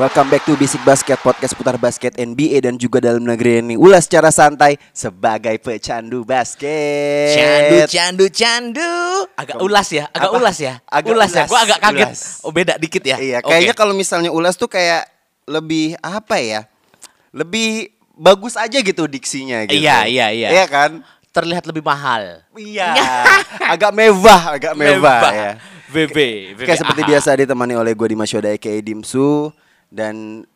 Welcome 0.00 0.32
back 0.32 0.48
to 0.48 0.56
Basic 0.56 0.80
Basket 0.80 1.20
Podcast 1.20 1.52
putar 1.52 1.76
basket 1.76 2.16
NBA 2.16 2.64
dan 2.64 2.80
juga 2.80 3.04
dalam 3.04 3.20
negeri 3.20 3.60
ini 3.60 3.76
Ulas 3.76 4.08
secara 4.08 4.32
santai 4.32 4.80
sebagai 4.96 5.60
pecandu 5.60 6.24
basket 6.24 7.36
Candu, 7.36 7.76
candu, 7.84 8.26
candu. 8.32 8.92
Agak 9.36 9.60
ulas 9.60 9.92
ya, 9.92 10.08
agak 10.08 10.32
Apa? 10.32 10.40
ulas 10.40 10.56
ya. 10.56 10.74
Agak 10.88 11.12
ulas, 11.12 11.28
ya. 11.28 11.44
ulas, 11.44 11.50
Gua 11.52 11.60
agak 11.68 11.78
kaget. 11.84 12.08
ulas. 12.08 12.20
Oh, 12.40 12.48
beda 12.48 12.80
dikit 12.80 13.04
ya. 13.04 13.20
Iya 13.20 13.38
kayaknya 13.44 13.76
kalau 13.76 13.92
misalnya 13.92 14.32
ulas 14.32 14.56
tuh 14.56 14.72
kayak 14.72 15.04
lebih 15.44 16.00
apa 16.00 16.40
ya 16.40 16.64
Lebih 17.36 17.92
bagus 18.16 18.56
aja 18.56 18.80
gitu 18.80 19.04
diksinya 19.04 19.68
gitu 19.68 19.84
Iya, 19.84 20.08
iya, 20.08 20.32
iya. 20.32 20.48
Iya 20.48 20.64
kan 20.64 21.04
terlihat 21.28 21.68
lebih 21.68 21.84
mahal. 21.84 22.40
Iya 22.56 22.96
agak 23.76 23.92
mewah 23.92 24.56
agak 24.56 24.72
mewah, 24.72 25.20
ya 25.28 25.52
BB, 25.92 26.16
BB. 26.56 26.60
Kayak 26.64 26.88
seperti 26.88 27.02
biasa 27.04 27.28
ditemani 27.36 27.76
oleh 27.76 27.92
gue 27.92 28.08
di 28.08 28.16
Masyoda 28.16 28.48
aka 28.48 28.72
Dimsu 28.80 29.52
Dan 29.90 30.46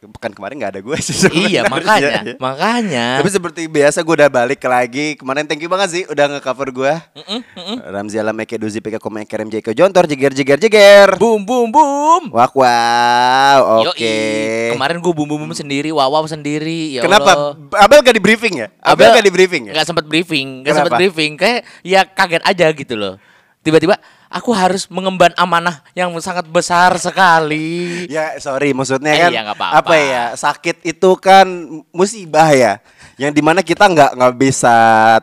Pekan 0.00 0.32
kemarin 0.32 0.56
nggak 0.56 0.72
ada 0.72 0.80
gue 0.80 0.96
sih 0.96 1.12
Iya, 1.52 1.68
sebenarnya. 1.68 1.68
makanya, 1.68 2.12
makanya. 2.40 3.06
Tapi 3.20 3.28
seperti 3.28 3.68
biasa 3.68 4.00
gue 4.00 4.14
udah 4.16 4.32
balik 4.32 4.64
lagi 4.64 5.12
Kemarin 5.20 5.44
thank 5.44 5.60
you 5.60 5.68
banget 5.68 5.88
sih 5.92 6.02
udah 6.08 6.24
nge-cover 6.32 6.72
gue 6.72 6.92
Ramzi 7.84 8.16
Alam 8.16 8.40
Eke 8.40 8.56
Duzi 8.56 8.80
Peka 8.80 8.96
Koma 8.96 9.20
Eke 9.20 9.36
Rem 9.36 9.52
Jeko 9.52 9.76
Jontor 9.76 10.08
Jeger 10.08 10.32
jeger 10.32 10.56
jeger 10.56 11.20
boom, 11.20 11.44
boom, 11.44 11.68
boom. 11.68 12.32
Wak 12.32 12.56
wow 12.56 13.92
Oke 13.92 14.00
Yoi. 14.00 14.72
Kemarin 14.72 15.04
gue 15.04 15.12
boom, 15.12 15.28
boom, 15.28 15.44
boom 15.44 15.52
sendiri, 15.52 15.92
wow, 15.92 16.08
wow 16.08 16.24
sendiri. 16.24 16.96
Ya 16.96 17.04
Kenapa? 17.04 17.36
Allah. 17.36 17.84
Abel 17.84 18.00
gak 18.00 18.16
di 18.16 18.24
briefing 18.24 18.54
ya? 18.56 18.72
Abel, 18.80 19.12
gak 19.12 19.26
di 19.28 19.32
briefing 19.34 19.68
ya? 19.68 19.72
Gak 19.76 19.92
sempat 19.92 20.08
briefing, 20.08 20.64
gak 20.64 20.80
sempat 20.80 20.96
briefing. 20.96 21.36
Kayak 21.36 21.68
ya 21.84 22.08
kaget 22.08 22.42
aja 22.48 22.66
gitu 22.72 22.94
loh. 22.96 23.20
Tiba-tiba 23.60 24.00
aku 24.30 24.54
harus 24.54 24.86
mengemban 24.86 25.34
amanah 25.34 25.82
yang 25.92 26.14
sangat 26.22 26.46
besar 26.46 26.94
sekali. 26.96 28.06
Ya 28.06 28.38
sorry 28.38 28.70
maksudnya 28.70 29.10
Eh, 29.12 29.20
kan 29.26 29.30
iya, 29.34 29.42
apa-apa. 29.42 29.74
apa 29.82 29.94
ya 29.98 30.24
sakit 30.38 30.86
itu 30.86 31.10
kan 31.18 31.44
musibah 31.90 32.54
ya 32.54 32.78
yang 33.18 33.34
di 33.34 33.42
mana 33.42 33.60
kita 33.60 33.84
nggak 33.84 34.16
nggak 34.16 34.34
bisa 34.38 34.76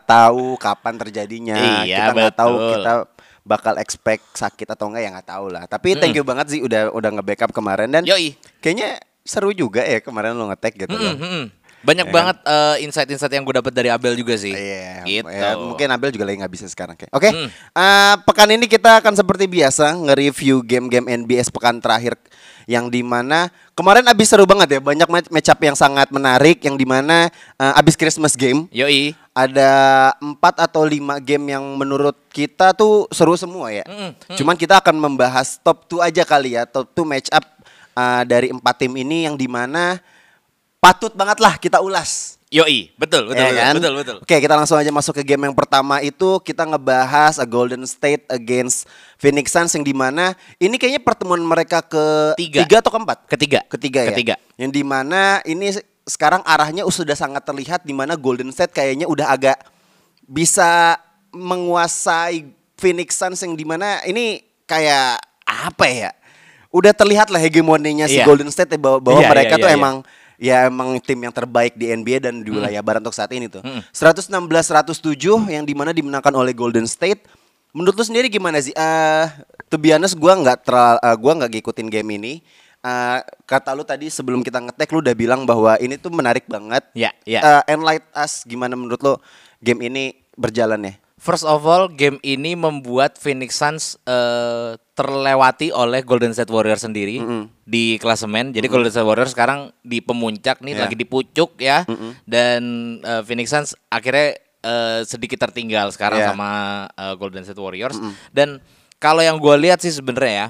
tahu 0.04 0.60
kapan 0.60 1.00
terjadinya 1.00 1.58
Iya, 1.82 1.98
kita 1.98 2.12
nggak 2.14 2.36
tahu 2.36 2.54
kita 2.76 2.94
bakal 3.42 3.74
expect 3.80 4.28
sakit 4.36 4.68
atau 4.68 4.92
enggak 4.92 5.02
ya 5.02 5.10
nggak 5.16 5.30
tahu 5.32 5.46
lah 5.48 5.64
tapi 5.66 5.96
thank 5.96 6.12
you 6.14 6.28
banget 6.28 6.52
sih 6.52 6.60
udah 6.60 6.92
udah 6.92 7.10
nge-backup 7.16 7.56
kemarin 7.56 7.88
dan 7.88 8.04
Yoi. 8.04 8.36
kayaknya 8.60 9.00
seru 9.24 9.56
juga 9.56 9.82
ya 9.82 10.04
kemarin 10.04 10.36
lo 10.36 10.52
nge-tag 10.52 10.76
gitu 10.76 10.92
loh. 10.94 11.16
Mm, 11.16 11.20
mm, 11.20 11.32
mm. 11.32 11.46
Banyak 11.88 12.08
Ya 12.08 12.14
banget 12.14 12.38
eh, 12.44 12.76
insight-insight 12.84 13.32
yang 13.32 13.48
gue 13.48 13.56
dapat 13.56 13.72
dari 13.72 13.88
Abel 13.88 14.12
juga 14.14 14.36
sih. 14.36 14.52
Iya, 14.52 15.08
gitu. 15.08 15.24
ya, 15.32 15.56
mungkin 15.56 15.88
Abel 15.88 16.12
juga 16.12 16.28
lagi 16.28 16.44
nggak 16.44 16.52
bisa 16.52 16.68
sekarang 16.68 17.00
kayak. 17.00 17.16
Oke, 17.16 17.32
Hmm. 17.32 17.48
eh, 17.48 18.16
pekan 18.28 18.52
ini 18.52 18.68
kita 18.68 19.00
akan 19.00 19.16
seperti 19.16 19.48
biasa 19.48 19.96
nge-review 19.96 20.60
game-game 20.62 21.08
NBS 21.24 21.48
pekan 21.48 21.80
terakhir 21.80 22.20
yang 22.68 22.92
di 22.92 23.00
mana 23.00 23.48
kemarin 23.72 24.04
abis 24.04 24.28
seru 24.28 24.44
banget 24.44 24.76
ya, 24.76 24.80
banyak 24.84 25.08
match 25.08 25.48
up 25.48 25.60
yang 25.64 25.72
sangat 25.72 26.12
menarik 26.12 26.60
yang 26.60 26.76
di 26.76 26.84
mana 26.84 27.32
eh, 27.56 27.80
abis 27.80 27.96
Christmas 27.96 28.36
game 28.36 28.68
Yoi. 28.70 29.16
ada 29.32 29.72
empat 30.20 30.60
atau 30.60 30.84
lima 30.84 31.24
game 31.24 31.56
yang 31.56 31.64
menurut 31.80 32.20
kita 32.28 32.76
tuh 32.76 33.08
seru 33.10 33.40
semua 33.40 33.72
ya. 33.72 33.88
Cuman 34.36 34.60
kita 34.60 34.84
akan 34.84 35.00
membahas 35.00 35.56
top 35.58 35.88
2 35.88 36.04
aja 36.04 36.28
kali 36.28 36.60
ya, 36.60 36.68
top 36.68 36.92
2 36.92 37.08
match 37.08 37.32
up 37.32 37.48
eh, 37.96 38.24
dari 38.28 38.52
empat 38.52 38.76
tim 38.76 38.92
ini 38.92 39.24
yang 39.24 39.40
di 39.40 39.48
mana 39.48 40.04
patut 40.78 41.14
banget 41.14 41.38
lah 41.38 41.56
kita 41.56 41.80
ulas. 41.80 42.38
Yoi. 42.48 42.96
Betul, 42.96 43.28
betul, 43.28 43.44
Ya 43.44 43.52
betul, 43.52 43.60
kan? 43.60 43.74
betul, 43.76 43.94
betul. 44.00 44.18
Oke, 44.24 44.36
kita 44.40 44.56
langsung 44.56 44.80
aja 44.80 44.88
masuk 44.88 45.20
ke 45.20 45.24
game 45.28 45.44
yang 45.44 45.56
pertama 45.56 46.00
itu 46.00 46.40
kita 46.40 46.64
ngebahas 46.64 47.36
a 47.38 47.46
Golden 47.46 47.84
State 47.84 48.24
against 48.28 48.88
Phoenix 49.20 49.52
Suns 49.52 49.76
yang 49.76 49.84
di 49.84 49.92
mana 49.92 50.32
ini 50.56 50.80
kayaknya 50.80 51.04
pertemuan 51.04 51.44
mereka 51.44 51.84
ke 51.84 52.40
Tiga. 52.40 52.64
atau 52.80 52.88
keempat? 52.88 53.28
Ketiga. 53.28 53.60
Ketiga 53.68 54.00
ya. 54.00 54.10
Ketiga. 54.16 54.36
Yang 54.56 54.72
di 54.72 54.84
mana 54.88 55.44
ini 55.44 55.76
se- 55.76 55.84
sekarang 56.08 56.40
arahnya 56.48 56.88
sudah 56.88 57.20
sangat 57.20 57.44
terlihat 57.44 57.84
di 57.84 57.92
mana 57.92 58.16
Golden 58.16 58.48
State 58.48 58.72
kayaknya 58.72 59.12
udah 59.12 59.28
agak 59.28 59.60
bisa 60.24 60.96
menguasai 61.36 62.48
Phoenix 62.80 63.20
Suns 63.20 63.44
yang 63.44 63.60
di 63.60 63.68
mana 63.68 64.00
ini 64.08 64.40
kayak 64.64 65.20
apa 65.44 65.84
ya? 65.84 66.12
Udah 66.72 66.96
terlihat 66.96 67.28
lah 67.28 67.44
hegemoninya 67.44 68.08
si 68.08 68.20
Iya. 68.20 68.28
Golden 68.28 68.48
State 68.48 68.72
ya, 68.72 68.80
bahwa, 68.80 69.04
bahwa 69.04 69.20
Iya, 69.20 69.30
mereka 69.32 69.56
iya, 69.60 69.64
tuh 69.64 69.68
iya, 69.68 69.76
iya. 69.76 69.84
emang 69.84 69.96
ya 70.38 70.70
emang 70.70 71.02
tim 71.02 71.18
yang 71.18 71.34
terbaik 71.34 71.74
di 71.74 71.90
NBA 71.90 72.30
dan 72.30 72.46
di 72.46 72.50
wilayah 72.54 72.80
barat 72.86 73.02
untuk 73.02 73.18
saat 73.18 73.34
ini 73.34 73.50
tuh. 73.50 73.66
Hmm. 73.66 73.82
116-107 73.92 75.50
yang 75.50 75.66
di 75.66 75.74
mana 75.74 75.92
dimenangkan 75.92 76.32
oleh 76.32 76.54
Golden 76.54 76.86
State. 76.86 77.26
Menurut 77.74 77.98
lu 77.98 78.06
sendiri 78.06 78.32
gimana 78.32 78.62
sih? 78.62 78.72
Eh, 78.74 79.26
to 79.68 79.76
be 79.76 79.92
honest, 79.92 80.16
gua 80.16 80.38
nggak 80.38 80.64
teral, 80.64 80.96
eh, 81.02 81.18
gua 81.18 81.32
nggak 81.38 81.52
ngikutin 81.58 81.88
game 81.92 82.10
ini. 82.16 82.34
Eh, 82.82 83.20
kata 83.44 83.74
lu 83.74 83.84
tadi 83.84 84.08
sebelum 84.08 84.46
kita 84.46 84.64
ngetek 84.64 84.94
lu 84.94 85.02
udah 85.04 85.16
bilang 85.18 85.44
bahwa 85.44 85.76
ini 85.82 85.98
tuh 86.00 86.14
menarik 86.14 86.46
banget. 86.48 86.86
Ya, 86.94 87.12
ya. 87.28 87.42
Eh, 87.44 87.76
enlight 87.76 88.06
us 88.14 88.46
gimana 88.48 88.78
menurut 88.78 89.02
lu 89.02 89.14
game 89.60 89.90
ini 89.90 90.16
berjalan 90.38 90.80
ya? 90.86 90.94
First 91.18 91.44
of 91.44 91.66
all, 91.66 91.90
game 91.90 92.22
ini 92.22 92.54
membuat 92.54 93.18
Phoenix 93.18 93.58
Suns 93.58 93.98
eh, 94.06 94.78
terlewati 94.94 95.74
oleh 95.74 96.06
Golden 96.06 96.30
State 96.30 96.48
Warriors 96.48 96.86
sendiri 96.86 97.18
di 97.64 97.98
klasemen. 97.98 98.54
Jadi 98.54 98.70
Golden 98.70 98.94
State 98.94 99.02
Warriors 99.04 99.34
sekarang 99.34 99.74
di 99.82 99.98
pemuncak 99.98 100.62
nih, 100.62 100.78
Ya. 100.78 100.86
lagi 100.86 100.94
di 100.94 101.10
pucuk 101.10 101.58
ya. 101.58 101.90
Dan 102.24 102.62
eh, 103.02 103.22
Phoenix 103.26 103.50
Suns 103.50 103.74
akhirnya 103.90 104.38
eh, 104.62 105.02
sedikit 105.04 105.42
tertinggal 105.42 105.90
sekarang 105.90 106.22
Ya. 106.22 106.30
sama 106.30 106.50
eh, 106.94 107.14
Golden 107.18 107.42
State 107.42 107.58
Warriors. 107.58 107.98
Dan 108.30 108.62
kalau 108.98 109.26
yang 109.26 109.42
gue 109.42 109.56
lihat 109.58 109.82
sih 109.82 109.90
sebenarnya 109.90 110.34
ya, 110.34 110.48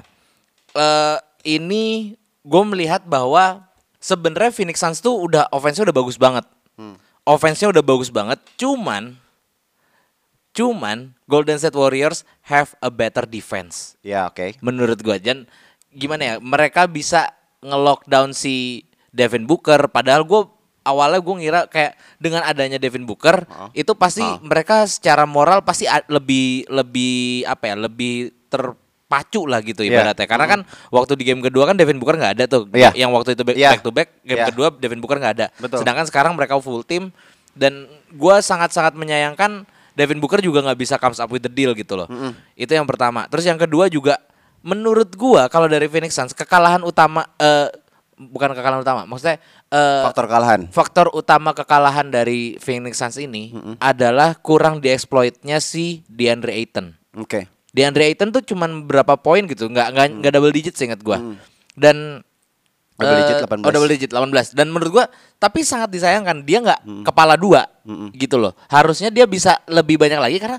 eh, 0.76 1.16
ini 1.48 2.12
gue 2.44 2.62
melihat 2.68 3.00
bahwa 3.02 3.64
sebenarnya 3.96 4.52
Phoenix 4.52 4.84
Suns 4.84 5.00
tuh 5.00 5.16
udah 5.16 5.48
offense-nya 5.48 5.88
udah 5.88 5.96
bagus 5.96 6.20
banget. 6.20 6.44
Offense-nya 7.24 7.68
udah 7.68 7.80
bagus 7.80 8.08
banget, 8.08 8.36
cuman 8.56 9.16
cuman 10.58 11.14
Golden 11.24 11.54
State 11.54 11.72
Warriors 11.72 12.26
have 12.42 12.74
a 12.80 12.90
better 12.90 13.22
defense 13.22 13.94
Ya, 14.02 14.26
oke. 14.26 14.58
menurut 14.58 14.98
gue 14.98 15.16
dan 15.16 15.46
gimana 15.88 16.22
ya 16.24 16.34
mereka 16.38 16.84
bisa 16.84 17.30
nge-lockdown 17.60 18.34
si 18.34 18.82
Devin 19.08 19.46
Booker 19.46 19.86
padahal 19.86 20.22
gue 20.22 20.42
awalnya 20.82 21.20
gue 21.20 21.34
ngira 21.38 21.60
kayak 21.66 21.94
dengan 22.16 22.42
adanya 22.42 22.76
Devin 22.76 23.04
Booker 23.04 23.44
itu 23.70 23.92
pasti 23.92 24.24
mereka 24.40 24.82
secara 24.84 25.22
moral 25.24 25.60
pasti 25.60 25.84
lebih 26.08 26.66
lebih 26.66 27.44
apa 27.44 27.64
ya 27.68 27.76
lebih 27.78 28.32
terpacu 28.48 29.44
lah 29.44 29.60
gitu 29.60 29.82
Iya. 29.82 30.00
ibaratnya 30.00 30.26
karena 30.26 30.46
kan 30.46 30.60
waktu 30.88 31.12
di 31.14 31.24
game 31.24 31.40
kedua 31.40 31.64
kan 31.64 31.76
Devin 31.76 31.96
Booker 31.96 32.16
nggak 32.16 32.32
ada 32.34 32.44
tuh 32.46 32.64
Iya. 32.72 32.92
yang 32.96 33.12
waktu 33.12 33.36
itu 33.36 33.42
back, 33.44 33.56
Iya. 33.56 33.70
back 33.72 33.82
to 33.82 33.90
back 33.90 34.08
game 34.22 34.38
Iya. 34.38 34.46
kedua 34.48 34.66
Devin 34.72 34.98
Booker 34.98 35.18
nggak 35.18 35.34
ada 35.34 35.46
Betul. 35.56 35.78
sedangkan 35.82 36.04
sekarang 36.04 36.32
mereka 36.32 36.56
full 36.58 36.80
team 36.82 37.12
dan 37.52 37.84
gue 38.08 38.36
sangat-sangat 38.40 38.94
menyayangkan 38.94 39.64
Devin 39.98 40.22
Booker 40.22 40.38
juga 40.38 40.62
nggak 40.62 40.78
bisa 40.78 40.94
comes 40.94 41.18
up 41.18 41.26
with 41.26 41.42
the 41.42 41.50
deal 41.50 41.74
gitu 41.74 41.98
loh. 41.98 42.06
Itu 42.54 42.70
yang 42.70 42.86
pertama. 42.86 43.26
Terus 43.26 43.42
yang 43.50 43.58
kedua 43.58 43.90
juga 43.90 44.22
menurut 44.62 45.10
gua 45.18 45.50
kalau 45.50 45.66
dari 45.66 45.90
Phoenix 45.90 46.14
Suns 46.14 46.30
kekalahan 46.30 46.86
utama 46.86 47.26
eh 47.38 47.66
bukan 48.18 48.50
kekalahan 48.50 48.82
utama 48.82 49.06
maksudnya 49.06 49.38
eh 49.70 50.02
Faktor 50.02 50.26
kalahan. 50.26 50.60
faktor 50.74 51.06
utama 51.14 51.54
kekalahan 51.54 52.10
dari 52.10 52.58
Phoenix 52.58 52.98
Suns 52.98 53.18
ini 53.18 53.54
adalah 53.78 54.34
kurang 54.38 54.78
dieksploitnya 54.78 55.58
si 55.58 56.06
DeAndre 56.06 56.54
Ayton. 56.54 56.94
Oke. 57.18 57.46
DeAndre 57.70 58.10
Ayton 58.10 58.34
tuh 58.34 58.42
cuman 58.42 58.86
berapa 58.86 59.14
poin 59.18 59.46
gitu 59.46 59.70
nggak 59.70 59.94
nggak 59.94 60.06
nggak 60.22 60.32
double 60.34 60.54
digit 60.54 60.74
seingat 60.74 61.02
gua. 61.02 61.22
Dan 61.78 62.26
Double 62.98 63.14
eh, 63.14 63.18
digit 63.22 63.36
18. 63.46 63.62
oh, 63.62 63.70
double 63.70 63.90
digit 63.90 64.10
18 64.10 64.58
dan 64.58 64.66
menurut 64.68 64.90
gua 64.90 65.04
tapi 65.38 65.62
sangat 65.62 65.88
disayangkan 65.88 66.42
dia 66.42 66.58
nggak 66.58 66.80
Hmm. 66.82 67.04
kepala 67.06 67.38
dua 67.38 67.62
gitu 68.12 68.36
loh 68.36 68.58
harusnya 68.66 69.08
dia 69.08 69.22
bisa 69.24 69.54
lebih 69.64 69.94
banyak 69.96 70.18
lagi 70.18 70.36
karena 70.36 70.58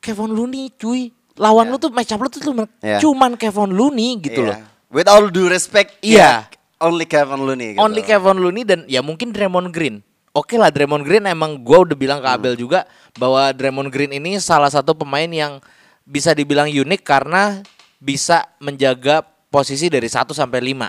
Kevin 0.00 0.32
Looney 0.32 0.72
cuy 0.72 1.12
lawan 1.36 1.68
lu 1.68 1.76
tuh 1.76 1.92
match 1.92 2.10
up 2.10 2.20
lu 2.20 2.28
tuh 2.28 2.40
cuman, 2.40 2.64
Iya. 2.80 2.98
cuman 2.98 3.36
Kevin 3.36 3.70
Looney 3.70 4.16
gitu 4.18 4.40
Iya. 4.42 4.48
loh 4.56 4.58
With 4.90 5.06
all 5.06 5.28
due 5.28 5.46
respect, 5.46 6.02
Iya. 6.02 6.18
ya, 6.18 6.50
only 6.82 7.06
Kevin 7.06 7.44
Looney. 7.44 7.76
Gitu. 7.76 7.78
only 7.78 8.02
Kevin 8.02 8.40
Looney 8.40 8.64
dan 8.64 8.80
ya 8.88 9.04
mungkin 9.04 9.30
Draymond 9.30 9.68
Green 9.70 10.00
oke 10.32 10.56
lah 10.56 10.72
Draymond 10.72 11.04
Green 11.04 11.28
emang 11.28 11.60
gua 11.60 11.84
udah 11.84 11.94
bilang 11.94 12.18
ke 12.18 12.26
Hmm. 12.26 12.36
Abel 12.40 12.56
juga 12.56 12.88
bahwa 13.14 13.52
Draymond 13.52 13.92
Green 13.92 14.10
ini 14.10 14.40
salah 14.40 14.72
satu 14.72 14.96
pemain 14.96 15.28
yang 15.28 15.60
bisa 16.02 16.32
dibilang 16.32 16.66
unik 16.66 17.04
karena 17.04 17.60
bisa 18.00 18.48
menjaga 18.58 19.20
posisi 19.46 19.86
dari 19.86 20.08
1 20.08 20.32
sampai 20.32 20.58
5 20.58 20.88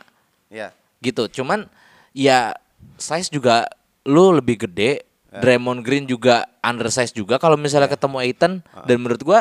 Ya. 0.51 0.75
gitu. 0.99 1.31
Cuman 1.31 1.71
ya 2.11 2.53
size 2.99 3.31
juga 3.31 3.65
lu 4.03 4.35
lebih 4.35 4.67
gede, 4.67 5.07
Draymond 5.31 5.79
Green 5.87 6.03
juga 6.03 6.43
undersize 6.59 7.15
juga 7.15 7.39
kalau 7.39 7.55
misalnya 7.55 7.87
ketemu 7.87 8.19
Aiton 8.19 8.53
dan 8.83 8.97
menurut 8.99 9.23
gua 9.23 9.39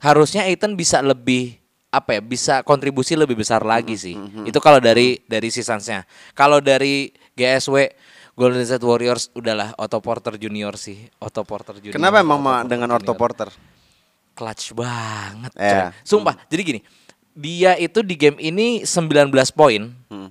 harusnya 0.00 0.48
Aiton 0.48 0.72
bisa 0.80 1.04
lebih 1.04 1.60
apa 1.92 2.16
ya 2.16 2.20
bisa 2.24 2.54
kontribusi 2.64 3.12
lebih 3.16 3.36
besar 3.36 3.60
lagi 3.60 4.00
sih. 4.00 4.16
Itu 4.48 4.58
kalau 4.64 4.80
dari 4.80 5.20
dari 5.28 5.48
seasongsnya. 5.52 6.08
Kalau 6.32 6.64
dari 6.64 7.12
GSW 7.36 7.92
Golden 8.36 8.64
State 8.68 8.84
Warriors 8.84 9.32
udahlah 9.32 9.72
Otto 9.80 9.96
Porter 10.04 10.36
Junior 10.36 10.76
sih. 10.76 11.08
Otto 11.16 11.40
Porter 11.44 11.80
Junior. 11.80 11.96
Kenapa 11.96 12.20
emang 12.20 12.40
Otto 12.44 12.68
dengan 12.68 12.88
Otto. 12.96 13.16
Porter? 13.16 13.48
Clutch 14.36 14.76
banget. 14.76 15.52
Coy. 15.56 15.84
Sumpah. 16.04 16.36
Jadi 16.52 16.60
gini, 16.60 16.80
dia 17.32 17.72
itu 17.80 18.04
di 18.04 18.12
game 18.12 18.36
ini 18.36 18.84
19 18.84 19.32
poin. 19.56 19.88
Hmm. 20.12 20.28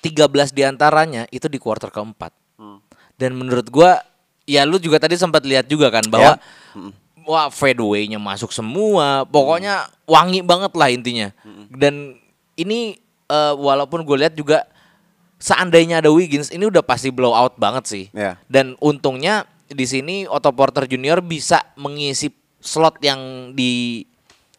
13 0.00 0.52
di 0.56 0.62
antaranya 0.64 1.28
itu 1.28 1.46
di 1.46 1.60
kuarter 1.60 1.92
keempat. 1.92 2.32
Hmm. 2.56 2.80
Dan 3.20 3.36
menurut 3.36 3.68
gua 3.68 4.00
ya 4.48 4.64
lu 4.64 4.80
juga 4.80 4.98
tadi 4.98 5.14
sempat 5.14 5.44
lihat 5.44 5.68
juga 5.68 5.92
kan 5.92 6.02
bahwa 6.08 6.34
Ya. 6.34 6.42
Hmm. 6.72 6.92
wah 7.28 7.52
fadeaway-nya 7.52 8.16
masuk 8.18 8.50
semua. 8.50 9.28
Pokoknya 9.28 9.86
wangi 10.08 10.40
banget 10.40 10.72
lah 10.74 10.88
intinya. 10.88 11.28
Hmm. 11.44 11.68
Dan 11.70 12.16
ini 12.56 12.96
eh, 13.30 13.54
walaupun 13.54 14.02
gue 14.02 14.16
lihat 14.26 14.34
juga 14.34 14.66
seandainya 15.40 16.04
ada 16.04 16.10
Wiggins 16.12 16.52
ini 16.52 16.68
udah 16.68 16.84
pasti 16.84 17.08
blow 17.14 17.32
out 17.32 17.56
banget 17.56 17.84
sih. 17.86 18.04
Ya. 18.12 18.36
Dan 18.50 18.74
untungnya 18.82 19.46
di 19.70 19.86
sini 19.86 20.26
Otto 20.26 20.50
Porter 20.50 20.84
Junior 20.90 21.22
bisa 21.22 21.62
mengisi 21.78 22.34
slot 22.60 22.98
yang 23.00 23.52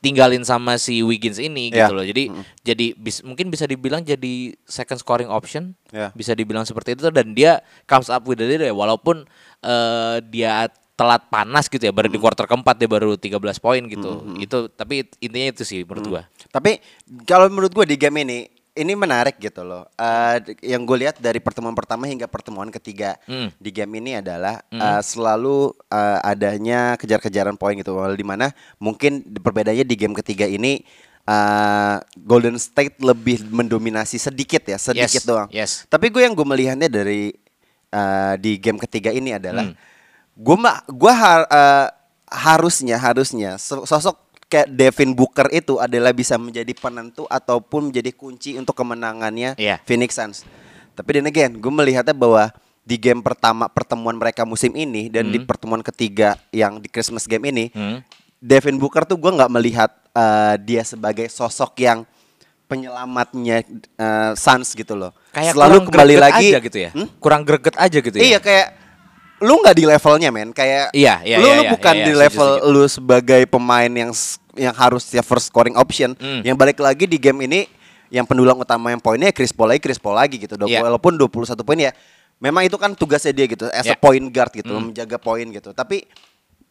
ditinggalin 0.01 0.41
sama 0.41 0.75
si 0.75 1.05
Wiggins 1.05 1.37
ini 1.37 1.69
Ya. 1.69 1.85
gitu 1.85 1.93
loh. 1.93 2.01
Jadi 2.01 2.33
jadi 2.59 2.85
bis- 2.97 3.21
mungkin 3.21 3.47
bisa 3.47 3.69
dibilang 3.69 4.01
jadi 4.01 4.57
second 4.65 4.97
scoring 4.97 5.29
option. 5.29 5.77
Ya. 5.93 6.09
Bisa 6.11 6.33
dibilang 6.33 6.65
seperti 6.65 6.97
itu 6.97 7.05
dan 7.07 7.37
dia 7.37 7.61
comes 7.85 8.09
up 8.09 8.25
with 8.25 8.35
the 8.35 8.45
lead 8.45 8.59
ya 8.59 8.73
walaupun 8.73 9.29
eh, 9.61 10.17
dia 10.25 10.65
telat 10.91 11.29
panas 11.29 11.65
gitu 11.65 11.81
ya 11.81 11.89
baru 11.89 12.09
di 12.09 12.17
quarter 12.17 12.45
keempat 12.45 12.77
dia 12.77 12.85
baru 12.85 13.13
13 13.13 13.29
poin 13.57 13.81
gitu. 13.85 14.09
Itu 14.37 14.69
tapi 14.69 15.05
intinya 15.17 15.47
itu 15.49 15.61
sih 15.61 15.81
menurut 15.81 16.05
gua. 16.07 16.21
Tapi 16.49 16.81
kalau 17.23 17.45
menurut 17.47 17.69
gue 17.71 17.85
di 17.85 17.95
game 17.95 18.21
ini 18.21 18.39
ini 18.73 18.93
menarik 18.93 19.35
gitu 19.35 19.61
loh. 19.61 19.83
Eh, 19.93 20.37
yang 20.63 20.81
gue 20.81 20.97
lihat 20.97 21.19
dari 21.19 21.37
pertemuan 21.37 21.73
pertama 21.73 22.07
hingga 22.07 22.23
pertemuan 22.25 22.69
ketiga 22.69 23.19
Hmm. 23.23 23.51
di 23.55 23.69
game 23.69 23.99
ini 23.99 24.15
adalah 24.15 24.63
eh, 24.65 25.01
selalu 25.01 25.75
eh, 25.85 26.19
adanya 26.23 26.95
kejar-kejaran 26.95 27.55
poin 27.55 27.75
gitu. 27.75 27.91
Walau 27.91 28.15
di 28.15 28.23
mana 28.23 28.49
mungkin 28.77 29.21
perbedaannya 29.27 29.83
di 29.83 29.95
game 29.95 30.15
ketiga 30.15 30.45
ini 30.45 30.79
eh, 31.21 31.95
Golden 32.17 32.55
State 32.55 32.97
lebih 32.97 33.43
mendominasi 33.45 34.15
sedikit 34.15 34.63
ya, 34.63 34.79
sedikit 34.79 35.21
Yes, 35.21 35.27
doang. 35.27 35.47
yes. 35.51 35.71
Tapi 35.85 36.07
gue 36.07 36.23
yang 36.23 36.31
gue 36.31 36.43
melihatnya 36.43 36.87
dari 36.87 37.35
eh, 37.87 38.33
di 38.39 38.55
game 38.55 38.79
ketiga 38.79 39.11
ini 39.11 39.35
adalah 39.35 39.67
Hmm. 39.67 39.75
gue 40.33 40.55
mah 40.55 40.79
gue 40.87 41.11
har- 41.11 41.45
eh, 41.45 41.87
harusnya 42.31 42.95
harusnya 42.95 43.59
so- 43.59 43.83
sosok 43.83 44.15
kayak 44.51 44.67
Devin 44.69 45.15
Booker 45.15 45.47
itu 45.49 45.79
adalah 45.79 46.11
bisa 46.11 46.35
menjadi 46.35 46.75
penentu 46.75 47.23
ataupun 47.25 47.87
menjadi 47.87 48.11
kunci 48.11 48.59
untuk 48.59 48.75
kemenangannya 48.75 49.55
Iya. 49.55 49.79
Phoenix 49.81 50.13
Suns. 50.13 50.43
Tapi 50.91 51.09
dan 51.15 51.25
again, 51.25 51.55
gue 51.55 51.71
melihatnya 51.71 52.11
bahwa 52.11 52.51
di 52.81 52.99
game 52.99 53.21
pertama 53.21 53.65
pertemuan 53.65 54.13
mereka 54.13 54.43
musim 54.43 54.75
ini 54.75 55.07
dan 55.07 55.29
di 55.29 55.39
pertemuan 55.39 55.79
ketiga 55.79 56.35
yang 56.51 56.77
di 56.77 56.91
Christmas 56.91 57.23
game 57.23 57.47
ini, 57.47 57.71
Hmm. 57.71 58.03
Devin 58.37 58.75
Booker 58.75 59.05
tuh 59.05 59.15
gue 59.15 59.31
nggak 59.31 59.47
melihat 59.49 59.87
eh, 60.11 60.55
dia 60.59 60.83
sebagai 60.83 61.29
sosok 61.29 61.71
yang 61.79 62.03
penyelamatnya 62.65 63.63
eh, 63.97 64.31
Suns 64.33 64.73
gitu 64.73 64.95
loh. 64.95 65.11
Kayak 65.29 65.53
Selalu 65.55 65.71
kurang 65.71 65.85
kembali 65.87 66.13
greget 66.13 66.25
lagi 66.25 66.47
aja 66.47 66.59
gitu 66.59 66.77
ya. 66.79 66.89
Hmm? 66.91 67.07
Kurang 67.17 67.41
greget 67.43 67.75
aja 67.77 67.97
gitu 67.99 68.15
ya. 68.15 68.23
Iya 68.25 68.39
kayak 68.39 68.67
lu 69.41 69.57
nggak 69.57 69.73
di 69.73 69.85
levelnya 69.85 70.29
men 70.29 70.53
kayak 70.53 70.93
Iya, 70.93 71.17
iya, 71.25 71.37
lu, 71.41 71.49
iya, 71.49 71.55
lu 71.57 71.63
iya, 71.65 71.71
bukan 71.73 71.95
iya, 71.97 72.05
di 72.05 72.11
setuju, 72.11 72.21
level 72.21 72.49
setuju. 72.53 72.69
lu 72.69 72.83
sebagai 72.85 73.41
pemain 73.45 73.89
yang 73.91 74.11
yang 74.53 74.71
harusnya 74.71 75.21
first 75.21 75.47
scoring 75.47 75.73
option 75.73 76.13
Hmm. 76.13 76.41
yang 76.41 76.55
balik 76.55 76.77
lagi 76.77 77.03
di 77.03 77.15
game 77.15 77.43
ini 77.43 77.67
yang 78.07 78.23
pendulang 78.23 78.55
utama 78.55 78.89
yang 78.89 78.99
poinnya 78.99 79.31
Chris 79.31 79.49
Paul 79.49 79.71
lagi 79.71 79.79
Chris 79.79 79.95
Paul 79.95 80.15
lagi 80.15 80.35
gitu 80.35 80.59
Iya. 80.59 80.81
walaupun 80.81 81.15
21 81.15 81.63
poin 81.63 81.79
ya 81.79 81.91
memang 82.37 82.63
itu 82.63 82.75
kan 82.75 82.91
tugasnya 82.91 83.31
dia 83.31 83.45
gitu 83.45 83.69
as 83.69 83.85
a 83.85 83.93
Iya. 83.93 83.97
point 83.97 84.27
guard 84.27 84.51
gitu 84.51 84.67
Hmm. 84.69 84.89
menjaga 84.89 85.15
poin 85.15 85.45
gitu 85.45 85.71
tapi 85.71 86.03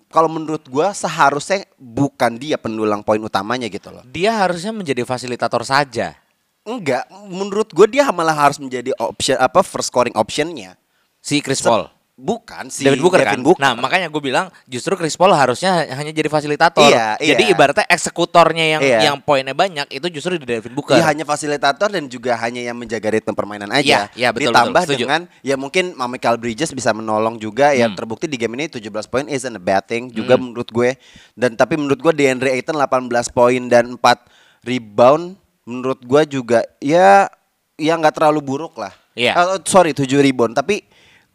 kalau 0.06 0.26
menurut 0.26 0.66
gua 0.66 0.90
seharusnya 0.90 1.62
bukan 1.76 2.34
dia 2.34 2.58
pendulang 2.58 3.00
poin 3.00 3.16
utamanya 3.18 3.64
gitu 3.66 3.88
loh 3.88 4.02
Dia 4.04 4.34
harusnya 4.36 4.70
menjadi 4.70 5.00
fasilitator 5.02 5.62
saja. 5.62 6.18
enggak 6.60 7.08
menurut 7.24 7.70
gua 7.70 7.86
dia 7.86 8.04
malah 8.10 8.36
harus 8.36 8.58
menjadi 8.58 8.92
option 8.98 9.38
apa 9.38 9.62
first 9.62 9.88
scoring 9.88 10.12
optionnya 10.12 10.76
Si 11.20 11.40
Chris 11.40 11.60
Se- 11.60 11.68
Paul. 11.68 11.88
Bukan 12.20 12.68
si 12.68 12.84
David 12.84 13.00
Booker 13.00 13.24
kan. 13.24 13.32
Devin 13.32 13.42
Booker. 13.42 13.60
Nah, 13.64 13.72
makanya 13.72 14.06
gue 14.06 14.20
bilang 14.20 14.46
justru 14.68 14.92
Chris 14.94 15.16
Paul 15.16 15.32
harusnya 15.32 15.88
hanya 15.88 16.12
jadi 16.12 16.28
fasilitator. 16.28 16.84
Iya, 16.84 17.16
Jadi 17.16 17.48
iya. 17.48 17.52
ibaratnya 17.56 17.88
eksekutornya 17.88 18.64
yang 18.68 18.82
Iya. 18.84 18.98
yang 19.08 19.16
poinnya 19.18 19.56
banyak 19.56 19.88
itu 19.88 20.06
justru 20.12 20.36
di 20.36 20.44
David 20.44 20.70
Booker. 20.70 21.00
Dia 21.00 21.08
hanya 21.08 21.24
fasilitator 21.24 21.88
dan 21.88 22.04
juga 22.06 22.36
hanya 22.36 22.60
yang 22.60 22.76
menjaga 22.76 23.08
ritme 23.08 23.32
permainan 23.32 23.72
Iya, 23.72 23.80
aja. 23.80 23.98
iya, 24.12 24.28
betul, 24.30 24.52
Ditambah 24.52 24.70
betul, 24.76 24.86
setuju. 24.92 25.02
dengan 25.02 25.20
ya 25.40 25.56
mungkin 25.56 25.84
Michael 25.96 26.36
Bridges 26.36 26.70
bisa 26.70 26.92
menolong 26.92 27.40
juga 27.40 27.72
ya 27.72 27.88
Hmm. 27.88 27.96
terbukti 27.96 28.28
di 28.28 28.36
game 28.36 28.52
ini 28.54 28.68
17 28.68 29.08
poin 29.08 29.24
isn't 29.24 29.56
a 29.56 29.62
bad 29.62 29.82
thing 29.84 30.12
juga 30.12 30.36
menurut 30.36 30.68
gue. 30.68 31.00
Dan 31.32 31.56
tapi 31.56 31.74
menurut 31.74 31.98
gue 31.98 32.12
DeAndre 32.12 32.52
Ayton 32.52 32.76
18 32.76 33.08
poin 33.28 33.62
dan 33.64 33.96
4 33.96 34.28
rebound 34.60 35.34
menurut 35.62 36.00
gue 36.00 36.22
juga 36.30 36.60
ya 36.78 37.30
ya 37.74 37.92
nggak 37.94 38.12
terlalu 38.12 38.40
buruk 38.40 38.76
lah. 38.76 38.92
Iya. 39.14 39.32
Eh, 39.34 39.58
sorry 39.64 39.90
7 39.90 40.20
rebound 40.20 40.52
tapi 40.52 40.84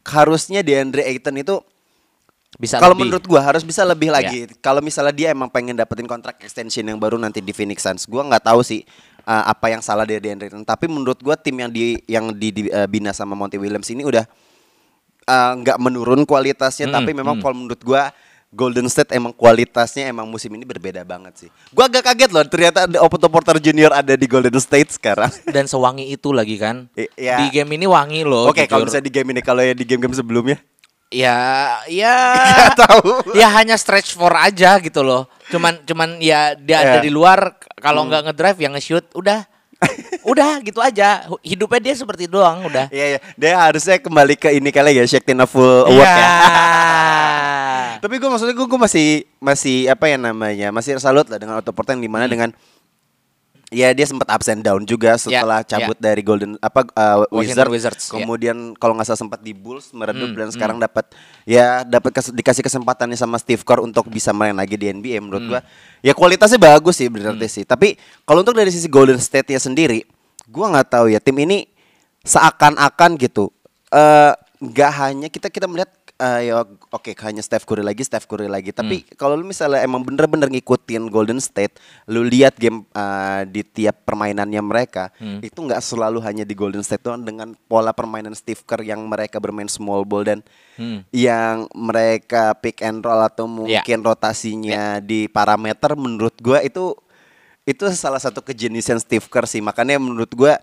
harusnya 0.05 0.61
DeAndre 0.61 1.01
Ayton 1.03 1.35
itu 1.41 1.57
Bisa 2.55 2.79
kalau 2.79 2.95
menurut 2.95 3.19
gua 3.27 3.43
harus 3.43 3.67
bisa 3.67 3.83
lebih 3.83 4.07
Iya. 4.07 4.15
lagi. 4.15 4.39
Kalau 4.63 4.79
misalnya 4.79 5.11
dia 5.11 5.27
emang 5.35 5.51
pengen 5.51 5.75
dapetin 5.75 6.07
kontrak 6.07 6.39
extension 6.39 6.87
yang 6.87 6.95
baru 6.95 7.19
nanti 7.19 7.43
di 7.43 7.51
Phoenix 7.51 7.83
Suns, 7.83 8.07
gua 8.07 8.23
nggak 8.23 8.47
tahu 8.47 8.63
sih 8.63 8.87
uh, 9.27 9.43
apa 9.51 9.75
yang 9.75 9.83
salah 9.83 10.07
dari 10.07 10.23
DeAndre 10.23 10.47
Ayton. 10.47 10.63
Tapi 10.63 10.87
menurut 10.87 11.19
gua 11.19 11.35
tim 11.35 11.51
yang 11.51 11.67
di 11.67 11.99
yang 12.07 12.31
dibina 12.31 13.11
sama 13.11 13.35
Monty 13.35 13.59
Williams 13.59 13.91
ini 13.91 14.07
udah 14.07 14.23
uh, 15.27 15.51
nggak 15.59 15.77
menurun 15.83 16.23
kualitasnya, 16.23 16.87
Hmm, 16.87 16.95
tapi 16.95 17.11
memang 17.11 17.35
hmm. 17.35 17.43
kalau 17.43 17.55
menurut 17.59 17.81
gua 17.83 18.15
Golden 18.55 18.87
State 18.87 19.11
emang 19.11 19.29
kualitasnya 19.29 20.07
emang 20.07 20.23
musim 20.25 20.47
ini 20.49 20.63
berbeda 20.63 21.03
banget 21.03 21.33
sih. 21.35 21.49
Gua 21.69 21.85
agak 21.85 22.07
kaget 22.07 22.31
loh 22.31 22.47
ternyata 22.47 22.87
ada 22.87 22.97
Otto 23.03 23.27
Porter 23.27 23.59
Junior 23.59 23.91
ada 23.91 24.15
di 24.15 24.23
Golden 24.25 24.55
State 24.57 24.95
sekarang. 24.95 25.27
dan 25.55 25.67
sewangi 25.67 26.07
itu 26.07 26.31
lagi 26.31 26.55
kan. 26.55 26.87
I- 26.95 27.11
iya. 27.19 27.35
Di 27.37 27.51
game 27.51 27.75
ini 27.75 27.83
wangi 27.83 28.23
loh. 28.23 28.47
Oke, 28.47 28.63
kalau 28.63 28.87
jujur. 28.87 28.95
misalnya 28.95 29.05
di 29.05 29.13
game 29.13 29.29
ini 29.29 29.41
kalau 29.43 29.59
ya 29.59 29.75
di 29.75 29.83
game-game 29.83 30.15
sebelumnya 30.15 30.57
ya 31.11 31.37
ya 31.85 32.15
tahu. 32.81 33.35
ya 33.37 33.51
hanya 33.53 33.75
stretch 33.75 34.15
for 34.15 34.31
aja 34.31 34.79
gitu 34.79 35.03
loh. 35.03 35.27
Cuman 35.51 35.83
cuman 35.83 36.17
ya 36.17 36.55
dia 36.55 36.81
ada 36.81 36.97
Iya. 36.97 37.03
di 37.03 37.11
luar 37.11 37.59
kalau 37.77 38.07
Hmm. 38.07 38.09
nggak 38.09 38.21
ngedrive 38.31 38.59
yang 38.63 38.73
nge-shoot 38.73 39.05
udah. 39.13 39.43
udah 40.31 40.63
gitu 40.63 40.79
aja. 40.79 41.27
Hidupnya 41.43 41.79
dia 41.83 41.93
seperti 41.93 42.25
doang 42.25 42.63
udah. 42.63 42.87
Iya 42.89 43.05
iya, 43.05 43.19
dia 43.35 43.53
harusnya 43.59 43.99
kembali 43.99 44.33
ke 44.33 44.49
ini 44.49 44.71
kali 44.71 44.95
ya, 44.95 45.03
Shaktina 45.03 45.43
Full 45.43 45.91
Award 45.91 45.99
Iya. 45.99 46.15
ya. 46.15 46.29
Tapi 47.97 48.15
gue 48.15 48.27
maksudnya 48.27 48.53
gue 48.53 48.79
masih 48.79 49.07
masih 49.37 49.77
apa 49.87 50.05
ya 50.05 50.17
namanya 50.17 50.67
masih 50.69 50.97
salut 50.97 51.25
lah 51.25 51.35
dengan 51.35 51.57
Otto 51.57 51.69
Porter 51.69 51.93
yang 51.93 52.01
di 52.01 52.09
mana 52.09 52.25
dengan 52.25 52.49
ya 53.67 53.91
dia 53.91 54.05
sempat 54.05 54.29
ups 54.29 54.47
and 54.47 54.61
down 54.61 54.81
juga 54.81 55.17
setelah 55.17 55.59
Hmm. 55.59 55.67
Ya, 55.67 55.71
cabut 55.81 55.97
dari 55.97 56.21
Golden 56.21 56.53
apa 56.59 56.85
uh, 56.87 57.25
Washington 57.27 57.65
Wizard, 57.67 57.97
Wizards, 57.97 58.05
ya. 58.05 58.13
kemudian 58.15 58.55
kalau 58.73 58.93
nggak 58.93 59.05
salah 59.05 59.19
sempat 59.19 59.39
di 59.39 59.51
Bulls 59.51 59.89
meredup 59.91 60.29
Hmm, 60.29 60.37
dan 60.37 60.47
sekarang 60.49 60.77
dapat 60.77 61.09
ya 61.43 61.81
dapat 61.81 62.13
kes- 62.13 62.29
dikasih 62.31 62.61
kesempatannya 62.61 63.15
sama 63.15 63.35
Steve 63.35 63.59
Kerr 63.59 63.81
untuk 63.81 64.05
bisa 64.07 64.29
main 64.31 64.53
lagi 64.53 64.75
di 64.75 64.87
NBA 64.87 65.17
menurut 65.19 65.41
Hmm. 65.41 65.51
gua 65.51 65.61
ya 65.99 66.13
kualitasnya 66.13 66.55
bagus 66.57 66.95
sih 66.95 67.09
berarti 67.09 67.47
sih 67.47 67.63
tapi 67.63 67.97
kalau 68.21 68.39
untuk 68.39 68.53
dari 68.53 68.69
sisi 68.69 68.85
Golden 68.85 69.17
State 69.17 69.49
nya 69.49 69.57
sendiri 69.57 70.05
gua 70.45 70.69
nggak 70.71 70.87
tahu 70.91 71.05
ya 71.07 71.17
tim 71.17 71.35
ini 71.35 71.65
seakan-akan 72.21 73.17
gitu 73.17 73.49
eh 73.87 74.31
nggak 74.57 74.91
hanya 74.95 75.27
kita 75.27 75.47
kita 75.47 75.65
melihat 75.65 75.89
eh, 76.15 76.47
ya 76.47 76.63
oke 76.89 77.11
hanya 77.21 77.39
Steph 77.39 77.63
Curry 77.63 77.83
lagi 77.83 78.01
Steph 78.01 78.23
Curry 78.23 78.47
lagi 78.47 78.71
tapi 78.71 79.03
Hmm. 79.03 79.15
kalau 79.15 79.35
lu 79.35 79.43
misalnya 79.43 79.83
emang 79.83 79.99
bener-bener 79.99 80.47
ngikutin 80.47 81.07
Golden 81.07 81.37
State 81.37 81.75
lu 82.05 82.23
lihat 82.23 82.55
game 82.55 82.87
eh, 82.89 83.41
di 83.45 83.61
tiap 83.61 84.03
permainannya 84.03 84.59
mereka 84.59 85.11
Hmm. 85.15 85.43
itu 85.43 85.55
nggak 85.55 85.79
selalu 85.79 86.23
hanya 86.23 86.41
di 86.41 86.55
Golden 86.55 86.79
State 86.81 87.03
doang 87.03 87.19
dengan 87.19 87.51
pola 87.67 87.91
permainan 87.91 88.31
Steve 88.31 88.63
Kerr 88.63 88.81
yang 88.81 89.03
mereka 89.03 89.37
bermain 89.37 89.67
small 89.67 90.03
ball 90.03 90.23
dan 90.23 90.39
Hmm. 90.75 91.03
yang 91.09 91.67
mereka 91.71 92.55
pick 92.55 92.79
and 92.79 92.99
roll 92.99 93.19
atau 93.19 93.43
Ya. 93.65 93.79
mungkin 93.79 93.99
rotasinya 94.01 94.99
di 94.99 95.27
parameter 95.27 95.95
menurut 95.95 96.35
gua 96.39 96.59
itu 96.59 96.95
itu 97.63 97.81
salah 97.91 98.19
satu 98.19 98.39
kejeniusan 98.39 98.99
Steve 98.99 99.25
Kerr 99.25 99.43
sih 99.45 99.59
makanya 99.59 99.97
menurut 99.97 100.29
gua 100.31 100.61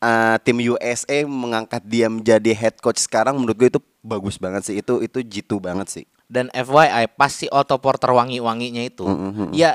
eh, 0.00 0.36
tim 0.42 0.58
USA 0.72 1.22
mengangkat 1.28 1.82
dia 1.84 2.08
menjadi 2.08 2.50
head 2.56 2.80
coach 2.80 3.00
sekarang 3.00 3.36
menurut 3.36 3.56
gue 3.56 3.68
itu 3.68 3.80
bagus 4.00 4.40
banget 4.40 4.64
sih. 4.66 4.80
Itu 4.80 5.04
itu 5.04 5.20
jitu 5.20 5.60
banget 5.60 5.88
sih. 5.92 6.04
Dan 6.30 6.48
FYI 6.54 7.10
pasti 7.14 7.50
Otto 7.50 7.76
Porter 7.82 8.14
wangi-wanginya 8.14 8.86
itu 8.86 9.02
Mm-hmm. 9.02 9.50
ya 9.50 9.74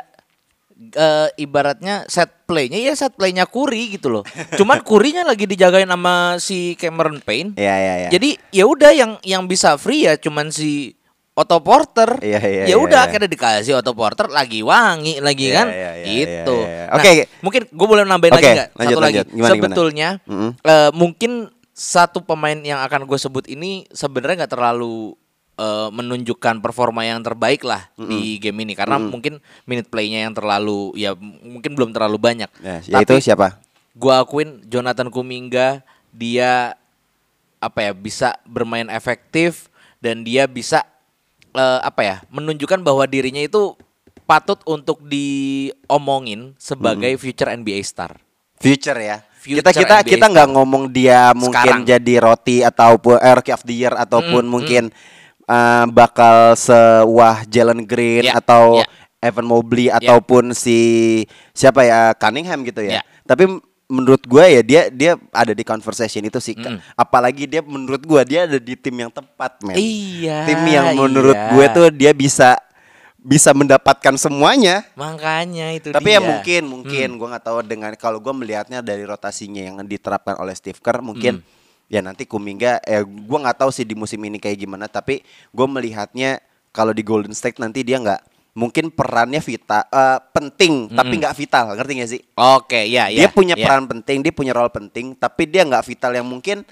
eh, 0.76 1.28
ibaratnya 1.40 2.08
set 2.08 2.48
playnya 2.48 2.80
ya 2.80 2.96
set 2.96 3.16
playnya 3.16 3.48
Curry 3.48 3.96
gitu 3.96 4.12
loh. 4.12 4.24
Cuman 4.56 4.84
Curry-nya 4.88 5.24
lagi 5.28 5.48
dijagain 5.48 5.88
sama 5.88 6.40
si 6.40 6.76
Cameron 6.80 7.20
Payne. 7.24 7.56
Iya 7.60 7.76
iya 7.76 7.94
iya. 8.06 8.10
Jadi 8.12 8.40
ya 8.52 8.66
udah 8.68 8.92
yang 8.92 9.12
yang 9.24 9.48
bisa 9.48 9.76
free 9.80 10.08
ya 10.08 10.16
cuman 10.20 10.52
si 10.52 10.96
Otto 11.36 11.60
Porter. 11.60 12.16
Iya, 12.24 12.40
iya, 12.40 12.64
ya 12.64 12.66
iya, 12.72 12.76
udah 12.80 13.00
iya. 13.04 13.08
akhirnya 13.12 13.28
dikasih 13.28 13.76
Otto 13.76 13.92
Porter 13.92 14.32
lagi 14.32 14.64
wangi 14.64 15.20
lagi 15.20 15.52
Iya, 15.52 15.56
kan. 15.60 15.68
iya, 15.68 15.92
iya, 16.00 16.06
gitu. 16.08 16.56
iya, 16.64 16.72
iya. 16.72 16.84
Nah, 16.88 16.96
Oke. 16.96 17.12
mungkin 17.44 17.62
gue 17.68 17.88
boleh 17.92 18.04
nambahin 18.08 18.34
Oke, 18.34 18.40
lagi 18.40 18.50
nggak? 18.56 18.70
lanjut, 18.72 18.88
Satu 18.88 19.04
lagi. 19.04 19.04
lanjut. 19.20 19.26
Gimana, 19.28 19.36
gimana? 19.36 19.52
Sebetulnya 19.52 20.10
Mm-mm. 20.24 20.52
eh, 20.64 20.92
mungkin 20.96 21.32
satu 21.76 22.24
pemain 22.24 22.56
yang 22.56 22.80
akan 22.80 23.04
gue 23.04 23.20
sebut 23.20 23.52
ini 23.52 23.84
sebenarnya 23.92 24.48
nggak 24.48 24.54
terlalu 24.56 25.12
eh, 25.60 25.90
menunjukkan 25.92 26.64
performa 26.64 27.04
yang 27.04 27.20
terbaik 27.20 27.68
lah 27.68 27.84
di 28.00 28.40
game 28.40 28.64
ini 28.64 28.72
karena 28.72 28.96
mungkin 28.96 29.44
minute 29.68 29.92
playnya 29.92 30.24
yang 30.24 30.32
terlalu 30.32 30.96
ya 30.96 31.20
mungkin 31.20 31.76
belum 31.76 31.92
terlalu 31.92 32.16
banyak. 32.16 32.48
Nah, 32.64 32.80
yaitu 32.80 33.20
siapa? 33.20 33.60
Gua 33.92 34.24
akuin 34.24 34.64
Jonathan 34.72 35.12
Kuminga 35.12 35.84
dia 36.16 36.80
apa 37.60 37.80
ya 37.82 37.92
bisa 37.92 38.40
bermain 38.48 38.88
efektif 38.88 39.68
dan 40.00 40.24
dia 40.24 40.48
bisa 40.48 40.84
eh, 41.56 41.80
apa 41.82 42.02
ya 42.04 42.16
menunjukkan 42.30 42.84
bahwa 42.84 43.08
dirinya 43.08 43.40
itu 43.40 43.74
patut 44.26 44.60
untuk 44.66 45.02
diomongin 45.06 46.54
sebagai 46.58 47.14
future 47.18 47.50
NBA 47.52 47.82
star. 47.82 48.18
Future 48.58 48.98
ya. 48.98 49.18
Future 49.38 49.62
kita 49.62 49.72
kita 49.72 49.96
NBA 50.02 50.10
kita 50.10 50.26
nggak 50.34 50.50
ngomong 50.58 50.84
dia 50.90 51.30
mungkin 51.38 51.54
Sekarang. 51.54 51.86
jadi 51.86 52.14
roti 52.18 52.58
ataupun 52.66 53.16
eh, 53.22 53.34
rookie 53.38 53.54
of 53.54 53.64
the 53.64 53.76
year 53.76 53.94
ataupun 53.94 54.44
Mm, 54.44 54.50
mungkin 54.52 54.84
eh, 55.46 55.86
bakal 55.94 56.58
sewah 56.58 57.46
Jalen 57.46 57.86
Green 57.86 58.26
Ya, 58.26 58.42
atau 58.42 58.82
ya. 58.82 58.88
Evan 59.22 59.46
Mobley 59.46 59.90
ataupun 59.90 60.54
si 60.54 60.78
siapa 61.54 61.82
ya 61.86 62.14
Cunningham 62.18 62.62
gitu 62.66 62.82
ya. 62.86 63.00
Ya. 63.00 63.02
Tapi 63.26 63.50
menurut 63.86 64.22
gue 64.26 64.46
ya 64.50 64.62
dia 64.66 64.82
dia 64.90 65.12
ada 65.30 65.54
di 65.54 65.62
conversation 65.62 66.26
itu 66.26 66.42
sih. 66.42 66.58
Mm. 66.58 66.82
Apalagi 66.98 67.46
dia 67.46 67.62
menurut 67.62 68.02
gue 68.02 68.22
dia 68.26 68.50
ada 68.50 68.58
di 68.58 68.74
tim 68.74 68.96
yang 68.98 69.12
tepat, 69.14 69.62
men. 69.62 69.78
Iya, 69.78 70.46
Tim 70.50 70.62
yang 70.66 70.88
menurut 70.98 71.38
iya. 71.38 71.50
gue 71.54 71.66
tuh 71.74 71.88
dia 71.94 72.12
bisa 72.12 72.58
bisa 73.26 73.50
mendapatkan 73.58 74.14
semuanya. 74.22 74.86
Makanya 74.94 75.74
itu 75.74 75.90
Tapi 75.90 76.14
dia. 76.14 76.18
ya 76.18 76.22
mungkin 76.22 76.62
mungkin 76.70 77.08
Hmm. 77.10 77.18
gua 77.18 77.28
nggak 77.34 77.46
tahu 77.50 77.58
dengan 77.66 77.92
kalau 77.98 78.22
gua 78.22 78.38
melihatnya 78.38 78.86
dari 78.86 79.02
rotasinya 79.02 79.66
yang 79.66 79.82
diterapkan 79.82 80.38
oleh 80.38 80.54
Steve 80.54 80.78
Kerr 80.78 81.02
mungkin 81.02 81.42
Hmm. 81.42 81.90
ya 81.90 82.06
nanti 82.06 82.30
Kuminga 82.30 82.86
eh 82.86 83.02
gua 83.02 83.50
nggak 83.50 83.66
tahu 83.66 83.74
sih 83.74 83.82
di 83.82 83.98
musim 83.98 84.22
ini 84.22 84.38
kayak 84.38 84.62
gimana 84.62 84.86
tapi 84.86 85.26
gua 85.50 85.66
melihatnya 85.66 86.38
kalau 86.70 86.94
di 86.94 87.02
Golden 87.02 87.34
State 87.34 87.58
nanti 87.58 87.82
dia 87.82 87.98
nggak 87.98 88.22
mungkin 88.56 88.88
perannya 88.88 89.44
vital 89.44 89.84
eh, 89.92 90.20
penting 90.32 90.88
tapi 90.96 91.14
nggak 91.20 91.36
vital 91.36 91.76
ngerti 91.76 91.92
gak 92.00 92.12
sih? 92.16 92.22
Oke, 92.40 92.88
ya 92.88 93.12
ya. 93.12 93.28
dia 93.28 93.30
punya 93.30 93.54
ya. 93.60 93.68
peran 93.68 93.86
penting, 93.86 94.24
dia 94.24 94.34
punya 94.34 94.56
role 94.56 94.72
penting 94.72 95.14
tapi 95.14 95.44
dia 95.46 95.68
nggak 95.68 95.84
vital 95.84 96.12
yang 96.16 96.26
mungkin 96.26 96.64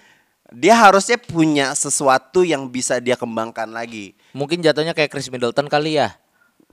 dia 0.54 0.78
harusnya 0.78 1.18
punya 1.18 1.74
sesuatu 1.74 2.46
yang 2.46 2.70
bisa 2.70 3.02
dia 3.04 3.20
kembangkan 3.20 3.68
lagi. 3.74 4.14
Mungkin 4.32 4.62
jatuhnya 4.62 4.96
kayak 4.96 5.12
Chris 5.12 5.28
Middleton 5.28 5.68
kali 5.68 6.00
ya. 6.00 6.16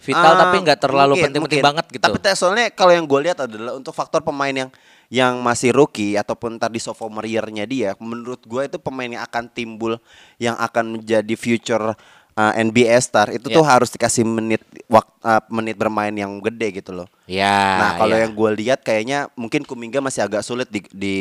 Vital 0.01 0.33
Ah, 0.33 0.49
tapi 0.49 0.65
nggak 0.65 0.81
terlalu 0.81 1.15
penting-penting 1.21 1.61
banget 1.61 1.87
gitu. 1.93 2.01
Tapi 2.01 2.17
soalnya 2.33 2.73
kalau 2.73 2.93
yang 2.97 3.05
gue 3.05 3.21
lihat 3.21 3.45
adalah 3.45 3.77
untuk 3.77 3.93
faktor 3.93 4.25
pemain 4.25 4.53
yang 4.53 4.71
yang 5.11 5.43
masih 5.43 5.75
rookie 5.75 6.15
ataupun 6.17 6.57
tadi 6.57 6.79
sophomore 6.81 7.27
year-nya 7.27 7.67
dia, 7.69 7.93
menurut 8.01 8.41
gue 8.47 8.63
itu 8.65 8.79
pemain 8.81 9.11
yang 9.11 9.27
akan 9.27 9.51
timbul 9.53 9.99
yang 10.41 10.57
akan 10.57 10.97
menjadi 10.97 11.35
future 11.37 11.93
uh, 12.41 12.53
NBA 12.57 12.97
star 13.01 13.29
itu 13.29 13.47
tuh 13.47 13.61
Ya. 13.61 13.69
harus 13.69 13.93
dikasih 13.93 14.25
menit 14.25 14.65
waktu 14.89 15.13
menit 15.49 15.77
bermain 15.77 16.11
yang 16.11 16.41
gede 16.41 16.81
gitu 16.81 16.97
loh. 16.97 17.09
ya. 17.29 17.77
nah 17.77 17.91
kalau 17.95 18.17
ya. 18.17 18.25
yang 18.25 18.33
gue 18.33 18.51
lihat 18.57 18.81
kayaknya 18.81 19.29
mungkin 19.37 19.63
Kuminga 19.63 20.01
masih 20.01 20.25
agak 20.25 20.41
sulit 20.41 20.67
di, 20.67 20.81
di 20.91 21.17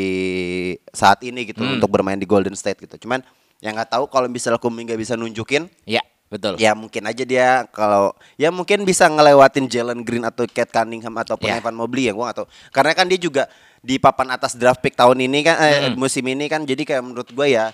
saat 0.89 1.19
ini 1.21 1.43
gitu 1.45 1.59
Hmm. 1.59 1.75
untuk 1.77 1.89
bermain 1.89 2.15
di 2.15 2.23
Golden 2.23 2.55
State 2.55 2.79
gitu. 2.79 2.95
Cuman 3.03 3.19
yang 3.59 3.75
nggak 3.75 3.91
tahu 3.91 4.07
kalau 4.07 4.25
misalnya 4.25 4.55
Kuminga 4.57 4.95
bisa 4.95 5.13
nunjukin 5.13 5.67
ya, 5.83 5.99
betul. 6.31 6.55
Ya 6.55 6.71
mungkin 6.71 7.03
aja 7.03 7.23
dia 7.23 7.67
kalau 7.69 8.15
ya 8.35 8.49
mungkin 8.49 8.87
bisa 8.87 9.05
ngelewatin 9.05 9.67
Jalen 9.67 10.01
Green 10.01 10.23
atau 10.23 10.47
Cat 10.47 10.71
Cunningham 10.71 11.11
ataupun 11.13 11.51
Ya. 11.51 11.59
Evan 11.59 11.75
Mobley 11.75 12.07
ya 12.07 12.15
gua 12.15 12.31
gak 12.31 12.37
tahu. 12.39 12.47
Karena 12.71 12.91
kan 12.95 13.05
dia 13.05 13.19
juga 13.19 13.43
di 13.79 13.99
papan 13.99 14.31
atas 14.31 14.55
draft 14.55 14.79
pick 14.79 14.95
tahun 14.95 15.19
ini 15.21 15.39
kan 15.41 15.55
eh, 15.59 15.71
Mm-mm. 15.91 15.99
musim 15.99 16.23
ini 16.23 16.47
kan 16.47 16.63
jadi 16.63 16.79
kayak 16.79 17.03
menurut 17.03 17.29
gua 17.31 17.47
ya 17.47 17.65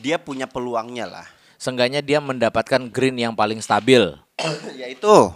dia 0.00 0.16
punya 0.16 0.48
peluangnya 0.48 1.04
lah. 1.04 1.26
Seenggaknya 1.56 2.00
dia 2.00 2.18
mendapatkan 2.18 2.88
green 2.88 3.16
yang 3.16 3.32
paling 3.32 3.58
stabil. 3.58 4.02
Yaitu 4.80 5.32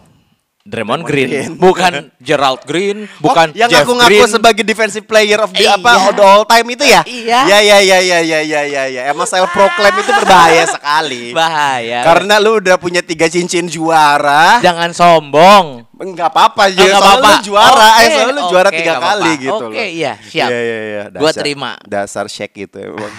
Draymond 0.68 1.00
Green, 1.00 1.32
Green. 1.32 1.50
bukan 1.56 1.92
Gerald 2.20 2.60
Green, 2.62 3.08
bukan 3.16 3.48
oh, 3.48 3.56
yang 3.56 3.72
Jeff 3.72 3.88
ngaku-ngaku 3.88 4.12
Green. 4.12 4.28
sebagai 4.28 4.60
defensive 4.62 5.08
player 5.08 5.40
of 5.40 5.48
the 5.50 5.64
Iya. 5.64 5.80
apa 5.80 6.12
the 6.12 6.20
all 6.20 6.44
time 6.44 6.68
itu 6.68 6.84
ya? 6.84 7.00
Iya. 7.08 7.40
Ya 7.48 7.58
ya 7.64 7.78
ya 7.80 7.98
ya 7.98 8.18
ya 8.20 8.40
ya 8.44 8.62
ya 8.68 8.82
ya. 8.84 9.02
Emang 9.08 9.24
saya 9.24 9.48
proclaim 9.48 9.96
itu 9.96 10.12
berbahaya 10.12 10.68
sekali. 10.68 11.32
bahaya. 11.32 12.04
Karena 12.04 12.36
lu 12.36 12.60
udah 12.60 12.76
punya 12.76 13.00
tiga 13.00 13.24
cincin 13.26 13.64
juara. 13.64 14.60
jangan 14.60 14.92
sombong. 14.92 15.88
Enggak 15.96 16.28
apa-apa 16.30 16.62
Oh, 16.62 16.68
ya, 16.68 16.76
nggak 16.76 16.84
soalnya 16.92 17.16
apa-apa. 17.16 17.30
lu 17.32 17.42
juara, 17.42 17.72
eh, 17.72 17.88
Oke, 17.88 18.04
soalnya 18.12 18.28
lu 18.28 18.42
juara 18.46 18.68
oke, 18.68 18.76
tiga 18.76 18.92
kali 18.92 19.08
apa-apa. 19.24 19.40
gitu 19.40 19.64
Oke, 19.64 19.72
loh. 19.72 19.88
iya, 19.88 20.12
siap. 20.20 20.48
Iya, 20.52 20.60
iya, 20.60 20.78
iya. 20.84 21.02
Gua 21.08 21.16
dasar- 21.24 21.40
terima. 21.40 21.70
Dasar 21.82 22.24
Shaq 22.28 22.52
gitu 22.52 22.76
emang. 22.78 23.12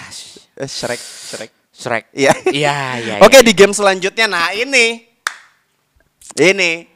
Eh, 0.54 0.70
Shrek, 0.70 1.02
Shrek. 1.02 1.50
Shrek. 1.80 2.04
Iya. 2.12 2.32
Iya, 2.52 2.76
iya. 3.00 3.14
Oke, 3.18 3.40
iya. 3.40 3.42
di 3.42 3.52
game 3.52 3.72
selanjutnya 3.72 4.28
nah 4.28 4.52
ini. 4.52 5.08
Ini. 6.36 6.86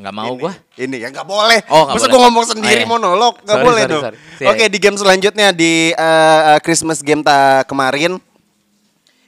nggak 0.00 0.14
mau 0.16 0.32
ini, 0.32 0.40
gua. 0.40 0.52
Ini 0.74 0.96
ya 0.96 1.08
nggak 1.12 1.28
boleh. 1.28 1.60
Oh, 1.68 1.84
Masa 1.92 2.08
boleh. 2.08 2.10
gua 2.10 2.20
ngomong 2.24 2.46
sendiri 2.48 2.80
Oh, 2.80 2.82
iya. 2.82 2.88
monolog, 2.88 3.34
nggak 3.44 3.52
Sorry, 3.52 3.66
boleh 3.68 3.82
sorry, 3.84 3.92
dong. 3.92 4.02
sorry. 4.02 4.16
Iya, 4.40 4.48
Oke, 4.48 4.64
iya. 4.64 4.68
di 4.72 4.78
game 4.80 4.96
selanjutnya 4.96 5.46
di 5.52 5.72
eh, 5.92 6.58
Christmas 6.64 6.98
game 6.98 7.20
ta 7.20 7.38
kemarin. 7.68 8.16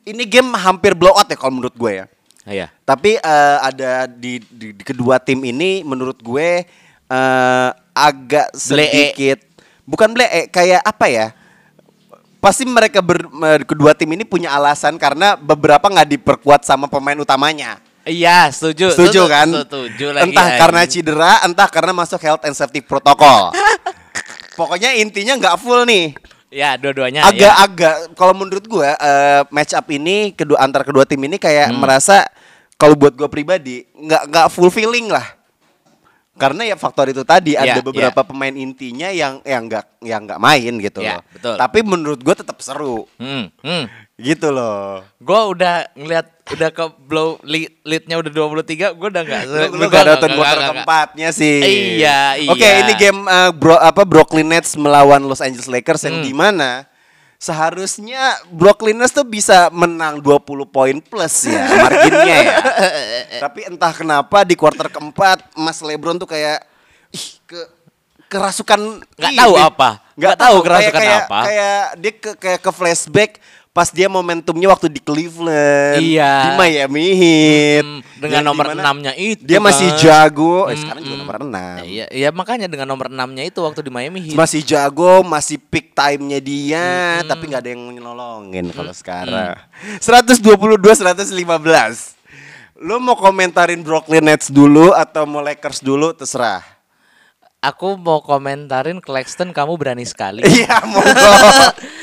Ini 0.03 0.23
game 0.25 0.49
hampir 0.57 0.97
blowout 0.97 1.29
ya 1.29 1.37
kalau 1.37 1.53
menurut 1.55 1.77
gue 1.77 1.93
ya. 1.93 2.07
Iya. 2.43 2.67
Tapi 2.83 3.21
eh, 3.21 3.57
ada 3.61 4.09
di, 4.09 4.41
di- 4.49 4.73
di 4.73 4.83
kedua 4.83 5.21
tim 5.21 5.45
ini 5.45 5.85
menurut 5.85 6.17
gue 6.19 6.65
eh, 7.07 7.69
agak 7.93 8.49
Blee. 8.51 8.89
sedikit 8.89 9.39
bukan 9.85 10.09
blee 10.11 10.49
kayak 10.49 10.81
apa 10.81 11.07
ya? 11.07 11.27
Pasti 12.43 12.67
mereka 12.67 12.99
ber, 12.99 13.23
kedua 13.63 13.95
tim 13.95 14.11
ini 14.11 14.27
punya 14.27 14.51
alasan 14.51 14.99
karena 14.99 15.39
beberapa 15.39 15.87
nggak 15.87 16.19
diperkuat 16.19 16.67
sama 16.67 16.91
pemain 16.91 17.15
utamanya. 17.15 17.79
Iya, 18.03 18.51
setuju. 18.51 18.91
Setuju 18.91 19.31
kan? 19.31 19.47
Setuju 19.63 20.11
lagi. 20.11 20.27
entah 20.27 20.49
karena 20.59 20.83
anjing. 20.83 21.07
cedera, 21.07 21.33
entah 21.47 21.69
karena 21.71 21.95
masuk 21.95 22.19
health 22.19 22.43
and 22.43 22.59
safety 22.59 22.83
protocol. 22.83 23.55
Pokoknya 24.59 24.91
intinya 24.99 25.39
nggak 25.39 25.57
full 25.63 25.87
nih. 25.87 26.19
Ya, 26.51 26.75
dua-duanya. 26.75 27.25
ya. 27.25 27.31
Agak-agak 27.31 27.95
kalau 28.13 28.35
menurut 28.35 28.67
gua 28.67 28.93
eh, 28.93 29.47
match 29.49 29.73
up 29.73 29.87
ini 29.89 30.35
kedua 30.35 30.61
antar 30.61 30.83
kedua 30.83 31.07
tim 31.07 31.23
ini 31.23 31.39
kayak 31.39 31.71
Hmm. 31.71 31.79
merasa 31.79 32.27
kalau 32.75 32.99
buat 32.99 33.15
gua 33.15 33.31
pribadi 33.31 33.87
nggak 33.95 34.23
nggak 34.29 34.47
fulfilling 34.51 35.07
lah. 35.07 35.25
Karena 36.33 36.65
ya 36.65 36.75
faktor 36.75 37.07
itu 37.07 37.23
tadi 37.23 37.53
Ya, 37.53 37.63
ada 37.69 37.81
beberapa 37.81 38.25
pemain 38.25 38.51
intinya 38.51 39.09
yang 39.09 39.45
yang 39.45 39.69
nggak 39.69 39.85
yang 40.01 40.25
nggak 40.25 40.41
main 40.41 40.73
gitu 40.81 40.99
Ya, 40.99 41.21
loh. 41.21 41.23
betul. 41.29 41.55
Tapi 41.57 41.79
menurut 41.83 42.19
gua 42.19 42.33
tetap 42.33 42.57
seru 42.59 43.05
Hmm, 43.17 43.53
hmm. 43.61 43.85
gitu 44.17 44.49
loh. 44.49 45.05
Gua 45.19 45.53
udah 45.53 45.93
ngeliat 45.93 46.27
udah 46.51 46.69
ke 46.69 46.85
blow 47.01 47.37
lead, 47.43 47.71
leadnya 47.83 48.17
udah 48.17 48.33
23, 48.33 48.93
gua 48.93 49.09
udah 49.09 49.23
enggak 49.23 49.43
Lu, 49.71 49.87
gak 49.87 50.05
nonton 50.05 50.31
quarter 50.35 50.61
keempatnya 50.73 51.29
sih. 51.31 51.59
Iya, 52.01 52.41
iya. 52.41 52.51
Oke, 52.51 52.65
ini 52.67 52.93
game 52.97 53.21
uh, 53.23 53.53
bro 53.53 53.77
apa 53.77 54.03
Brooklyn 54.03 54.49
Nets 54.49 54.73
melawan 54.75 55.21
Los 55.23 55.39
Angeles 55.39 55.69
Lakers 55.69 56.09
yang 56.09 56.17
Hmm. 56.19 56.25
di 56.25 56.33
mana 56.33 56.89
seharusnya 57.43 58.39
Brooklyn 58.55 58.95
Nets 58.95 59.11
tuh 59.11 59.27
bisa 59.27 59.67
menang 59.75 60.23
20 60.23 60.63
poin 60.71 60.97
plus 61.03 61.51
ya 61.51 61.67
marginnya 61.83 62.37
ya. 62.39 62.59
Tapi 63.43 63.67
entah 63.67 63.91
kenapa 63.91 64.47
di 64.47 64.55
quarter 64.55 64.87
keempat 64.87 65.51
Mas 65.59 65.83
LeBron 65.83 66.23
tuh 66.23 66.31
kayak 66.31 66.63
ih 67.11 67.43
ke 67.43 67.61
kerasukan 68.31 69.03
Nggak 69.19 69.35
tahu 69.43 69.55
apa. 69.59 69.91
Nggak 70.15 70.37
tahu 70.39 70.57
kerasukan 70.63 71.03
kayak, 71.03 71.23
apa. 71.27 71.41
Kayak 71.51 71.85
dia 71.99 72.13
ke, 72.15 72.31
kayak 72.39 72.61
ke 72.63 72.71
flashback 72.71 73.31
pas 73.73 73.89
dia 73.89 74.05
momentumnya 74.05 74.69
waktu 74.69 74.93
di 74.93 75.01
Cleveland, 75.01 75.97
Iya. 75.97 76.33
di 76.45 76.51
Miami 76.61 77.07
Heat, 77.17 77.85
Hmm, 77.85 78.01
dengan 78.21 78.45
nomor 78.45 78.77
enamnya 78.77 79.17
itu 79.17 79.41
dia 79.41 79.65
masih 79.65 79.97
kan. 79.97 79.99
jago. 79.99 80.69
Eh, 80.69 80.77
Hmm, 80.77 80.81
sekarang 80.85 81.01
juga 81.01 81.17
hmm. 81.17 81.23
nomor 81.25 81.37
enam. 81.41 81.77
Iya, 81.81 82.07
iya 82.13 82.29
makanya 82.29 82.69
dengan 82.69 82.85
nomor 82.85 83.09
6-nya 83.09 83.49
itu 83.49 83.65
waktu 83.65 83.81
di 83.81 83.89
Miami 83.89 84.21
Heat. 84.21 84.37
Masih 84.37 84.61
jago, 84.61 85.25
masih 85.25 85.57
peak 85.57 85.97
time-nya 85.97 86.37
dia, 86.39 86.85
Hmm. 87.19 87.33
tapi 87.33 87.49
nggak 87.49 87.63
ada 87.65 87.71
yang 87.73 87.83
nolongin 87.97 88.69
kalau 88.71 88.93
sekarang. 88.93 89.57
122 89.99 90.93
115. 90.93 92.13
Lu 92.77 93.01
mau 93.01 93.17
komentarin 93.17 93.81
Brooklyn 93.81 94.21
Nets 94.21 94.53
dulu 94.53 94.93
atau 94.93 95.25
mau 95.25 95.41
Lakers 95.41 95.81
dulu 95.81 96.13
terserah. 96.13 96.61
Aku 97.63 97.95
mau 97.95 98.19
komentarin 98.19 98.99
Claxton 98.99 99.55
kamu 99.55 99.73
berani 99.79 100.05
sekali. 100.05 100.43
Iya, 100.51 100.83
monggo. 100.83 101.07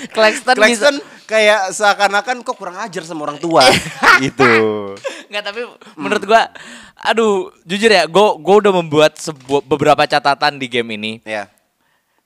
Claxton, 0.10 0.56
Claxton 0.58 0.96
bisa 0.98 1.19
kayak 1.30 1.70
seakan-akan 1.78 2.42
kok 2.42 2.58
kurang 2.58 2.82
ajar 2.82 3.06
sama 3.06 3.30
orang 3.30 3.38
tua 3.38 3.62
gitu. 4.26 4.50
Nggak 5.30 5.44
tapi 5.46 5.62
menurut 5.94 6.24
gua 6.26 6.50
aduh 6.98 7.54
jujur 7.70 7.94
ya 7.94 8.10
gua 8.10 8.34
gua 8.42 8.56
udah 8.66 8.74
membuat 8.74 9.22
sebuah 9.22 9.62
beberapa 9.62 10.10
catatan 10.10 10.58
di 10.58 10.66
game 10.66 10.98
ini. 10.98 11.12
Ya. 11.22 11.46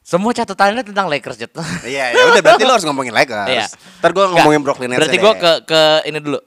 Semua 0.03 0.31
catatannya 0.31 0.83
tentang 0.83 1.07
Lakers 1.11 1.39
Jet. 1.39 1.51
Iya, 1.83 2.15
ya 2.15 2.23
udah 2.31 2.41
berarti 2.43 2.63
lo 2.63 2.75
harus 2.75 2.87
ngomongin 2.87 3.11
Lakers. 3.11 3.51
Iya. 3.51 3.67
Ntar 3.99 4.11
Nggak, 4.15 4.27
ngomongin 4.39 4.61
Brooklyn 4.63 4.87
Nets. 4.95 4.99
Berarti 5.03 5.17
deh. 5.19 5.23
gua 5.23 5.33
ke 5.35 5.51
ke 5.67 5.81
ini 6.07 6.19
dulu. 6.23 6.39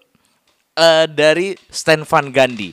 Eh 0.77 1.05
dari 1.13 1.57
Stan 1.69 2.01
Van 2.05 2.27
Gundy. 2.33 2.73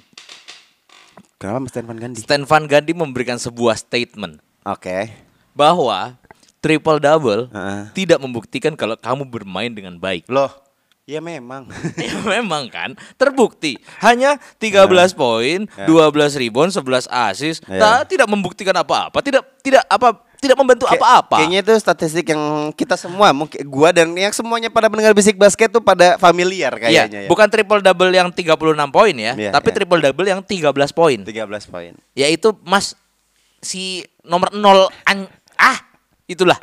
Kenapa 1.39 1.67
Stan 1.67 1.83
Van 1.83 1.99
Gundy? 1.99 2.19
Stan 2.23 2.43
Van 2.47 2.63
Gundy 2.67 2.95
memberikan 2.95 3.35
sebuah 3.35 3.75
statement 3.75 4.39
Oke. 4.63 5.11
bahwa 5.51 6.15
triple 6.63 6.97
double 6.97 7.51
Heeh. 7.51 7.91
tidak 7.91 8.17
membuktikan 8.17 8.73
kalau 8.73 8.95
kamu 8.95 9.27
bermain 9.27 9.67
dengan 9.69 9.99
baik. 9.99 10.31
Loh, 10.31 10.47
ya 11.03 11.19
memang. 11.19 11.67
ya 11.99 12.15
memang 12.23 12.71
kan 12.71 12.95
terbukti 13.13 13.75
hanya 13.99 14.39
13 14.57 14.87
poin, 15.13 15.67
12 15.67 15.91
rebound, 16.39 16.71
11 16.71 17.11
assist, 17.11 17.59
Ya. 17.67 17.99
tak- 17.99 18.15
tidak 18.15 18.31
membuktikan 18.31 18.71
apa-apa, 18.73 19.19
tidak 19.19 19.43
tidak 19.59 19.83
apa 19.85 20.15
tidak 20.39 20.59
membantu 20.59 20.83
apa-apa. 20.83 21.39
Kayaknya 21.39 21.59
itu 21.63 21.73
statistik 21.79 22.27
yang 22.27 22.43
kita 22.75 22.95
semua, 22.95 23.31
mungkin 23.31 23.63
gua 23.63 23.95
dan 23.95 24.11
yang 24.11 24.31
semuanya 24.31 24.67
pada 24.67 24.91
pendengar 24.91 25.11
bisik 25.11 25.39
basket 25.39 25.71
tuh 25.71 25.79
pada 25.79 26.19
familiar 26.19 26.71
Iya, 26.75 27.07
kayaknya 27.07 27.19
ya. 27.23 27.29
bukan 27.31 27.47
triple 27.47 27.79
double 27.79 28.11
yang 28.11 28.27
36 28.27 28.59
poin 28.91 29.15
ya, 29.15 29.35
Iya, 29.35 29.51
tapi 29.51 29.71
iya. 29.71 29.75
triple 29.79 29.99
double 29.99 30.27
yang 30.27 30.39
13 30.43 30.67
poin. 30.91 31.19
13 31.23 31.63
poin. 31.63 31.95
Yaitu 32.11 32.51
Mas 32.63 32.91
si 33.59 34.03
nomor 34.23 34.51
0 34.51 34.91
an 35.07 35.31
ah 35.55 35.79
itulah 36.25 36.55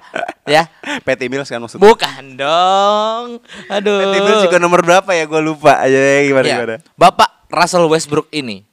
ya. 0.45 0.67
Patty 1.07 1.29
Mills 1.29 1.49
kan 1.49 1.61
maksudnya. 1.61 1.85
Bukan 1.85 2.23
dong. 2.35 3.27
Aduh. 3.69 3.99
Patty 4.01 4.19
Mills 4.25 4.43
juga 4.47 4.59
nomor 4.59 4.81
berapa 4.81 5.11
ya? 5.13 5.25
Gua 5.29 5.41
lupa. 5.41 5.81
Ayo 5.85 5.97
ya, 5.97 6.21
gimana 6.25 6.47
Ya, 6.47 6.57
gimana. 6.59 6.75
Bapak 6.95 7.29
Russell 7.49 7.87
Westbrook 7.87 8.29
ini, 8.31 8.65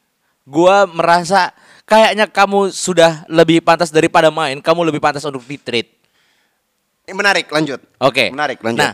gua 0.44 0.86
merasa 0.86 1.52
kayaknya 1.84 2.28
kamu 2.28 2.70
sudah 2.70 3.24
lebih 3.28 3.64
pantas 3.64 3.90
daripada 3.90 4.28
main, 4.28 4.60
kamu 4.60 4.92
lebih 4.92 5.00
pantas 5.00 5.24
untuk 5.24 5.44
di 5.44 5.56
trade. 5.56 5.90
Eh, 7.08 7.16
Menarik, 7.16 7.48
lanjut. 7.48 7.80
Oke. 8.04 8.28
Menarik, 8.28 8.60
lanjut. 8.60 8.84
Nah, 8.84 8.92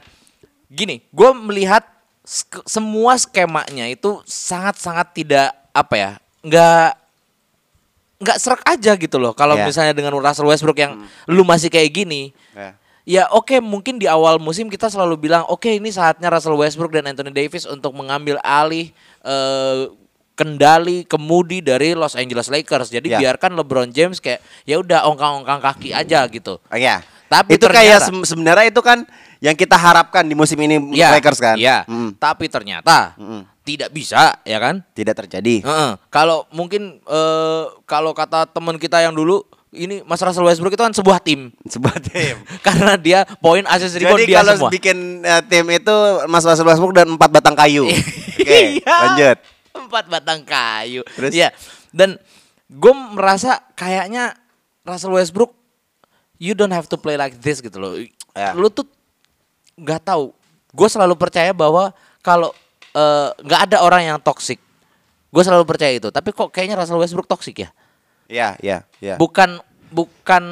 gini, 0.70 1.02
gue 1.10 1.30
melihat 1.34 1.82
sk- 2.22 2.62
semua 2.70 3.18
skemanya 3.18 3.90
itu 3.90 4.22
sangat-sangat 4.24 5.18
tidak 5.18 5.50
apa 5.74 5.96
ya, 5.98 6.12
nggak 6.46 7.03
nggak 8.24 8.40
serak 8.40 8.64
aja 8.64 8.96
gitu 8.96 9.20
loh. 9.20 9.32
Kalau 9.32 9.54
Ya. 9.54 9.68
misalnya 9.68 9.92
dengan 9.92 10.16
Russell 10.16 10.48
Westbrook 10.48 10.80
yang 10.80 11.04
lu 11.28 11.44
masih 11.44 11.68
kayak 11.68 11.92
gini, 11.94 12.32
Ya. 12.56 12.80
Ya 13.04 13.24
oke 13.28 13.60
mungkin 13.60 14.00
di 14.00 14.08
awal 14.08 14.40
musim 14.40 14.72
kita 14.72 14.88
selalu 14.88 15.20
bilang 15.20 15.44
oke 15.52 15.68
ini 15.68 15.92
saatnya 15.92 16.32
Russell 16.32 16.56
Westbrook 16.56 16.88
dan 16.90 17.04
Anthony 17.04 17.36
Davis 17.36 17.68
untuk 17.68 17.92
mengambil 17.92 18.40
alih 18.40 18.96
eh, 19.20 19.92
kendali 20.34 21.06
kemudi 21.06 21.60
dari 21.60 21.94
Los 21.94 22.16
Angeles 22.16 22.50
Lakers. 22.50 22.90
Jadi 22.90 23.12
Ya. 23.12 23.20
biarkan 23.20 23.54
LeBron 23.54 23.92
James 23.92 24.18
kayak 24.18 24.40
ya 24.64 24.80
udah 24.80 25.06
ongkang-ongkang 25.06 25.62
kaki 25.62 25.94
aja 25.94 26.26
gitu. 26.26 26.58
Oh, 26.58 26.78
iya. 26.80 27.04
Tapi 27.34 27.50
itu 27.52 27.66
kayak 27.66 27.98
ternyata- 27.98 28.08
se- 28.08 28.28
sebenarnya 28.30 28.66
itu 28.68 28.82
kan 28.82 29.02
yang 29.40 29.54
kita 29.54 29.74
harapkan 29.74 30.22
di 30.22 30.34
musim 30.34 30.56
ini 30.58 30.78
Iya, 30.94 31.12
Lakers 31.12 31.40
kan. 31.40 31.56
Iya. 31.58 31.84
Mm. 31.84 32.16
Tapi 32.16 32.46
ternyata 32.48 33.18
Mm-mm. 33.18 33.42
tidak 33.62 33.90
bisa 33.90 34.38
ya 34.42 34.58
kan? 34.58 34.86
Tidak 34.90 35.16
terjadi. 35.16 35.56
Heeh. 35.60 35.92
Kalau 36.08 36.46
mungkin 36.50 37.02
eh, 37.02 37.64
kalau 37.84 38.14
kata 38.14 38.46
teman 38.48 38.78
kita 38.78 39.00
yang 39.00 39.12
dulu 39.12 39.42
ini 39.72 40.00
Mas 40.02 40.22
Russell 40.22 40.46
Westbrook 40.46 40.70
itu 40.72 40.82
kan 40.82 40.94
sebuah 40.94 41.18
tim 41.18 41.50
Sebuah 41.66 41.98
tim. 42.00 42.38
karena 42.68 42.94
dia 42.94 43.26
poin 43.38 43.66
assist 43.66 43.98
rebound 43.98 44.22
Jadi 44.22 44.30
dia 44.30 44.38
kalau 44.40 44.54
semua. 44.56 44.70
bikin 44.70 44.98
eh, 45.20 45.42
tim 45.44 45.66
itu 45.68 45.96
Mas 46.26 46.44
Russell 46.44 46.66
Westbrook 46.66 46.94
dan 46.94 47.10
empat 47.10 47.30
batang 47.30 47.54
kayu. 47.54 47.90
Oke, 48.38 48.78
Iya. 48.78 48.86
lanjut. 48.86 49.38
Empat 49.74 50.06
batang 50.08 50.40
kayu. 50.44 51.02
Terus? 51.10 51.32
Iya. 51.34 51.50
Dan 51.90 52.22
gue 52.66 52.94
merasa 53.12 53.66
kayaknya 53.74 54.38
Russell 54.82 55.12
Westbrook 55.12 55.58
you 56.44 56.52
don't 56.52 56.76
have 56.76 56.92
to 56.92 57.00
play 57.00 57.16
like 57.16 57.40
this 57.40 57.64
gitu 57.64 57.80
loh. 57.80 57.96
Ya. 58.36 58.52
Lu 58.52 58.68
tuh 58.68 58.84
nggak 59.80 60.04
tahu. 60.04 60.36
Gue 60.76 60.90
selalu 60.92 61.16
percaya 61.16 61.56
bahwa 61.56 61.96
kalau 62.20 62.52
eh, 62.92 63.30
nggak 63.40 63.62
ada 63.72 63.78
orang 63.80 64.04
yang 64.04 64.20
toxic. 64.20 64.60
Gue 65.32 65.42
selalu 65.42 65.64
percaya 65.64 65.96
itu. 65.96 66.12
Tapi 66.12 66.36
kok 66.36 66.52
kayaknya 66.52 66.84
Russell 66.84 67.00
Westbrook 67.00 67.32
toxic 67.32 67.64
ya? 67.64 67.70
Iya, 68.28 68.50
iya, 68.60 68.78
iya. 69.00 69.16
Bukan 69.16 69.64
bukan 69.88 70.44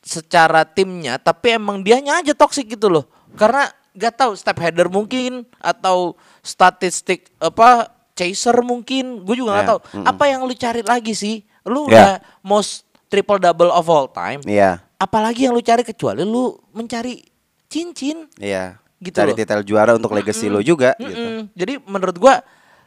secara 0.00 0.64
timnya, 0.64 1.20
tapi 1.20 1.60
emang 1.60 1.84
dianya 1.84 2.24
aja 2.24 2.32
toxic 2.32 2.64
gitu 2.72 2.88
loh. 2.88 3.04
Karena 3.36 3.68
nggak 3.92 4.14
tahu 4.16 4.32
step 4.38 4.56
header 4.56 4.88
mungkin 4.88 5.44
atau 5.60 6.16
statistik 6.40 7.28
apa 7.42 7.90
chaser 8.16 8.56
mungkin, 8.64 9.22
gue 9.22 9.36
juga 9.38 9.54
nggak 9.54 9.66
Ya, 9.66 9.70
tahu. 9.70 9.80
Apa 10.02 10.24
yang 10.26 10.40
lu 10.42 10.54
cari 10.56 10.82
lagi 10.82 11.12
sih? 11.14 11.44
Lu 11.62 11.86
Ya. 11.86 11.90
udah 11.92 12.10
most 12.42 12.82
triple 13.06 13.38
double 13.38 13.70
of 13.70 13.86
all 13.86 14.10
time. 14.10 14.42
Iya, 14.42 14.82
Apalagi 14.98 15.46
yang 15.46 15.54
lu 15.54 15.62
cari 15.62 15.82
kecuali 15.82 16.20
lu 16.20 16.52
mencari 16.70 17.22
cincin. 17.66 18.26
iya. 18.36 18.76
Gitu 18.98 19.14
Cari 19.14 19.30
loh. 19.30 19.38
titel 19.38 19.62
juara 19.62 19.94
untuk 19.94 20.10
legacy 20.10 20.50
lo 20.50 20.58
juga 20.58 20.98
gitu. 20.98 21.14
Mm-mm. 21.14 21.54
Jadi 21.54 21.78
menurut 21.84 22.18
gua 22.18 22.42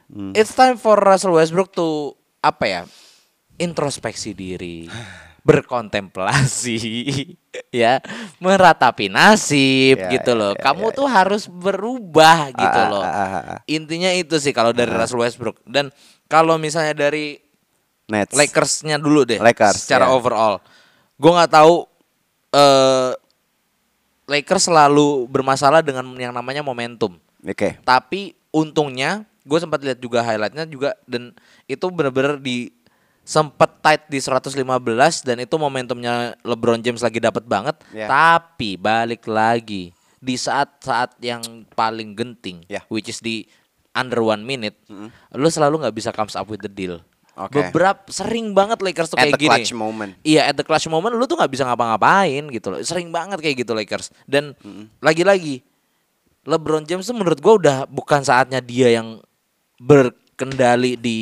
Hmm. 0.05 0.35
it's 0.35 0.51
time 0.51 0.75
for 0.75 0.99
Russell 0.99 1.31
Westbrook 1.31 1.71
to 1.71 2.11
apa 2.37 2.65
ya? 2.67 2.81
introspeksi 3.55 4.33
diri, 4.33 4.91
berkontemplasi, 5.47 6.75
ya, 7.71 8.01
meratapi 8.37 9.07
nasib 9.07 9.95
Ya, 9.97 10.09
gitu 10.11 10.33
ya, 10.33 10.39
loh. 10.39 10.51
ya, 10.51 10.61
Kamu 10.61 10.85
ya, 10.89 10.95
tuh 10.95 11.07
harus 11.07 11.43
berubah 11.45 12.49
gitu 12.49 12.59
Ah, 12.75 12.83
ah, 12.83 12.91
loh. 12.91 13.03
ah, 13.03 13.15
ah, 13.15 13.33
ah. 13.55 13.59
Intinya 13.65 14.11
itu 14.11 14.35
sih 14.35 14.49
kalau 14.49 14.71
dari 14.71 14.91
Russell 14.91 15.21
Westbrook 15.21 15.63
dan 15.63 15.93
kalau 16.25 16.57
misalnya 16.57 17.07
dari 17.07 17.39
Nets. 18.05 18.35
Lakersnya 18.35 18.99
dulu 18.99 19.23
deh, 19.23 19.39
Lakers, 19.39 19.87
secara 19.87 20.09
ya. 20.09 20.11
overall, 20.11 20.59
gue 21.15 21.31
nggak 21.31 21.53
tahu 21.53 21.87
eh 22.51 23.11
Lakers 24.29 24.71
selalu 24.71 25.27
bermasalah 25.27 25.83
dengan 25.83 26.07
yang 26.15 26.31
namanya 26.31 26.63
momentum. 26.63 27.19
Oke. 27.43 27.75
Tapi 27.83 28.31
untungnya 28.53 29.27
gue 29.43 29.59
sempat 29.59 29.83
lihat 29.83 29.99
juga 29.99 30.23
highlightnya 30.23 30.63
juga 30.69 30.95
dan 31.03 31.35
itu 31.67 31.85
bener-bener 31.91 32.39
di 32.39 32.71
sempet 33.27 33.69
tight 33.83 34.03
di 34.07 34.17
115 34.23 34.55
dan 35.27 35.37
itu 35.41 35.55
momentumnya 35.59 36.37
LeBron 36.47 36.79
James 36.79 37.03
lagi 37.03 37.19
dapat 37.19 37.43
banget. 37.43 37.75
Ya. 37.91 38.07
Tapi 38.07 38.79
balik 38.79 39.27
lagi 39.27 39.91
di 40.21 40.35
saat-saat 40.37 41.17
yang 41.19 41.65
paling 41.73 42.13
genting, 42.13 42.61
Ya. 42.69 42.85
which 42.87 43.09
is 43.09 43.19
di 43.19 43.49
under 43.91 44.21
one 44.23 44.45
minute, 44.45 44.77
lu 45.33 45.49
selalu 45.49 45.81
nggak 45.83 45.95
bisa 45.97 46.09
comes 46.13 46.37
up 46.37 46.47
with 46.47 46.61
the 46.63 46.71
deal. 46.71 47.01
Oke. 47.47 47.57
Beberapa 47.71 48.05
sering 48.07 48.53
banget 48.53 48.77
Lakers 48.79 49.09
tuh 49.09 49.17
At 49.17 49.25
kayak 49.25 49.33
the 49.35 49.41
gini. 49.41 49.49
clutch 49.49 49.71
moment. 49.73 50.11
Iya, 50.21 50.41
at 50.49 50.55
the 50.55 50.65
clutch 50.65 50.85
moment 50.85 51.13
lu 51.17 51.25
tuh 51.25 51.39
nggak 51.39 51.51
bisa 51.51 51.63
ngapa-ngapain 51.65 52.43
gitu 52.49 52.67
loh. 52.69 52.79
Sering 52.85 53.09
banget 53.09 53.41
kayak 53.41 53.65
gitu 53.65 53.73
Lakers. 53.73 54.13
Dan 54.29 54.53
lagi-lagi 54.99 55.65
LeBron 56.41 56.85
James 56.85 57.05
tuh 57.05 57.13
menurut 57.13 57.37
gua 57.37 57.53
udah 57.57 57.77
bukan 57.85 58.21
saatnya 58.21 58.61
dia 58.61 58.93
yang 58.93 59.21
berkendali 59.77 60.97
di 60.97 61.17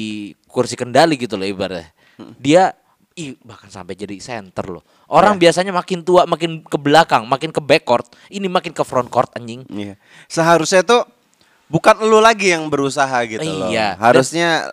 kursi 0.48 0.76
kendali 0.76 1.16
gitu 1.16 1.40
loh 1.40 1.48
ibaratnya. 1.48 1.92
Dia 2.36 2.76
ih, 3.16 3.36
bahkan 3.44 3.68
sampai 3.68 3.96
jadi 4.00 4.16
center 4.20 4.80
loh. 4.80 4.84
Orang 5.12 5.36
Ya. 5.36 5.50
biasanya 5.50 5.76
makin 5.76 6.04
tua 6.08 6.24
makin 6.24 6.64
ke 6.64 6.78
belakang, 6.80 7.28
makin 7.28 7.52
ke 7.52 7.60
back 7.60 7.84
court, 7.84 8.08
ini 8.32 8.48
makin 8.48 8.72
ke 8.72 8.84
front 8.88 9.12
court 9.12 9.32
anjing. 9.36 9.68
Iya. 9.68 10.00
Seharusnya 10.32 10.88
tuh 10.88 11.04
bukan 11.68 12.00
lu 12.08 12.24
lagi 12.24 12.56
yang 12.56 12.72
berusaha 12.72 13.20
gitu 13.28 13.44
loh. 13.44 13.68
Iya. 13.72 14.00
Harusnya 14.00 14.72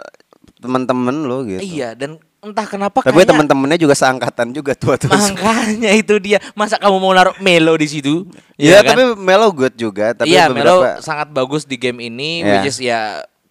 teman-teman 0.56 1.14
lu 1.24 1.44
gitu. 1.44 1.60
Iya, 1.60 1.92
dan 1.92 2.16
entah 2.40 2.64
kenapa 2.64 3.02
Tapi 3.02 3.12
kayaknya 3.12 3.28
teman-temannya 3.36 3.78
juga 3.80 3.94
seangkatan 3.98 4.54
juga 4.56 4.72
tua 4.72 4.96
tua. 4.96 5.12
makanya 5.12 5.90
itu 5.92 6.16
dia. 6.22 6.38
Masa 6.56 6.80
kamu 6.80 6.96
mau 6.96 7.12
naruh 7.12 7.36
Melo 7.42 7.76
di 7.76 7.88
situ? 7.90 8.24
Iya, 8.56 8.80
kan? 8.80 8.96
tapi 8.96 9.02
Melo 9.20 9.52
good 9.52 9.74
juga. 9.76 10.16
Tapi 10.16 10.32
Iya, 10.32 10.48
Melo 10.48 10.80
beberapa, 10.80 11.04
sangat 11.04 11.28
bagus 11.34 11.68
di 11.68 11.76
game 11.76 12.08
ini, 12.08 12.40
Iya. 12.40 12.52
which 12.62 12.68
is 12.72 12.78
ya 12.80 13.00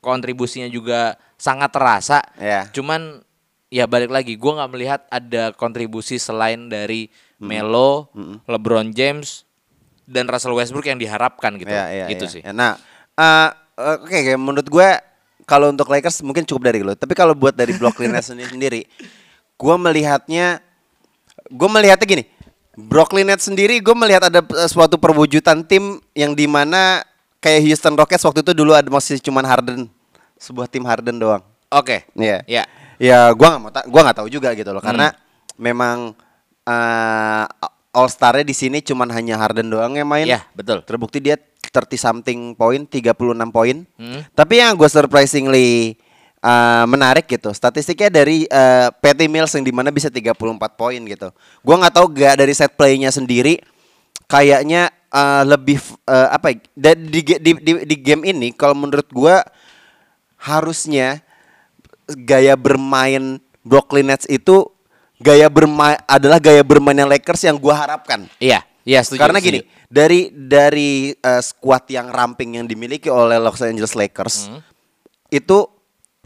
kontribusinya 0.01 0.65
juga 0.69 1.17
sangat 1.37 1.69
terasa. 1.73 2.19
Iya. 2.41 2.71
Cuman 2.73 3.21
ya 3.69 3.85
balik 3.85 4.09
lagi, 4.09 4.33
gua 4.39 4.63
nggak 4.63 4.71
melihat 4.71 5.01
ada 5.11 5.53
kontribusi 5.53 6.17
selain 6.17 6.71
dari 6.71 7.11
Melo, 7.37 8.09
LeBron 8.47 8.95
James, 8.95 9.43
dan 10.07 10.25
Russell 10.25 10.55
Westbrook 10.55 10.87
yang 10.87 10.97
diharapkan 10.97 11.59
gitu. 11.59 11.69
Iya, 11.69 11.85
iya, 11.91 12.05
itu 12.09 12.25
iya. 12.25 12.33
sih. 12.33 12.41
Ya, 12.41 12.53
Nah, 12.55 12.79
eh, 13.19 13.49
oke, 13.99 14.09
kayak 14.09 14.39
menurut 14.39 14.65
gue 14.65 14.89
kalau 15.45 15.69
untuk 15.69 15.87
Lakers 15.87 16.21
mungkin 16.21 16.43
cukup 16.43 16.67
dari 16.67 16.81
lo. 16.81 16.93
Tapi 16.97 17.13
kalau 17.13 17.37
buat 17.37 17.53
dari 17.53 17.71
Brooklyn 17.77 18.11
Nets 18.11 18.33
sendiri, 18.33 18.49
sendiri, 18.51 18.81
gue 19.55 19.75
melihatnya, 19.77 20.59
gue 21.47 21.69
melihatnya 21.69 22.05
gini. 22.05 22.23
Brooklyn 22.75 23.29
Nets 23.31 23.47
sendiri, 23.47 23.79
gue 23.79 23.95
melihat 23.95 24.27
ada 24.27 24.43
eh, 24.43 24.67
suatu 24.67 24.99
perwujudan 24.99 25.63
tim 25.63 26.03
yang 26.11 26.35
di 26.35 26.43
mana 26.43 27.05
kayak 27.39 27.61
Houston 27.63 27.95
Rockets 27.95 28.25
waktu 28.25 28.43
itu 28.43 28.51
dulu 28.51 28.75
ada 28.75 28.89
masih 28.89 29.21
cuman 29.21 29.45
Harden, 29.45 29.87
sebuah 30.35 30.67
tim 30.67 30.83
Harden 30.83 31.15
doang. 31.15 31.45
Oke. 31.71 32.03
Iya. 32.17 32.43
Iya. 32.43 32.63
Ya, 32.95 33.19
gua 33.35 33.55
nggak 33.55 33.61
mau, 33.61 33.71
ta- 33.71 33.87
gua 33.87 34.01
nggak 34.07 34.17
tahu 34.23 34.27
juga 34.27 34.51
gitu 34.55 34.71
loh, 34.71 34.79
karena 34.83 35.11
Hmm. 35.11 35.19
memang 35.55 35.97
eh, 36.65 37.45
All 37.95 38.11
Star-nya 38.11 38.43
di 38.43 38.51
sini 38.51 38.83
cuman 38.83 39.07
hanya 39.15 39.39
Harden 39.39 39.71
doang 39.71 39.95
yang 39.95 40.05
main. 40.05 40.27
Iya, 40.27 40.43
betul. 40.51 40.83
Terbukti 40.83 41.23
dia 41.23 41.39
30 41.39 41.95
something 41.95 42.39
poin, 42.59 42.83
36 42.83 43.15
poin. 43.55 43.87
Hmm. 43.95 44.21
Tapi 44.35 44.59
yang 44.59 44.75
gue 44.75 44.89
surprisingly 44.91 45.95
uh, 46.45 46.85
menarik 46.85 47.25
gitu. 47.25 47.49
Statistiknya 47.51 48.13
dari 48.13 48.45
uh, 48.47 48.93
Patty 48.93 49.25
Mills 49.25 49.53
yang 49.57 49.65
di 49.65 49.73
mana 49.73 49.89
bisa 49.89 50.13
34 50.13 50.37
poin 50.77 51.01
gitu. 51.01 51.33
Gua 51.65 51.75
nggak 51.81 51.93
tahu 51.97 52.05
gak 52.13 52.35
dari 52.37 52.53
set 52.53 52.71
play-nya 52.77 53.09
sendiri 53.09 53.57
kayaknya 54.29 54.93
uh, 55.09 55.41
lebih 55.45 55.81
uh, 56.05 56.29
apa 56.33 56.53
ya, 56.53 56.57
da- 56.77 56.97
di, 56.97 57.21
di, 57.21 57.51
di, 57.57 57.71
di 57.85 57.95
game 57.97 58.23
ini 58.29 58.53
kalau 58.53 58.77
menurut 58.77 59.09
gua 59.09 59.41
harusnya 60.37 61.25
gaya 62.05 62.53
bermain 62.53 63.41
Brooklyn 63.65 64.13
Nets 64.13 64.29
itu 64.29 64.69
gaya 65.17 65.47
bermain 65.47 65.97
adalah 66.05 66.37
gaya 66.37 66.61
bermainnya 66.61 67.07
Lakers 67.07 67.47
yang 67.47 67.55
gua 67.55 67.75
harapkan. 67.75 68.27
Iya, 68.37 68.63
iya 68.83 68.99
setuju. 69.01 69.19
Karena 69.23 69.39
setuju. 69.39 69.49
gini, 69.51 69.59
dari 69.87 70.21
dari 70.31 70.91
uh, 71.15 71.41
squad 71.41 71.87
yang 71.87 72.11
ramping 72.11 72.59
yang 72.59 72.65
dimiliki 72.65 73.07
oleh 73.07 73.39
Los 73.39 73.61
Angeles 73.61 73.95
Lakers 73.95 74.47
Hmm. 74.49 74.59
itu 75.29 75.65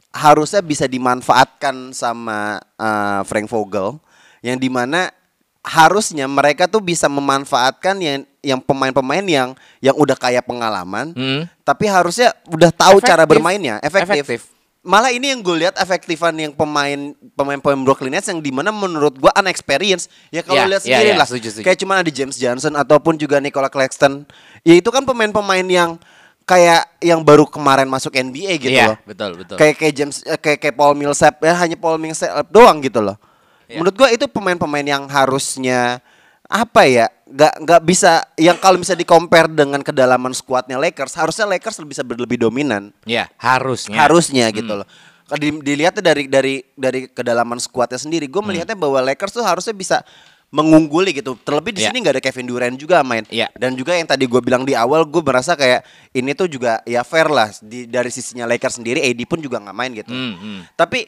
harusnya 0.09 0.65
bisa 0.65 0.89
dimanfaatkan 0.89 1.93
sama 1.93 2.57
uh, 2.75 3.21
Frank 3.23 3.45
Vogel 3.45 4.01
yang 4.41 4.57
di 4.57 4.65
mana 4.65 5.13
harusnya 5.59 6.25
mereka 6.25 6.65
tuh 6.65 6.79
bisa 6.81 7.05
memanfaatkan 7.05 7.99
yang 7.99 8.23
yang 8.39 8.59
pemain-pemain 8.63 9.21
yang 9.27 9.49
yang 9.83 9.93
udah 9.93 10.15
kaya 10.15 10.39
pengalaman, 10.39 11.11
Hmm. 11.13 11.43
tapi 11.61 11.85
harusnya 11.85 12.31
udah 12.47 12.71
tahu 12.71 13.03
cara 13.03 13.27
Efektif. 13.27 13.31
bermainnya, 13.37 13.75
efektif. 13.83 14.23
Efektif. 14.23 14.41
Malah 14.79 15.11
ini 15.11 15.27
yang 15.27 15.43
gue 15.43 15.59
lihat 15.59 15.75
efektifan 15.75 16.31
yang 16.33 16.55
pemain 16.55 16.95
pemain-pemain 17.35 17.83
Brooklyn 17.83 18.15
Nets 18.15 18.31
yang 18.31 18.39
di 18.39 18.47
mana 18.47 18.71
menurut 18.71 19.11
gue 19.11 19.27
unexperienced 19.29 20.07
ya 20.29 20.39
kalau 20.39 20.55
Ya, 20.55 20.71
lihat 20.71 20.81
ya, 20.81 20.95
sendiri 20.95 21.09
ya, 21.11 21.19
lah 21.19 21.27
setuju, 21.27 21.47
setuju. 21.51 21.65
kayak 21.67 21.79
cuma 21.79 21.93
ada 21.95 22.07
James 22.07 22.35
Johnson 22.35 22.73
ataupun 22.73 23.13
juga 23.15 23.43
Nicola 23.43 23.67
Claxton 23.67 24.23
ya 24.63 24.71
itu 24.73 24.87
kan 24.87 25.03
pemain-pemain 25.03 25.63
yang 25.63 25.99
kayak 26.41 26.87
yang 26.97 27.19
baru 27.19 27.43
kemarin 27.43 27.85
masuk 27.85 28.15
NBA 28.15 28.55
gitu 28.57 28.71
Iya, 28.71 28.95
loh 28.95 28.97
betul, 29.03 29.31
betul. 29.37 29.55
kayak 29.59 29.75
kayak 29.75 29.93
James 29.93 30.23
eh, 30.23 30.39
kayak 30.39 30.59
kayak 30.59 30.73
Paul 30.73 30.95
Millsap 30.95 31.35
ya 31.37 31.53
hanya 31.53 31.75
Paul 31.75 31.99
Millsap 31.99 32.31
doang 32.47 32.79
gitu 32.79 33.03
loh 33.03 33.19
Iya. 33.67 33.83
menurut 33.83 33.93
gue 33.93 34.09
itu 34.15 34.25
pemain-pemain 34.25 34.87
yang 34.87 35.03
harusnya 35.05 35.99
apa 36.47 36.87
ya 36.87 37.05
nggak 37.29 37.53
nggak 37.61 37.81
bisa 37.83 38.25
yang 38.35 38.57
kalau 38.57 38.75
bisa 38.75 38.93
di 38.93 39.05
compare 39.05 39.45
dengan 39.45 39.79
kedalaman 39.79 40.33
skuadnya 40.33 40.75
Lakers 40.75 41.13
harusnya 41.13 41.45
Lakers 41.45 41.77
bisa 41.83 42.01
berlebih 42.01 42.41
dominan 42.41 42.89
Iya, 43.05 43.29
harusnya. 43.37 43.97
harusnya 43.97 44.49
Hmm. 44.49 44.57
gitu 44.57 44.73
loh. 44.75 44.87
Kalau 45.23 45.37
di- 45.37 45.61
dilihatnya 45.61 46.01
dari 46.01 46.25
dari 46.25 46.55
dari 46.73 47.05
kedalaman 47.05 47.61
skuadnya 47.61 47.95
sendiri, 47.95 48.25
gue 48.25 48.35
Hmm. 48.35 48.49
melihatnya 48.49 48.73
bahwa 48.73 48.97
Lakers 49.03 49.29
tuh 49.31 49.45
harusnya 49.45 49.71
bisa 49.71 50.01
mengungguli 50.49 51.13
gitu. 51.13 51.37
Terlebih 51.37 51.77
di 51.77 51.85
Iya. 51.85 51.93
sini 51.93 52.01
nggak 52.01 52.15
ada 52.17 52.23
Kevin 52.23 52.49
Durant 52.49 52.73
juga 52.73 53.05
main. 53.05 53.21
Iya. 53.29 53.53
Dan 53.53 53.77
juga 53.77 53.93
yang 53.93 54.09
tadi 54.09 54.25
gue 54.25 54.41
bilang 54.41 54.65
di 54.65 54.73
awal, 54.73 55.05
gue 55.05 55.21
merasa 55.21 55.53
kayak 55.53 55.85
ini 56.09 56.33
tuh 56.33 56.49
juga 56.49 56.81
ya 56.83 57.05
fair 57.05 57.29
lah 57.29 57.53
di 57.61 57.85
dari 57.85 58.09
sisinya 58.09 58.49
Lakers 58.49 58.81
sendiri. 58.81 58.97
AD 58.99 59.21
pun 59.23 59.37
juga 59.37 59.61
nggak 59.61 59.77
main 59.77 59.93
gitu. 59.93 60.09
Hmm, 60.09 60.33
hmm. 60.33 60.59
Tapi 60.73 61.05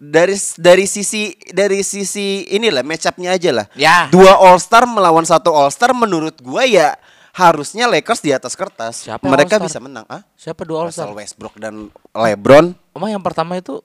dari 0.00 0.34
dari 0.56 0.88
sisi 0.88 1.36
dari 1.52 1.84
sisi 1.84 2.48
inilah 2.48 2.80
matchupnya 2.80 3.36
aja 3.36 3.50
lah. 3.52 3.66
Ya. 3.76 4.08
Dua 4.08 4.40
All 4.40 4.56
Star 4.56 4.88
melawan 4.88 5.28
satu 5.28 5.52
All 5.52 5.68
Star 5.68 5.92
menurut 5.92 6.40
gue 6.40 6.64
ya 6.72 6.96
harusnya 7.36 7.86
Lakers 7.86 8.24
di 8.24 8.32
atas 8.32 8.56
kertas. 8.56 9.06
Siapa 9.06 9.22
Mereka 9.28 9.60
bisa 9.60 9.78
menang. 9.78 10.08
Ah? 10.08 10.24
Siapa 10.34 10.64
dua 10.64 10.82
All 10.82 10.88
Russell 10.88 11.12
Star? 11.12 11.18
Westbrook 11.20 11.54
dan 11.60 11.92
LeBron. 12.16 12.72
Emang 12.96 13.10
yang 13.12 13.22
pertama 13.22 13.60
itu 13.60 13.84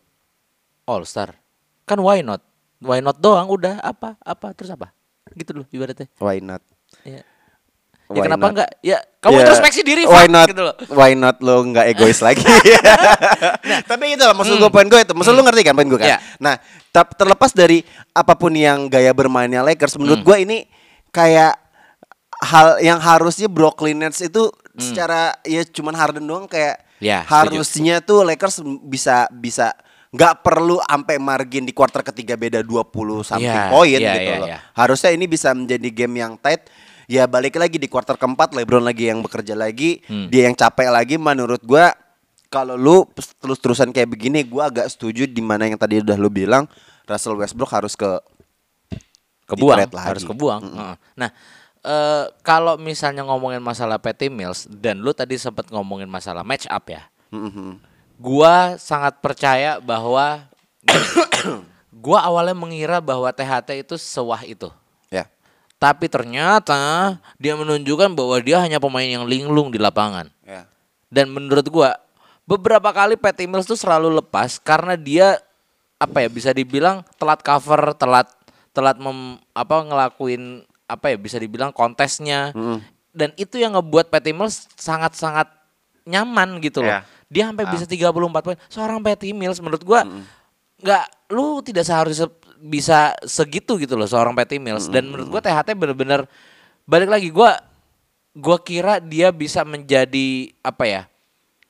All 0.87 1.03
Star. 1.03 1.35
Kan 1.83 2.01
why 2.01 2.23
not? 2.23 2.41
Why 2.79 3.03
not 3.03 3.19
doang 3.19 3.51
udah 3.51 3.83
apa 3.83 4.15
apa 4.23 4.47
terus 4.55 4.71
apa? 4.73 4.95
Gitu 5.35 5.51
loh 5.51 5.67
ibaratnya. 5.69 6.07
Why 6.17 6.39
not? 6.39 6.63
Ya. 8.05 8.13
Ya 8.13 8.13
Why 8.13 8.23
kenapa 8.23 8.43
not? 8.43 8.51
enggak? 8.53 8.69
Ya 8.79 8.97
kamu 9.17 9.31
Ya, 9.31 9.39
introspeksi 9.41 9.81
diri 9.81 10.03
Why 10.05 10.13
fuck, 10.21 10.29
not? 10.29 10.47
gitu 10.47 10.61
loh. 10.61 10.75
Why 10.89 11.11
not 11.13 11.37
lo 11.39 11.55
nggak 11.63 11.85
egois 11.89 12.19
lagi? 12.19 12.45
Tapi 13.89 14.13
itu 14.13 14.21
lah 14.21 14.33
maksud 14.33 14.55
gue 14.55 14.69
poin 14.69 14.85
gue 14.85 14.99
itu. 14.99 15.13
Maksud 15.13 15.33
lu 15.33 15.41
ngerti 15.41 15.61
kan 15.63 15.73
poin 15.73 15.87
gue 15.87 15.97
kan? 15.97 16.07
Hmm. 16.07 16.15
Ya. 16.15 16.37
Nah, 16.37 16.55
tap- 16.91 17.13
terlepas 17.13 17.49
dari 17.49 17.81
apa 18.11 18.33
pun 18.33 18.53
yang 18.53 18.85
gaya 18.85 19.09
bermainnya 19.11 19.61
Lakers, 19.61 19.97
menurut 19.97 20.21
Hmm. 20.21 20.27
gue 20.27 20.37
ini 20.39 20.57
kayak 21.09 21.57
hal 22.37 22.77
yang 22.79 22.99
harusnya 22.99 23.47
Brooklyn 23.47 23.97
Nets 23.97 24.21
itu 24.21 24.51
secara 24.75 25.31
ya 25.41 25.63
cuman 25.63 25.95
Harden 25.95 26.23
doang 26.23 26.45
kayak 26.45 26.83
Hmm. 26.95 27.03
Ya, 27.03 27.17
setuju. 27.19 27.31
harusnya 27.59 27.95
tuh 27.99 28.23
Lakers 28.23 28.55
bisa 28.81 29.27
bisa 29.29 29.75
nggak 30.09 30.39
perlu 30.41 30.79
sampai 30.79 31.17
margin 31.17 31.63
di 31.63 31.73
kuarter 31.73 31.99
ketiga 32.01 32.35
beda 32.35 32.61
20 32.61 32.87
something 33.19 33.43
Ya, 33.45 33.67
poin 33.67 33.91
ya, 33.91 34.15
gitu 34.15 34.19
ya, 34.21 34.37
loh. 34.37 34.47
ya. 34.47 34.57
Harusnya 34.71 35.11
ini 35.11 35.25
bisa 35.25 35.51
menjadi 35.51 35.89
game 35.91 36.15
yang 36.17 36.37
tight. 36.37 36.71
Ya 37.05 37.25
balik 37.25 37.55
lagi 37.55 37.77
di 37.77 37.85
kuarter 37.85 38.17
keempat 38.17 38.53
LeBron 38.53 38.81
lagi 38.81 39.07
yang 39.07 39.21
bekerja 39.21 39.53
lagi, 39.53 40.01
Hmm. 40.05 40.27
dia 40.27 40.49
yang 40.49 40.57
capek 40.57 40.89
lagi 40.89 41.15
menurut 41.15 41.61
gua 41.61 41.93
kalau 42.49 42.73
lu 42.73 43.05
terus-terusan 43.41 43.91
kayak 43.91 44.09
begini 44.09 44.41
gua 44.41 44.69
agak 44.69 44.89
setuju 44.89 45.25
di 45.25 45.41
mana 45.41 45.69
yang 45.69 45.77
tadi 45.77 46.01
udah 46.01 46.17
lu 46.17 46.29
bilang 46.29 46.65
Russell 47.05 47.37
Westbrook 47.37 47.69
harus 47.69 47.93
ke 47.93 48.09
kebuang 49.45 49.85
lagi. 49.85 49.93
harus 50.01 50.23
kebuang. 50.25 50.61
Heeh. 50.65 50.95
Nah, 51.13 51.29
eh, 51.85 52.25
kalau 52.41 52.81
misalnya 52.81 53.21
ngomongin 53.21 53.61
masalah 53.61 54.01
Patty 54.01 54.33
Mills 54.33 54.65
dan 54.65 54.97
lu 54.97 55.13
tadi 55.13 55.37
sempat 55.37 55.69
ngomongin 55.69 56.09
masalah 56.09 56.41
match 56.41 56.65
up 56.65 56.85
ya. 56.89 57.05
Mhm. 57.29 57.77
Gua 58.17 58.79
sangat 58.81 59.21
percaya 59.21 59.77
bahwa 59.77 60.47
gua 62.05 62.25
awalnya 62.25 62.55
mengira 62.55 62.97
bahwa 62.97 63.29
THT 63.29 63.85
itu 63.85 63.95
sewah 63.99 64.41
itu. 64.41 64.71
Tapi 65.75 66.07
ternyata 66.07 67.15
dia 67.35 67.53
menunjukkan 67.59 68.15
bahwa 68.15 68.37
dia 68.39 68.63
hanya 68.63 68.79
pemain 68.79 69.05
yang 69.05 69.27
linglung 69.27 69.69
di 69.69 69.79
lapangan. 69.79 70.31
Ya. 70.47 70.65
Dan 71.11 71.35
menurut 71.35 71.67
gua 71.67 71.99
beberapa 72.47 72.89
kali 72.95 73.19
Patty 73.19 73.45
Mills 73.45 73.67
tuh 73.67 73.77
selalu 73.77 74.23
lepas 74.23 74.57
karena 74.61 74.95
dia 74.95 75.37
apa 75.99 76.23
ya 76.23 76.29
bisa 76.31 76.51
dibilang 76.55 77.03
telat 77.19 77.43
cover, 77.43 77.95
telat 77.95 78.27
telat 78.75 78.99
mem, 78.99 79.39
apa 79.55 79.75
ngelakuin 79.83 80.63
apa 80.87 81.11
ya 81.11 81.17
bisa 81.19 81.35
dibilang 81.39 81.75
kontesnya. 81.75 82.55
Dan 83.15 83.31
itu 83.35 83.59
yang 83.59 83.75
ngebuat 83.79 84.11
Patty 84.11 84.35
Mills 84.35 84.67
sangat-sangat 84.75 85.47
nyaman 86.07 86.59
gitu 86.63 86.83
loh. 86.83 86.99
Ya. 86.99 87.07
Dia 87.27 87.51
sampai 87.51 87.65
bisa 87.67 87.83
34 87.83 88.15
poin. 88.43 88.57
Seorang 88.71 89.03
Patty 89.03 89.35
Mills 89.35 89.59
menurut 89.59 89.83
gua 89.83 90.07
nggak 90.75 91.31
lu 91.33 91.63
tidak 91.63 91.87
seharusnya 91.87 92.27
bisa 92.57 93.13
segitu 93.23 93.75
gitu 93.77 93.95
loh 93.95 94.05
seorang 94.05 94.33
Patty 94.33 94.57
Mills 94.57 94.87
dan 94.87 95.05
menurut 95.05 95.29
gua 95.29 95.41
THT 95.41 95.73
bener-bener 95.73 96.25
balik 96.83 97.09
lagi 97.09 97.29
gua 97.29 97.57
gua 98.31 98.57
kira 98.57 98.99
dia 98.99 99.29
bisa 99.29 99.63
menjadi 99.63 100.51
apa 100.59 100.83
ya 100.83 101.01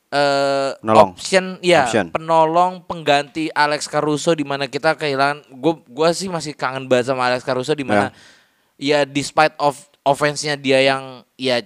eh 0.10 0.71
Penolong. 0.80 1.12
option 1.12 1.45
ya 1.60 1.84
Option. 1.86 2.08
penolong 2.10 2.74
pengganti 2.86 3.50
Alex 3.52 3.86
Caruso 3.86 4.32
di 4.32 4.45
mana 4.45 4.65
kita 4.65 4.93
kehilangan 4.93 5.50
gua 5.52 5.78
gua 5.86 6.10
sih 6.12 6.30
masih 6.30 6.54
kangen 6.54 6.86
banget 6.86 7.10
sama 7.10 7.26
Alex 7.26 7.41
Caruso 7.41 7.74
di 7.74 7.84
mana 7.84 8.13
ya 8.76 9.04
despite 9.04 9.56
of 9.58 9.76
offense-nya 10.02 10.56
dia 10.56 10.80
yang 10.80 11.26
ya 11.36 11.60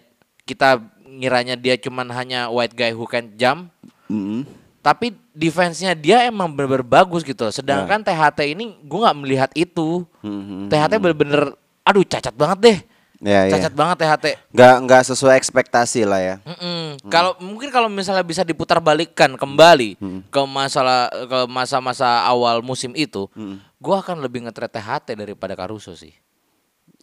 kita 0.44 0.80
ngiranya 1.04 1.54
dia 1.54 1.76
cuman 1.76 2.08
hanya 2.10 2.48
white 2.48 2.74
guy 2.74 2.90
who 2.90 3.04
can 3.04 3.34
jump 3.36 3.70
Mhm. 4.10 4.42
Tapi 4.80 5.12
defense-nya 5.32 5.92
dia 5.94 6.24
emang 6.24 6.48
bener-bener 6.48 6.84
bagus 6.84 7.22
gitu. 7.22 7.48
Ya. 7.48 7.54
Sedangkan 7.54 8.00
THT 8.00 8.56
ini 8.56 8.80
gue 8.80 9.00
nggak 9.00 9.18
melihat 9.20 9.52
itu. 9.54 10.08
Mhm. 10.24 10.72
THT 10.72 10.94
bener-bener, 10.98 11.42
aduh 11.84 12.04
cacat 12.04 12.32
banget 12.32 12.60
deh. 12.60 12.78
Ya, 13.20 13.52
ya. 13.52 13.60
Cacat 13.60 13.76
banget 13.76 13.96
THT. 14.00 14.26
Nggak 14.56 14.76
nggak 14.88 15.02
sesuai 15.12 15.36
ekspektasi 15.36 16.08
lah 16.08 16.24
ya. 16.24 16.36
Mm-mm. 16.48 17.12
Kalau 17.12 17.36
mungkin 17.44 17.68
kalau 17.68 17.92
misalnya 17.92 18.24
bisa 18.24 18.48
diputar 18.48 18.80
balikkan 18.80 19.36
kembali 19.36 20.00
Hmm. 20.00 20.24
ke 20.24 20.42
masalah 20.48 21.12
ke 21.12 21.40
masa-masa 21.52 22.24
awal 22.24 22.64
musim 22.64 22.96
itu, 22.96 23.28
Hmm. 23.36 23.60
gue 23.76 23.96
akan 23.96 24.24
lebih 24.24 24.48
ngetret 24.48 24.72
THT 24.72 25.20
daripada 25.20 25.52
Caruso 25.54 25.92
sih. 25.94 26.16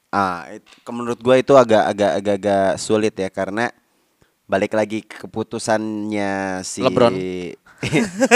Ah, 0.09 0.49
it- 0.49 0.65
ke- 0.65 0.95
menurut 0.95 1.21
gue 1.21 1.37
itu 1.37 1.53
agak 1.53 1.85
agak 1.85 2.13
agak 2.17 2.35
agak 2.41 2.67
sulit 2.81 3.13
ya 3.13 3.29
karena 3.29 3.69
balik 4.47 4.73
lagi 4.73 5.05
ke 5.05 5.21
keputusannya 5.21 6.63
si 6.63 6.81
LeBron. 6.81 7.13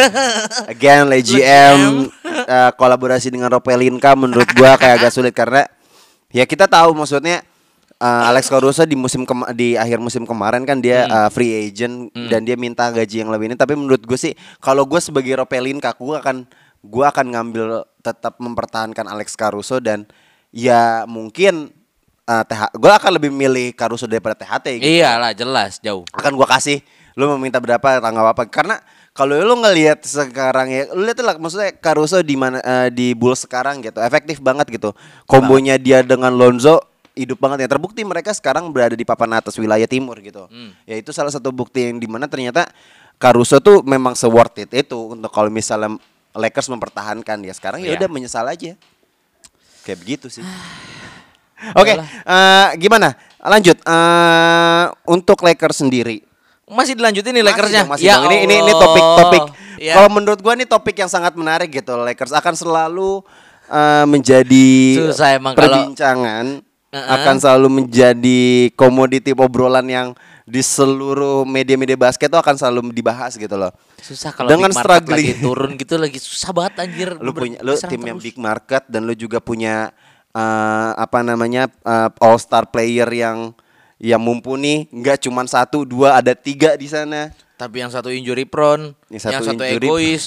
Again, 0.68 1.08
Le 1.08 1.20
GM 1.20 1.80
eh, 2.24 2.70
kolaborasi 2.74 3.28
dengan 3.28 3.50
Ropelinka 3.50 4.12
menurut 4.14 4.48
gua 4.52 4.76
kayak 4.76 5.00
agak 5.00 5.12
sulit 5.12 5.32
karena 5.32 5.66
ya 6.28 6.44
kita 6.44 6.66
tahu 6.66 6.92
maksudnya 6.92 7.42
eh, 7.96 8.28
Alex 8.28 8.46
Caruso 8.46 8.82
di 8.82 8.94
musim 8.94 9.24
kema- 9.24 9.50
di 9.50 9.74
akhir 9.74 9.98
musim 9.98 10.24
kemarin 10.24 10.62
kan 10.62 10.78
dia 10.78 11.04
Hmm. 11.04 11.14
eh, 11.16 11.30
free 11.30 11.52
agent 11.64 11.94
dan 12.28 12.42
dia 12.42 12.54
minta 12.54 12.88
gaji 12.88 13.16
yang 13.18 13.30
lebih 13.30 13.48
ini. 13.48 13.56
Tapi 13.56 13.74
menurut 13.74 14.00
gue 14.00 14.18
sih 14.18 14.32
kalau 14.58 14.84
gue 14.84 14.98
sebagai 14.98 15.34
Ropelinka 15.36 15.92
gue 15.94 16.16
akan 16.16 16.36
gua 16.80 17.08
akan 17.08 17.26
ngambil 17.30 17.66
tetap 18.00 18.36
mempertahankan 18.36 19.04
Alex 19.04 19.36
Caruso 19.36 19.78
dan 19.78 20.08
ya 20.48 21.04
mungkin 21.04 21.68
eh, 22.24 22.44
TH 22.44 22.72
gue 22.72 22.92
akan 22.92 23.10
lebih 23.16 23.30
milih 23.30 23.72
Caruso 23.72 24.04
daripada 24.04 24.36
THT 24.36 24.80
gitu. 24.80 24.88
Iyalah 24.90 25.32
jelas 25.32 25.80
jauh. 25.80 26.04
akan 26.10 26.32
gua 26.34 26.46
kasih 26.46 26.80
lu 27.18 27.26
mau 27.26 27.36
minta 27.36 27.58
berapa 27.58 27.98
tanggal 27.98 28.22
apa 28.24 28.46
karena 28.46 28.78
kalau 29.20 29.36
lu 29.36 29.60
ngelihat 29.60 30.00
sekarang 30.00 30.72
ya 30.72 30.88
lu 30.96 31.04
lihat 31.04 31.20
lah 31.20 31.36
maksudnya 31.36 31.76
Caruso 31.76 32.24
di 32.24 32.40
mana 32.40 32.56
eh, 32.64 32.88
di 32.88 33.12
Bulls 33.12 33.44
sekarang 33.44 33.84
gitu 33.84 34.00
efektif 34.00 34.40
banget 34.40 34.72
gitu 34.72 34.96
kombonya 35.28 35.76
dia 35.76 36.00
dengan 36.00 36.32
Lonzo 36.32 36.80
hidup 37.20 37.36
banget 37.36 37.66
ya. 37.66 37.68
Terbukti 37.68 38.00
mereka 38.06 38.32
sekarang 38.32 38.72
berada 38.72 38.96
di 38.96 39.04
papan 39.04 39.36
atas 39.36 39.58
wilayah 39.60 39.84
timur 39.84 40.16
gitu. 40.24 40.46
Ya 40.88 40.96
itu 40.96 41.10
salah 41.12 41.28
satu 41.28 41.52
bukti 41.52 41.90
yang 41.90 42.00
di 42.00 42.08
mana 42.08 42.24
ternyata 42.30 42.70
Caruso 43.20 43.60
tuh 43.60 43.84
memang 43.84 44.16
se-worth 44.16 44.64
it 44.64 44.72
itu 44.72 44.96
untuk 45.12 45.28
kalau 45.28 45.52
misalnya 45.52 46.00
Lakers 46.32 46.72
mempertahankan 46.72 47.42
ya 47.44 47.52
sekarang 47.52 47.84
ya 47.84 47.92
Iya. 47.92 48.06
udah 48.06 48.08
menyesal 48.08 48.46
aja. 48.48 48.72
Kayak 49.84 49.98
begitu 50.00 50.26
sih. 50.32 50.40
Oke, 51.80 51.92
eh, 52.00 52.68
gimana? 52.80 53.12
Lanjut 53.44 53.76
eh, 53.76 54.84
untuk 55.04 55.44
Lakers 55.44 55.84
sendiri. 55.84 56.24
Masih 56.70 56.94
dilanjutin 56.94 57.30
nih 57.30 57.42
Masih 57.42 57.50
Lakersnya. 57.50 57.82
dong, 57.82 57.90
masih 57.90 58.06
dong. 58.06 58.22
Ini 58.24 58.36
ini 58.40 58.54
ini 58.56 58.72
topik-topik. 58.72 59.42
Ya. 59.76 59.94
Kalau 59.96 60.08
menurut 60.08 60.38
gua 60.38 60.52
ini 60.52 60.64
topik 60.64 60.94
yang 60.94 61.08
sangat 61.08 61.34
menarik 61.34 61.68
gitu. 61.68 61.96
Lakers 61.96 62.30
akan 62.30 62.54
selalu 62.54 63.26
eh, 63.66 64.04
menjadi 64.04 64.68
Susah 65.00 65.28
emang 65.32 65.54
kalau- 65.54 65.66
perbincangan, 65.82 66.62
Uh-uh. 66.90 67.06
akan 67.12 67.34
selalu 67.38 67.68
menjadi 67.76 68.42
komoditi 68.74 69.30
obrolan 69.32 69.86
yang 69.86 70.08
di 70.42 70.58
seluruh 70.58 71.42
media-media 71.44 71.94
basket 71.94 72.26
itu 72.26 72.34
akan 72.34 72.54
selalu 72.54 72.90
dibahas 72.90 73.34
gitu 73.34 73.54
loh. 73.54 73.70
Susah 73.96 74.30
kalau 74.30 74.50
Dengan 74.50 74.66
big 74.66 74.74
market 74.74 74.90
struggling. 74.98 75.14
lagi 75.22 75.34
turun 75.46 75.70
gitu 75.74 75.94
lagi 75.96 76.18
susah 76.18 76.50
banget 76.50 76.74
anjir. 76.80 77.08
lu 77.16 77.30
punya 77.30 77.58
lu 77.60 77.72
tim 77.78 77.98
yang 78.00 78.18
terus. 78.18 78.26
big 78.26 78.36
market 78.36 78.82
dan 78.86 79.02
lu 79.02 79.14
juga 79.14 79.38
punya 79.38 79.94
eh, 80.30 80.90
apa 80.92 81.22
namanya 81.22 81.70
all 82.18 82.34
star 82.36 82.66
player 82.66 83.06
yang 83.08 83.54
yang 84.00 84.18
mumpuni 84.18 84.88
nggak 84.88 85.28
cuma 85.28 85.44
satu 85.44 85.84
dua 85.84 86.16
ada 86.16 86.32
tiga 86.32 86.74
di 86.74 86.88
sana. 86.88 87.28
Tapi 87.60 87.84
yang 87.84 87.92
satu 87.92 88.08
injury 88.08 88.48
prone, 88.48 88.96
Yang 89.12 89.28
yang 89.36 89.44
satu 89.44 89.46
satu, 89.52 89.62
injury- 89.68 89.88
egois, 89.92 90.24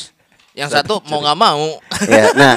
yang 0.54 0.70
satu 0.70 1.02
mau 1.10 1.20
nggak 1.26 1.40
mau. 1.42 1.82
ya 2.06 2.30
nah 2.40 2.54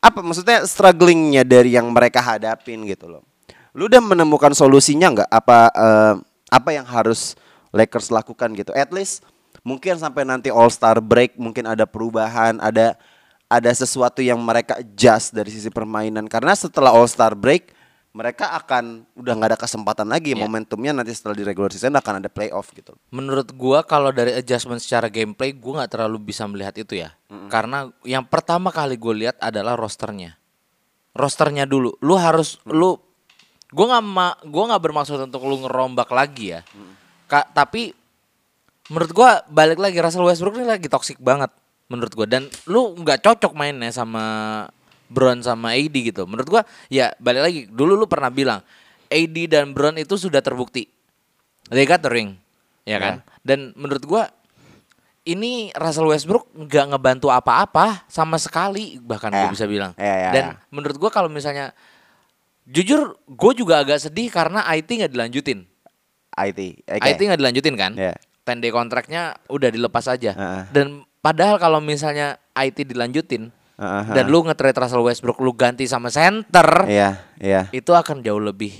apa 0.00 0.24
maksudnya 0.24 0.64
strugglingnya 0.64 1.44
dari 1.44 1.76
yang 1.76 1.92
mereka 1.92 2.24
hadapin 2.24 2.88
gitu 2.88 3.04
loh? 3.12 3.22
Lu 3.76 3.92
udah 3.92 4.00
menemukan 4.00 4.56
solusinya 4.56 5.12
nggak? 5.12 5.28
Apa 5.28 5.58
eh, 5.76 6.14
apa 6.48 6.70
yang 6.72 6.88
harus 6.88 7.36
Lakers 7.76 8.08
lakukan 8.08 8.56
gitu? 8.56 8.72
At 8.72 8.88
least 8.88 9.20
mungkin 9.60 10.00
sampai 10.00 10.24
nanti 10.24 10.48
All 10.48 10.72
Star 10.72 10.96
break 11.04 11.36
mungkin 11.36 11.68
ada 11.68 11.84
perubahan 11.84 12.56
ada 12.56 12.96
ada 13.52 13.70
sesuatu 13.76 14.24
yang 14.24 14.40
mereka 14.40 14.80
adjust 14.80 15.36
dari 15.36 15.52
sisi 15.52 15.68
permainan. 15.68 16.24
Karena 16.24 16.56
setelah 16.56 16.96
All 16.96 17.04
Star 17.04 17.36
break 17.36 17.75
mereka 18.16 18.56
akan 18.56 19.04
udah 19.12 19.32
nggak 19.36 19.50
ada 19.52 19.60
kesempatan 19.60 20.08
lagi 20.08 20.32
Iya. 20.32 20.40
momentumnya 20.40 20.96
nanti 20.96 21.12
setelah 21.12 21.36
di 21.36 21.44
regular 21.44 21.68
season 21.68 21.92
akan 21.92 22.24
ada 22.24 22.32
playoff 22.32 22.72
gitu 22.72 22.96
Menurut 23.12 23.52
gua 23.52 23.84
kalau 23.84 24.08
dari 24.08 24.32
adjustment 24.32 24.80
secara 24.80 25.12
gameplay 25.12 25.52
gua 25.52 25.84
nggak 25.84 25.92
terlalu 25.92 26.32
bisa 26.32 26.48
melihat 26.48 26.72
itu 26.74 26.96
ya. 26.96 27.12
Karena 27.46 27.92
yang 28.02 28.24
pertama 28.24 28.72
kali 28.72 28.96
gue 28.96 29.14
lihat 29.20 29.36
adalah 29.36 29.76
rosternya. 29.76 30.40
Rosternya 31.12 31.68
dulu. 31.68 31.92
Lu 32.00 32.16
harus 32.16 32.56
lu 32.64 32.96
gua 33.68 33.84
nggak 33.92 34.04
ma 34.04 34.26
gua 34.42 34.72
nggak 34.72 34.82
bermaksud 34.82 35.20
untuk 35.20 35.44
lu 35.44 35.60
ngerombak 35.60 36.08
lagi 36.08 36.56
ya. 36.56 36.60
Ka- 37.26 37.52
tapi 37.52 37.92
menurut 38.88 39.12
gua 39.12 39.44
balik 39.46 39.76
lagi 39.76 40.00
Russell 40.00 40.24
Westbrook 40.24 40.56
ini 40.56 40.64
lagi 40.64 40.88
toxic 40.88 41.20
banget 41.20 41.52
menurut 41.86 42.12
gua 42.12 42.24
dan 42.24 42.46
lu 42.64 42.94
nggak 42.96 43.20
cocok 43.20 43.52
mainnya 43.52 43.90
sama 43.90 44.24
Brown 45.06 45.40
sama 45.40 45.74
AD 45.74 45.94
gitu. 45.94 46.26
Menurut 46.26 46.48
gua 46.48 46.62
ya 46.86 47.14
balik 47.18 47.42
lagi 47.42 47.60
dulu 47.70 47.94
lu 47.94 48.06
pernah 48.06 48.30
bilang 48.30 48.60
AD 49.06 49.36
dan 49.46 49.70
Brown 49.70 49.96
itu 49.96 50.18
sudah 50.18 50.42
terbukti. 50.42 50.90
They 51.70 51.86
got 51.86 52.02
the 52.02 52.10
ring. 52.10 52.38
Ya 52.86 52.98
kan? 52.98 53.14
Dan 53.42 53.74
menurut 53.74 54.02
gua 54.06 54.30
ini 55.26 55.74
Russell 55.74 56.06
Westbrook 56.06 56.46
nggak 56.54 56.94
ngebantu 56.94 57.34
apa-apa 57.34 58.06
sama 58.06 58.38
sekali 58.38 59.02
bahkan 59.02 59.34
Ya. 59.34 59.42
gue 59.42 59.58
bisa 59.58 59.66
bilang. 59.66 59.90
Ya, 59.98 60.14
ya, 60.14 60.30
Dan 60.30 60.44
ya. 60.54 60.62
menurut 60.70 60.94
gua 60.96 61.10
kalau 61.10 61.26
misalnya 61.26 61.74
jujur 62.66 63.18
gue 63.26 63.52
juga 63.54 63.82
agak 63.82 63.98
sedih 64.02 64.30
karena 64.30 64.62
IT 64.70 64.86
nggak 64.86 65.12
dilanjutin. 65.14 65.66
IT 66.36 66.60
oke. 66.86 67.02
IT 67.02 67.20
nggak 67.22 67.40
dilanjutin 67.42 67.74
kan? 67.74 67.92
Ya. 67.98 68.14
10 68.46 68.62
day 68.62 68.70
kontraknya 68.70 69.34
udah 69.50 69.70
dilepas 69.74 70.06
aja. 70.06 70.30
Heeh. 70.30 70.62
Dan 70.70 70.86
padahal 71.18 71.58
kalau 71.58 71.82
misalnya 71.82 72.38
IT 72.54 72.86
dilanjutin 72.86 73.50
Heeh, 73.76 74.04
dan 74.16 74.24
lu 74.32 74.40
nge-trade 74.44 74.80
Russell 74.80 75.04
Westbrook 75.04 75.38
lu 75.44 75.52
ganti 75.52 75.84
sama 75.84 76.08
center, 76.08 76.88
iya 76.88 77.20
iya 77.36 77.68
itu 77.76 77.92
akan 77.92 78.24
jauh 78.24 78.40
lebih 78.40 78.72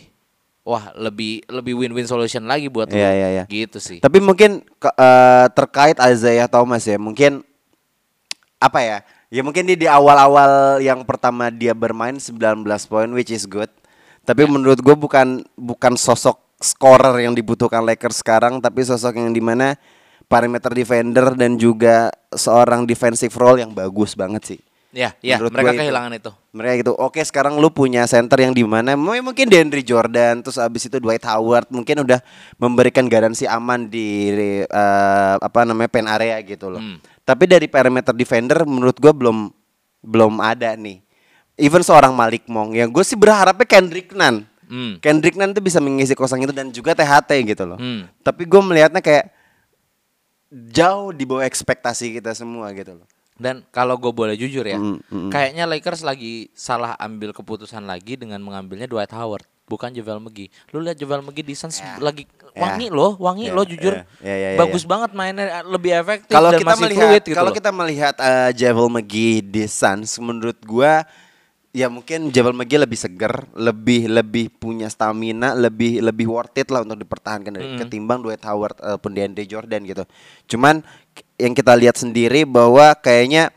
wah, 0.67 0.91
lebih 0.99 1.47
lebih 1.47 1.79
win-win 1.79 2.11
solution 2.11 2.43
lagi 2.43 2.67
buat 2.67 2.91
lu. 2.91 2.99
Iya, 2.99 3.11
iya, 3.15 3.29
iya. 3.31 3.45
Gitu 3.47 3.79
sih. 3.79 3.99
Tapi 4.03 4.19
mungkin 4.19 4.67
eh, 4.83 5.47
terkait 5.55 5.95
Isaiah 6.03 6.51
Thomas 6.51 6.83
ya, 6.83 6.99
mungkin 6.99 7.47
apa 8.59 8.83
ya? 8.83 8.99
Ya 9.31 9.43
mungkin 9.47 9.67
dia 9.67 9.79
di 9.79 9.89
awal-awal 9.91 10.83
yang 10.83 11.03
pertama 11.07 11.51
dia 11.51 11.75
bermain 11.75 12.19
19 12.19 12.63
poin 12.91 13.09
which 13.15 13.31
is 13.31 13.47
good. 13.47 13.71
Tapi 14.27 14.43
menurut 14.43 14.83
gue 14.83 14.95
bukan 14.99 15.47
bukan 15.55 15.95
sosok 15.95 16.43
scorer 16.59 17.23
yang 17.23 17.35
dibutuhkan 17.35 17.87
Lakers 17.87 18.27
sekarang, 18.27 18.59
tapi 18.59 18.83
sosok 18.83 19.15
yang 19.15 19.31
di 19.31 19.39
mana 19.39 19.79
perimeter 20.27 20.75
defender 20.75 21.39
dan 21.39 21.55
juga 21.55 22.11
seorang 22.35 22.83
defensive 22.87 23.31
role 23.39 23.63
yang 23.63 23.71
bagus 23.71 24.19
banget 24.19 24.43
sih. 24.43 24.61
Ya, 24.97 25.13
ya, 25.21 25.37
Menurut 25.37 25.53
mereka 25.53 25.69
gue 25.69 25.75
itu. 25.77 25.83
kehilangan 25.85 26.13
itu. 26.17 26.31
Mereka 26.57 26.73
gitu, 26.81 26.93
oke 26.97 27.21
sekarang 27.21 27.61
lu 27.61 27.69
punya 27.69 28.09
center 28.09 28.41
yang 28.41 28.57
di 28.57 28.65
mana 28.65 28.97
mungkin 28.97 29.45
DeAndre 29.45 29.85
Jordan, 29.85 30.41
terus 30.41 30.57
abis 30.57 30.89
itu 30.89 30.97
Dwight 30.97 31.21
Howard 31.29 31.69
mungkin 31.69 32.01
udah 32.01 32.17
memberikan 32.57 33.05
garansi 33.05 33.45
aman 33.45 33.93
di 33.93 34.33
eh, 34.65 35.37
apa 35.37 35.69
namanya 35.69 35.93
pen 35.93 36.09
area 36.09 36.41
gitu 36.41 36.73
loh. 36.73 36.81
Hmm. 36.81 36.97
Tapi 37.29 37.45
dari 37.45 37.69
perimeter 37.69 38.17
defender 38.17 38.65
menurut 38.65 38.97
gua 38.97 39.13
belum 39.13 39.53
belum 40.01 40.41
ada 40.41 40.73
nih. 40.73 41.05
Even 41.61 41.85
seorang 41.85 42.17
Malik 42.17 42.49
Monk 42.49 42.73
yang 42.73 42.89
gue 42.89 43.05
sih 43.05 43.21
berharapnya 43.21 43.69
Kendrick 43.69 44.17
Nunn. 44.17 44.49
Hmm. 44.65 44.97
Kendrick 45.05 45.37
Nunn 45.37 45.53
tuh 45.53 45.61
bisa 45.61 45.77
mengisi 45.77 46.17
kosong 46.17 46.45
itu 46.49 46.57
dan 46.57 46.73
juga 46.73 46.97
THT 46.97 47.37
gitu 47.45 47.69
loh. 47.69 47.77
Hmm. 47.77 48.09
Tapi 48.25 48.49
gue 48.49 48.61
melihatnya 48.65 49.05
kayak 49.05 49.29
jauh 50.73 51.13
di 51.13 51.29
bawah 51.29 51.45
ekspektasi 51.45 52.21
kita 52.21 52.33
semua 52.33 52.73
gitu 52.73 52.97
loh. 52.97 53.09
Dan 53.37 53.61
kalau 53.69 53.97
gue 53.97 54.09
boleh 54.09 54.33
jujur 54.33 54.65
ya, 54.65 54.81
Mm, 54.81 54.97
mm. 55.05 55.31
kayaknya 55.31 55.69
Lakers 55.69 56.01
lagi 56.01 56.49
salah 56.53 56.97
ambil 56.97 57.31
keputusan 57.31 57.85
lagi 57.85 58.17
dengan 58.17 58.41
mengambilnya 58.41 58.89
Dwight 58.89 59.13
Howard, 59.13 59.45
bukan 59.65 59.93
Javel 59.93 60.17
McGee. 60.19 60.49
Lu 60.73 60.81
lihat 60.81 60.97
Javel 60.97 61.21
McGee 61.21 61.45
di 61.45 61.53
Suns 61.53 61.79
lagi 62.01 62.25
wangi 62.57 62.89
loh, 62.89 63.13
wangi 63.21 63.49
Ya, 63.49 63.53
loh 63.53 63.69
jujur. 63.69 63.93
ya, 63.93 64.09
ya, 64.25 64.35
ya, 64.35 64.49
ya, 64.55 64.59
Bagus 64.59 64.89
banget 64.89 65.13
mainnya, 65.13 65.61
lebih 65.63 65.93
efektif 65.93 66.33
Kalau 66.33 66.49
dan 66.49 66.61
kita 66.65 66.71
masih 66.73 66.83
melihat 66.89 67.05
fluid 67.05 67.23
gitu 67.29 67.37
kalau 67.37 67.53
kita 67.53 67.71
melihat 67.71 68.15
uh, 68.17 68.51
Javel 68.57 68.89
McGee 68.89 69.45
di 69.45 69.65
Suns 69.69 70.17
menurut 70.17 70.57
gua 70.65 71.05
ya 71.77 71.93
mungkin 71.93 72.33
Javel 72.33 72.57
McGee 72.57 72.81
lebih 72.81 72.97
seger, 72.97 73.45
lebih 73.53 74.09
lebih 74.09 74.49
punya 74.49 74.89
stamina, 74.89 75.53
lebih 75.53 76.01
lebih 76.01 76.25
worth 76.25 76.57
it 76.57 76.73
lah 76.73 76.81
untuk 76.81 76.97
dipertahankan 77.05 77.53
dari 77.53 77.77
ketimbang 77.77 78.25
Dwight 78.25 78.41
Howard 78.49 78.81
uh, 78.81 78.97
pun 78.97 79.13
DeAndre 79.13 79.45
Jordan 79.45 79.85
gitu. 79.85 80.09
Cuman 80.49 80.81
yang 81.37 81.53
kita 81.53 81.77
lihat 81.77 82.01
sendiri 82.01 82.49
bahwa 82.49 82.97
kayaknya 82.97 83.53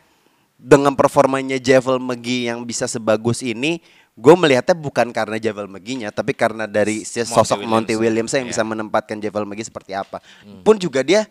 dengan 0.60 0.92
performanya 1.00 1.56
Javel 1.56 2.04
McGee 2.04 2.52
yang 2.52 2.68
bisa 2.68 2.84
sebagus 2.92 3.40
ini, 3.40 3.80
gue 4.20 4.36
melihatnya 4.36 4.76
bukan 4.76 5.16
karena 5.16 5.40
Javel 5.40 5.72
McGee-nya, 5.72 6.12
tapi 6.12 6.36
karena 6.36 6.68
dari 6.68 7.08
si 7.08 7.24
Monty 7.24 7.32
sosok 7.32 7.64
Williams. 7.64 7.72
Monty 7.72 7.96
Williams 7.96 8.32
yang 8.36 8.44
Iya. 8.44 8.52
bisa 8.52 8.64
menempatkan 8.68 9.16
Javel 9.24 9.48
McGee 9.48 9.72
seperti 9.72 9.96
apa. 9.96 10.20
Pun 10.68 10.76
juga 10.76 11.00
dia 11.08 11.24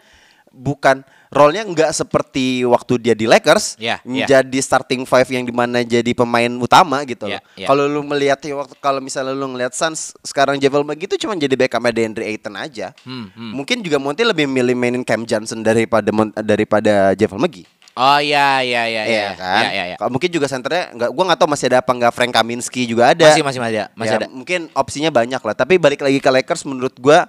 bukan 0.53 1.05
role-nya 1.29 1.61
nggak 1.69 1.93
seperti 1.93 2.65
waktu 2.65 2.97
dia 2.97 3.13
di 3.13 3.29
Lakers 3.29 3.77
Iya, 3.77 4.01
iya. 4.01 4.25
menjadi 4.25 4.59
starting 4.65 5.05
five 5.05 5.29
yang 5.29 5.45
di 5.45 5.53
mana 5.53 5.85
jadi 5.85 6.09
pemain 6.17 6.49
utama 6.57 7.05
gitu 7.05 7.29
loh. 7.29 7.37
Iya, 7.37 7.41
iya. 7.55 7.67
Kalau 7.69 7.85
lu 7.85 8.01
melihat 8.01 8.41
ya 8.41 8.57
waktu 8.57 8.75
kalau 8.81 9.01
misalnya 9.05 9.37
lu 9.37 9.45
ngelihat 9.53 9.77
Suns 9.77 10.17
sekarang 10.25 10.57
Javel 10.57 10.89
McGee 10.89 11.05
itu 11.05 11.29
cuma 11.29 11.37
jadi 11.37 11.53
backup 11.53 11.85
DeAndre 11.93 12.25
Ayton 12.25 12.57
aja. 12.57 12.97
Hmm, 13.05 13.29
hmm. 13.29 13.53
Mungkin 13.53 13.85
juga 13.85 14.01
Monty 14.01 14.25
lebih 14.25 14.49
milih 14.49 14.73
mainin 14.73 15.05
Cam 15.05 15.29
Johnson 15.29 15.61
daripada 15.61 16.09
daripada 16.41 17.13
Javel 17.13 17.41
McGee. 17.45 17.69
Oh 17.99 18.23
iya 18.23 18.63
iya 18.63 18.87
iya 18.87 19.03
Iya 19.11 19.29
kan? 19.35 19.63
Iya, 19.67 19.71
iya, 19.75 19.85
iya. 19.91 19.97
Mungkin 20.07 20.31
juga 20.31 20.47
senternya 20.47 20.95
nggak 20.95 21.11
gua 21.11 21.25
nggak 21.35 21.39
tahu 21.43 21.49
masih 21.51 21.67
ada 21.67 21.79
apa 21.83 21.91
nggak 21.91 22.13
Frank 22.15 22.33
Kaminsky 22.33 22.87
juga 22.87 23.11
ada. 23.11 23.27
Masih 23.27 23.43
masih 23.43 23.61
masih 23.61 23.79
ada, 23.83 23.87
masih 23.99 24.15
Ya, 24.15 24.19
ada. 24.23 24.29
Mungkin 24.31 24.61
opsinya 24.71 25.11
banyak 25.11 25.43
lah, 25.43 25.55
tapi 25.59 25.83
balik 25.83 26.01
lagi 26.07 26.23
ke 26.23 26.31
Lakers 26.31 26.63
menurut 26.63 26.95
gua 27.03 27.27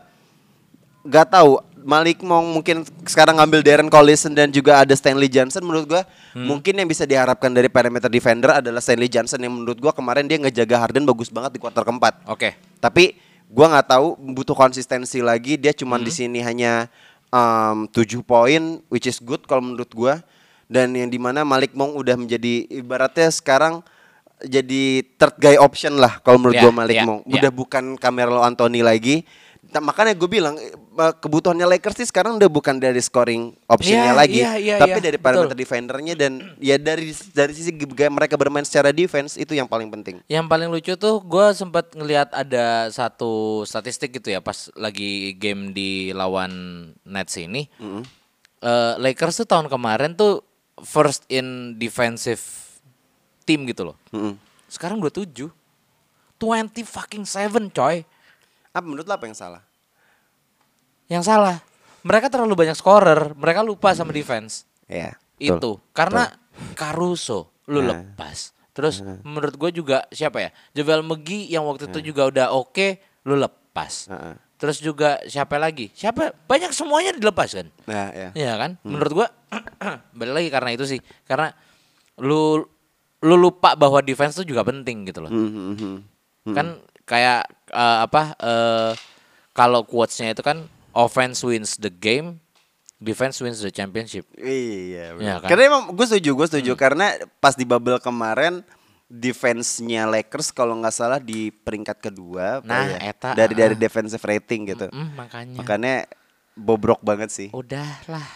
nggak 1.01 1.25
tahu 1.32 1.58
Malik 1.81 2.19
Monk 2.19 2.47
mungkin 2.51 2.77
sekarang 3.03 3.35
ngambil 3.35 3.59
Darren 3.61 3.87
Collison 3.87 4.31
dan 4.31 4.49
juga 4.49 4.79
ada 4.79 4.91
Stanley 4.91 5.27
Johnson 5.27 5.61
menurut 5.61 5.87
gua 5.87 6.03
Hmm. 6.29 6.45
mungkin 6.45 6.73
yang 6.73 6.85
bisa 6.85 7.03
diharapkan 7.03 7.49
dari 7.49 7.67
perimeter 7.67 8.05
defender 8.05 8.53
adalah 8.53 8.77
Stanley 8.77 9.07
Johnson 9.07 9.39
yang 9.39 9.49
menurut 9.51 9.77
gua 9.77 9.89
kemarin 9.89 10.23
dia 10.23 10.37
ngejaga 10.37 10.77
Harden 10.79 11.03
bagus 11.03 11.27
banget 11.27 11.55
di 11.55 11.59
kuarter 11.59 11.81
keempat. 11.81 12.21
Oke. 12.25 12.53
Tapi 12.77 13.17
gua 13.45 13.65
nggak 13.67 13.87
tahu 13.89 14.07
butuh 14.31 14.53
konsistensi 14.53 15.19
lagi 15.19 15.55
dia 15.55 15.71
cuman 15.71 15.97
Hmm. 15.97 16.05
di 16.05 16.11
sini 16.11 16.39
hanya 16.39 16.85
um, 17.27 17.87
7 17.87 18.21
poin 18.21 18.61
which 18.87 19.05
is 19.05 19.17
good 19.17 19.41
kalau 19.43 19.63
menurut 19.63 19.89
gua 19.89 20.21
dan 20.65 20.91
yang 20.91 21.07
di 21.07 21.17
mana 21.17 21.41
Malik 21.41 21.73
Monk 21.73 21.95
udah 21.95 22.13
menjadi 22.13 22.67
ibaratnya 22.69 23.29
sekarang 23.29 23.81
jadi 24.39 25.03
third 25.15 25.35
guy 25.35 25.55
option 25.57 25.95
lah 25.95 26.21
kalau 26.21 26.37
menurut 26.37 26.55
Ya, 26.55 26.63
gua 26.63 26.71
Malik 26.73 26.95
ya, 26.95 27.03
Monk 27.03 27.21
ya. 27.25 27.33
udah 27.35 27.51
bukan 27.51 27.83
Carmelo 27.95 28.39
Anthony 28.39 28.79
lagi 28.79 29.25
makanya 29.77 30.17
gue 30.17 30.25
bilang 30.25 30.58
eh, 30.58 31.13
kebutuhannya 31.21 31.69
Lakers 31.77 32.01
sih 32.01 32.08
sekarang 32.10 32.41
udah 32.41 32.49
bukan 32.49 32.82
dari 32.82 32.97
scoring 32.97 33.53
optionnya 33.69 34.10
Iya, 34.10 34.17
lagi, 34.17 34.39
iya, 34.41 34.51
iya, 34.58 34.75
tapi 34.82 34.97
iya, 34.97 35.05
dari 35.05 35.17
betul. 35.21 35.25
parameter 35.45 35.53
defendernya 35.53 36.13
dan 36.17 36.34
ya 36.58 36.82
dari 36.82 37.13
dari 37.13 37.53
sisi 37.53 37.69
mereka 38.10 38.34
bermain 38.34 38.65
secara 38.65 38.89
defense 38.89 39.38
itu 39.38 39.53
yang 39.53 39.69
paling 39.69 39.93
penting. 39.93 40.25
Yang 40.25 40.45
paling 40.49 40.67
lucu 40.73 40.93
tuh 40.97 41.21
gue 41.21 41.45
sempat 41.53 41.93
ngelihat 41.93 42.34
ada 42.34 42.89
satu 42.89 43.62
statistik 43.69 44.17
gitu 44.17 44.34
ya 44.34 44.41
pas 44.41 44.73
lagi 44.73 45.38
game 45.38 45.69
di 45.69 46.10
lawan 46.17 46.51
Nets 47.05 47.38
ini. 47.38 47.69
Eh, 48.60 48.93
Lakers 48.97 49.45
tuh 49.45 49.47
tahun 49.47 49.69
kemarin 49.69 50.17
tuh 50.17 50.41
first 50.82 51.23
in 51.29 51.77
defensive 51.77 52.41
team 53.45 53.63
gitu 53.69 53.93
loh. 53.93 53.97
Mm-mm. 54.12 54.36
Sekarang 54.65 54.97
27. 54.97 55.49
20 56.39 56.71
fucking 56.88 57.25
seven 57.27 57.67
coy. 57.67 58.03
Apa 58.69 58.86
menurut 58.86 59.05
lo 59.05 59.13
apa 59.13 59.25
yang 59.25 59.34
salah? 59.34 59.62
Yang 61.08 61.23
salah. 61.25 61.58
Mereka 62.01 62.29
terlalu 62.29 62.55
banyak 62.55 62.73
scorer, 62.73 63.34
mereka 63.34 63.60
lupa 63.60 63.91
sama 63.91 64.12
defense. 64.12 64.63
Ya. 64.86 65.13
itu 65.39 65.79
karena 65.93 66.36
Caruso 66.75 67.55
lu 67.63 67.79
Nah. 67.79 67.95
lepas 67.95 68.51
terus 68.75 68.99
menurut 69.23 69.55
gue 69.55 69.71
juga 69.71 70.03
siapa 70.10 70.41
ya 70.41 70.49
Javel 70.73 70.99
McGee 70.99 71.47
yang 71.47 71.63
waktu 71.63 71.88
itu 71.88 72.12
juga 72.12 72.27
udah 72.27 72.51
oke 72.51 72.99
lu 73.23 73.38
lepas 73.38 74.10
Heeh. 74.10 74.36
terus 74.58 74.82
juga 74.82 75.15
siapa 75.23 75.55
lagi 75.55 75.88
siapa 75.93 76.36
banyak 76.43 76.73
semuanya 76.73 77.15
dilepas 77.15 77.53
kan 77.53 77.71
Nah, 77.86 78.12
ya. 78.12 78.29
Iya 78.36 78.53
kan 78.58 78.71
menurut 78.84 79.12
gue 79.13 79.27
balik 80.19 80.34
lagi 80.36 80.49
karena 80.49 80.69
itu 80.73 80.84
sih 80.84 80.99
karena 81.23 81.55
lu 82.17 82.60
lu 83.21 83.36
lupa 83.38 83.77
bahwa 83.77 84.03
defense 84.03 84.36
itu 84.36 84.51
juga 84.51 84.65
penting 84.65 85.08
gitu 85.08 85.23
loh 85.23 85.32
Mhm, 85.32 85.63
mhm. 85.71 86.51
kan 86.51 86.75
kayak 87.10 87.50
eh, 87.74 87.98
apa 88.06 88.38
eh, 88.38 88.91
kalau 89.58 89.82
quotes-nya 89.82 90.38
itu 90.38 90.45
kan 90.45 90.69
offense 90.93 91.41
wins 91.41 91.74
the 91.82 91.89
game 91.89 92.38
defense 93.02 93.41
wins 93.41 93.60
the 93.65 93.74
championship 93.74 94.30
Iya. 94.38 95.17
Iya 95.17 95.36
kan? 95.41 95.50
Karena 95.50 95.63
emang 95.74 95.84
gue 95.95 96.06
setuju, 96.06 96.38
gue 96.38 96.48
setuju 96.48 96.72
karena 96.78 97.17
pas 97.41 97.58
di 97.58 97.65
bubble 97.65 97.98
kemarin 97.98 98.62
defense-nya 99.10 100.06
Lakers 100.06 100.54
kalau 100.54 100.78
nggak 100.78 100.93
salah 100.93 101.17
di 101.17 101.50
peringkat 101.50 101.98
kedua 101.98 102.62
Nah, 102.62 102.86
ya? 102.86 103.10
eta, 103.10 103.34
dari 103.34 103.58
dari 103.58 103.74
ah. 103.74 103.80
defensive 103.80 104.22
rating 104.22 104.69
gitu. 104.69 104.86
Mm, 104.93 105.10
makanya 105.17 105.58
Makanya 105.58 105.95
bobrok 106.54 107.02
banget 107.02 107.34
sih. 107.34 107.50
Udahlah. 107.50 108.28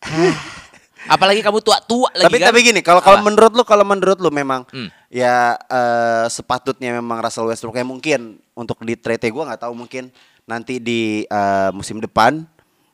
Apalagi 1.06 1.40
kamu 1.42 1.62
tua-tua 1.62 2.10
lagi 2.14 2.26
tapi 2.26 2.36
kan? 2.42 2.46
tapi 2.50 2.58
gini, 2.66 2.80
kalau 2.82 2.98
kalau 2.98 3.22
menurut 3.22 3.52
lu 3.54 3.62
kalau 3.62 3.84
menurut 3.86 4.18
lu 4.18 4.30
memang 4.30 4.66
Hmm. 4.70 4.90
ya 5.06 5.54
eh, 5.56 6.26
sepatutnya 6.26 6.94
memang 6.98 7.22
Russell 7.22 7.46
Westbrook 7.46 7.78
kayak 7.78 7.88
mungkin 7.88 8.42
untuk 8.58 8.82
di 8.82 8.98
trade 8.98 9.30
gue 9.30 9.42
nggak 9.46 9.62
tahu 9.62 9.72
mungkin 9.74 10.10
nanti 10.44 10.82
di 10.82 11.22
eh, 11.22 11.70
musim 11.70 12.02
depan 12.02 12.42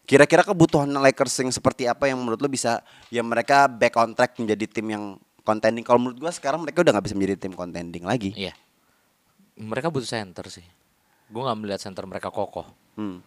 kira-kira 0.05 0.45
kebutuhan 0.45 0.91
Lakers 0.93 1.41
yang 1.41 1.51
seperti 1.55 1.89
apa 1.89 2.11
yang 2.11 2.21
menurut 2.21 2.43
lu 2.43 2.51
bisa 2.51 2.83
ya 3.09 3.25
mereka 3.25 3.65
back 3.71 3.97
on 3.97 4.13
track 4.13 4.37
menjadi 4.37 4.65
tim 4.69 4.87
yang 4.93 5.05
contending. 5.43 5.83
Kalau 5.87 5.99
menurut 5.99 6.19
gua 6.19 6.33
sekarang 6.35 6.63
mereka 6.63 6.83
udah 6.83 6.93
nggak 6.95 7.07
bisa 7.07 7.17
menjadi 7.19 7.37
tim 7.47 7.55
contending 7.55 8.05
lagi. 8.07 8.31
Iya. 8.35 8.55
Mereka 9.59 9.93
butuh 9.93 10.09
center 10.09 10.49
sih. 10.49 10.65
Gue 11.29 11.43
nggak 11.45 11.59
melihat 11.61 11.81
center 11.81 12.05
mereka 12.05 12.29
kokoh. 12.29 12.67
Hmm. 12.97 13.21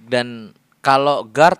Dan 0.00 0.52
kalau 0.80 1.24
guard, 1.26 1.58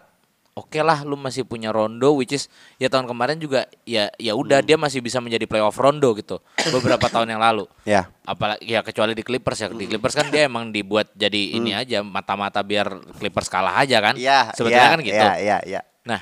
oke 0.56 0.80
lah 0.80 1.04
lu 1.04 1.14
masih 1.14 1.44
punya 1.44 1.68
Rondo, 1.68 2.16
which 2.16 2.32
is 2.32 2.48
ya 2.76 2.88
tahun 2.88 3.04
kemarin 3.04 3.36
juga 3.36 3.68
ya 3.84 4.08
ya 4.16 4.32
udah 4.32 4.58
Hmm. 4.58 4.66
dia 4.66 4.76
masih 4.76 5.04
bisa 5.04 5.20
menjadi 5.20 5.44
playoff 5.44 5.76
Rondo 5.76 6.16
gitu. 6.16 6.40
Beberapa 6.74 7.06
tahun 7.06 7.28
yang 7.28 7.38
lalu. 7.38 7.68
Ya. 7.84 8.08
Apalagi 8.24 8.64
ya 8.64 8.80
kecuali 8.80 9.12
di 9.12 9.20
Clippers 9.20 9.60
ya. 9.60 9.68
Di 9.68 9.84
Clippers 9.84 10.16
kan 10.16 10.26
dia 10.26 10.48
emang 10.48 10.72
dibuat 10.72 11.12
jadi 11.12 11.60
ini 11.60 11.76
aja 11.76 12.00
mata-mata 12.00 12.64
biar 12.64 12.88
Clippers 13.20 13.46
kalah 13.46 13.76
aja 13.76 14.00
kan. 14.00 14.16
Hmm. 14.16 14.24
Iya, 14.24 14.40
Sebetulnya 14.56 14.80
iya, 14.80 14.90
kan 14.90 15.00
gitu. 15.04 15.16
Iya, 15.20 15.32
iya, 15.36 15.56
iya. 15.62 15.80
Nah, 16.02 16.20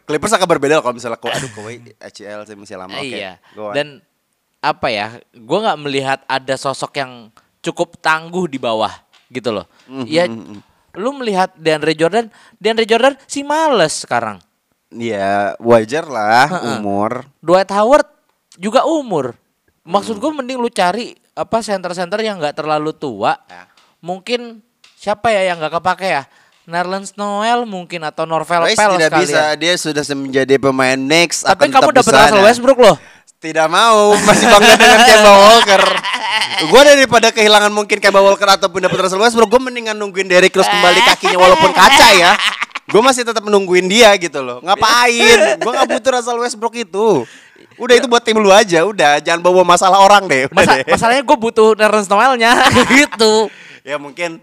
Clippers 0.00 0.32
akan 0.32 0.48
berbeda 0.48 0.80
kalau 0.80 0.96
misalnya 0.96 1.20
Kawhi- 1.20 1.36
aduh 1.36 1.50
Kawhi 1.52 1.74
ACL 2.00 2.40
sih 2.48 2.56
masih 2.56 2.76
lama. 2.80 2.96
Oke. 2.96 3.12
Iya. 3.12 3.36
go 3.52 3.68
on. 3.68 3.74
Dan 3.76 3.86
apa 4.64 4.88
ya? 4.88 5.06
Gue 5.30 5.58
nggak 5.60 5.78
melihat 5.78 6.18
ada 6.24 6.56
sosok 6.56 6.96
yang 6.96 7.28
cukup 7.60 8.00
tangguh 8.00 8.48
di 8.48 8.56
bawah 8.56 8.92
gitu 9.28 9.52
loh. 9.52 9.68
Mhm, 9.84 10.04
Ya, 10.08 10.24
lu 10.94 11.14
melihat 11.18 11.52
DeAndre 11.58 11.94
Jordan, 11.94 12.30
DeAndre 12.58 12.86
Jordan 12.86 13.14
si 13.26 13.42
males 13.42 14.02
sekarang. 14.02 14.38
Iya, 14.94 15.58
wajar 15.58 16.06
lah 16.06 16.46
umur. 16.78 17.26
Dwight 17.42 17.70
Howard 17.74 18.06
juga 18.54 18.86
umur. 18.86 19.34
Maksud 19.84 20.16
gue 20.16 20.30
mending 20.30 20.56
lu 20.56 20.70
cari 20.70 21.18
apa 21.34 21.60
center-center 21.60 22.22
yang 22.22 22.38
nggak 22.38 22.62
terlalu 22.62 22.94
tua. 22.94 23.34
Ya. 23.50 23.66
Mungkin 23.98 24.62
siapa 24.94 25.34
ya 25.34 25.50
yang 25.52 25.58
nggak 25.58 25.82
kepake 25.82 26.08
ya? 26.08 26.24
Nerlens 26.64 27.12
Noel 27.20 27.68
mungkin 27.68 28.00
atau 28.08 28.24
Norvel 28.24 28.72
Pell 28.72 28.96
tidak 28.96 29.12
sekalian. 29.12 29.20
bisa, 29.20 29.42
dia 29.60 29.74
sudah 29.76 30.04
menjadi 30.16 30.54
pemain 30.56 30.96
next. 30.96 31.44
Tapi 31.44 31.68
akan 31.68 31.76
kamu 31.76 31.90
dapat. 31.92 32.12
Russell 32.16 32.40
Westbrook 32.40 32.80
loh. 32.80 32.96
Tidak 33.44 33.68
mau, 33.68 34.16
masih 34.24 34.48
bangga 34.48 34.72
dengan 34.80 35.00
Kemba 35.04 35.32
Walker. 35.44 35.84
Gue 36.64 36.80
daripada 36.80 37.28
kehilangan 37.28 37.68
mungkin 37.68 38.00
Kemba 38.00 38.24
Walker 38.24 38.48
ataupun 38.56 38.80
dapat 38.88 39.04
Russell 39.04 39.20
Westbrook, 39.20 39.52
gue 39.52 39.60
mendingan 39.68 39.92
nungguin 40.00 40.24
Derrick 40.24 40.56
Rose 40.56 40.64
kembali 40.64 41.04
kakinya 41.04 41.36
walaupun 41.36 41.76
kaca 41.76 42.08
ya. 42.16 42.32
Gue 42.88 43.04
masih 43.04 43.20
tetap 43.20 43.44
menungguin 43.44 43.84
dia 43.84 44.16
gitu 44.16 44.40
loh. 44.40 44.64
Ngapain? 44.64 45.60
Gue 45.60 45.72
nggak 45.76 45.88
butuh 45.92 46.10
Russell 46.16 46.40
Westbrook 46.40 46.72
itu. 46.72 47.28
Udah 47.76 47.94
itu 48.00 48.08
buat 48.08 48.24
tim 48.24 48.40
lu 48.40 48.48
aja, 48.48 48.80
udah 48.88 49.20
jangan 49.20 49.44
bawa 49.44 49.60
masalah 49.60 50.00
orang 50.00 50.24
deh. 50.24 50.48
Udah 50.48 50.64
Masa, 50.64 50.72
deh. 50.80 50.88
masalahnya 50.88 51.22
gue 51.28 51.36
butuh 51.36 51.76
Nerlens 51.76 52.08
Noelnya 52.08 52.52
gitu. 53.04 53.52
Ya 53.84 54.00
mungkin 54.00 54.40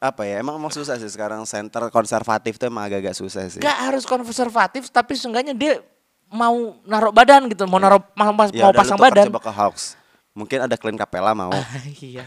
apa 0.00 0.24
ya 0.24 0.40
emang 0.40 0.56
emang 0.56 0.72
susah 0.72 0.96
sih 0.96 1.12
sekarang 1.12 1.44
center 1.44 1.92
konservatif 1.92 2.56
tuh 2.56 2.72
emang 2.72 2.88
agak-agak 2.88 3.12
susah 3.12 3.44
sih. 3.52 3.60
Gak 3.60 3.76
harus 3.92 4.08
konservatif 4.08 4.88
tapi 4.88 5.20
seenggaknya 5.20 5.52
dia 5.52 5.84
mau 6.32 6.80
naruh 6.82 7.12
badan 7.12 7.46
gitu, 7.46 7.68
mau 7.68 7.76
naruh 7.76 8.00
mau, 8.16 8.32
mau 8.32 8.48
Ya 8.48 8.66
udah, 8.66 8.72
lu 8.72 8.80
pasang 8.80 8.98
badan. 8.98 9.28
coba 9.28 9.40
ke 9.44 9.52
Hawks. 9.52 9.94
Mungkin 10.32 10.64
ada 10.64 10.74
Clint 10.80 10.96
Capella 10.96 11.36
mau. 11.36 11.52
iya. 12.00 12.24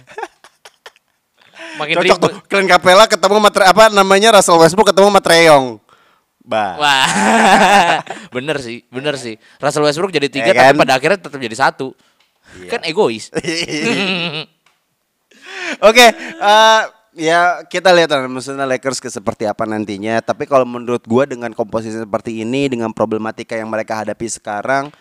Makin 1.76 1.96
Cocok 2.00 2.18
tuh. 2.22 2.32
Clint 2.46 2.70
Capella 2.70 3.10
ketemu 3.10 3.36
sama 3.42 3.50
Tre- 3.50 3.68
apa 3.68 3.84
namanya 3.90 4.38
Russell 4.38 4.62
Westbrook 4.62 4.94
ketemu 4.94 5.10
sama 5.10 5.22
Treyong. 5.22 5.66
Bah. 6.46 6.78
Wah, 6.78 7.10
bener 8.38 8.62
sih, 8.62 8.86
bener 8.94 9.18
sih. 9.18 9.34
Russell 9.58 9.82
Westbrook 9.82 10.14
jadi 10.14 10.30
tiga, 10.30 10.54
Ya 10.54 10.54
kan? 10.54 10.78
tapi 10.78 10.86
pada 10.86 10.94
akhirnya 10.94 11.18
tetap 11.18 11.42
jadi 11.42 11.58
satu. 11.58 11.98
Kan 12.70 12.86
egois. 12.86 13.34
Oke, 15.82 16.06
eh, 16.14 16.82
ya 17.16 17.64
kita 17.66 17.96
lihat 17.96 18.12
lah 18.12 18.28
maksudnya 18.28 18.68
Lakers 18.68 19.00
ke 19.00 19.08
seperti 19.08 19.48
apa 19.48 19.64
nantinya. 19.64 20.20
Tapi 20.20 20.46
kalau 20.46 20.68
menurut 20.68 21.02
gua 21.08 21.24
dengan 21.24 21.56
komposisi 21.56 21.98
seperti 21.98 22.44
ini, 22.44 22.68
dengan 22.68 22.92
problematika 22.92 23.56
yang 23.56 23.72
mereka 23.72 24.04
hadapi 24.04 24.28
sekarang, 24.28 24.92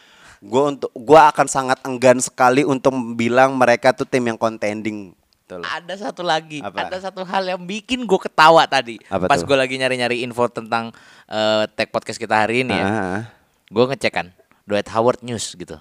gua 0.40 0.72
untuk 0.72 0.90
gua 0.94 1.28
akan 1.34 1.46
sangat 1.50 1.78
enggan 1.84 2.22
sekali 2.22 2.62
untuk 2.62 2.94
bilang 3.18 3.58
mereka 3.58 3.90
tuh 3.92 4.06
tim 4.06 4.24
yang 4.24 4.38
contending. 4.38 5.12
Tuh. 5.44 5.60
Ada 5.60 6.08
satu 6.08 6.24
lagi, 6.24 6.64
Apa? 6.64 6.88
ada 6.88 6.96
satu 6.96 7.20
hal 7.20 7.44
yang 7.44 7.60
bikin 7.60 8.08
gue 8.08 8.16
ketawa 8.16 8.64
tadi. 8.64 8.96
Apa 9.12 9.28
Pas 9.28 9.44
gue 9.44 9.52
lagi 9.52 9.76
nyari-nyari 9.76 10.24
info 10.24 10.48
tentang 10.48 10.88
eh, 11.28 11.68
tag 11.68 11.92
podcast 11.92 12.16
kita 12.16 12.32
hari 12.32 12.64
ini 12.64 12.72
ya. 12.72 12.88
Ah, 12.88 13.20
Gue 13.68 13.84
ngecek 13.84 14.08
kan, 14.08 14.32
Dwight 14.64 14.88
Howard 14.88 15.20
News 15.20 15.52
gitu. 15.52 15.76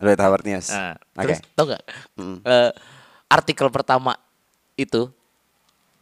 Dwight 0.00 0.16
Howard 0.16 0.48
News. 0.48 0.72
Nah, 0.72 0.96
Oke. 1.12 1.28
Terus 1.28 1.38
tau 1.52 1.64
gak? 1.68 1.84
Mm. 2.16 2.40
Eh, 2.40 2.70
artikel 3.28 3.68
pertama 3.68 4.16
itu 4.80 5.12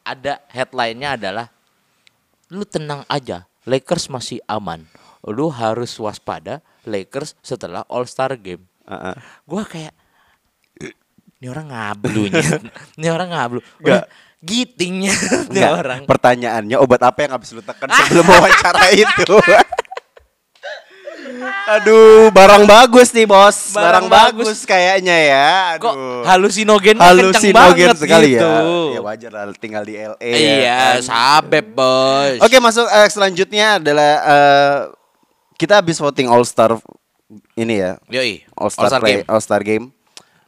ada 0.04 0.44
headline-nya 0.52 1.16
adalah 1.16 1.46
lu 2.52 2.62
tenang 2.68 3.02
aja, 3.08 3.48
Lakers 3.64 4.12
masih 4.12 4.38
aman. 4.46 4.84
Lu 5.24 5.48
harus 5.48 5.96
waspada 5.96 6.60
Lakers 6.84 7.32
setelah 7.40 7.88
All 7.88 8.04
Star 8.04 8.36
Game. 8.36 8.68
Ah, 8.84 9.12
ah. 9.12 9.16
Gua 9.48 9.64
kayak 9.64 9.96
ini 11.40 11.48
orang 11.48 11.72
ngablunya. 11.72 12.44
ini 13.00 13.08
orang 13.08 13.28
ngablu. 13.32 13.60
Udah 13.80 14.04
Gitingnya 14.44 15.12
ini 15.50 15.64
orang. 15.64 16.04
Pertanyaannya 16.04 16.76
obat 16.76 17.00
apa 17.00 17.24
yang 17.24 17.32
habis 17.40 17.56
lu 17.56 17.64
tekan 17.64 17.88
sebelum 18.04 18.28
wawancara 18.28 18.92
itu? 18.92 19.36
Aduh, 21.66 22.28
barang 22.28 22.64
bagus 22.64 23.08
nih 23.10 23.24
bos, 23.24 23.72
barang, 23.72 24.06
Barang 24.06 24.06
bagus. 24.06 24.46
bagus. 24.52 24.60
kayaknya 24.62 25.16
ya. 25.16 25.48
Aduh. 25.74 25.82
Kok 25.82 25.94
halusinogen 26.24 26.96
halusinogen 26.96 27.52
banget 27.52 27.96
sekali 27.96 28.36
gitu. 28.36 28.44
ya. 28.44 28.94
Ya 28.94 29.00
wajar 29.00 29.30
lah 29.32 29.44
tinggal 29.54 29.82
di 29.82 29.94
LA. 29.96 30.16
ya 30.20 30.36
Iya, 30.36 30.76
kan. 30.76 31.00
sabep 31.02 31.66
bos. 31.72 32.38
Oke, 32.40 32.56
masuk 32.58 32.86
eh, 32.86 33.08
selanjutnya 33.08 33.66
adalah 33.76 34.12
eh, 34.22 34.78
kita 35.56 35.80
habis 35.80 35.98
voting 35.98 36.28
All 36.28 36.44
Star 36.44 36.76
ini 37.54 37.80
ya. 37.80 37.96
Yoi, 38.06 38.44
All 38.54 38.70
Star, 38.70 38.86
All-Star 38.86 39.00
Play, 39.00 39.14
Game. 39.14 39.24
All 39.26 39.40
Star 39.42 39.62
Game. 39.62 39.86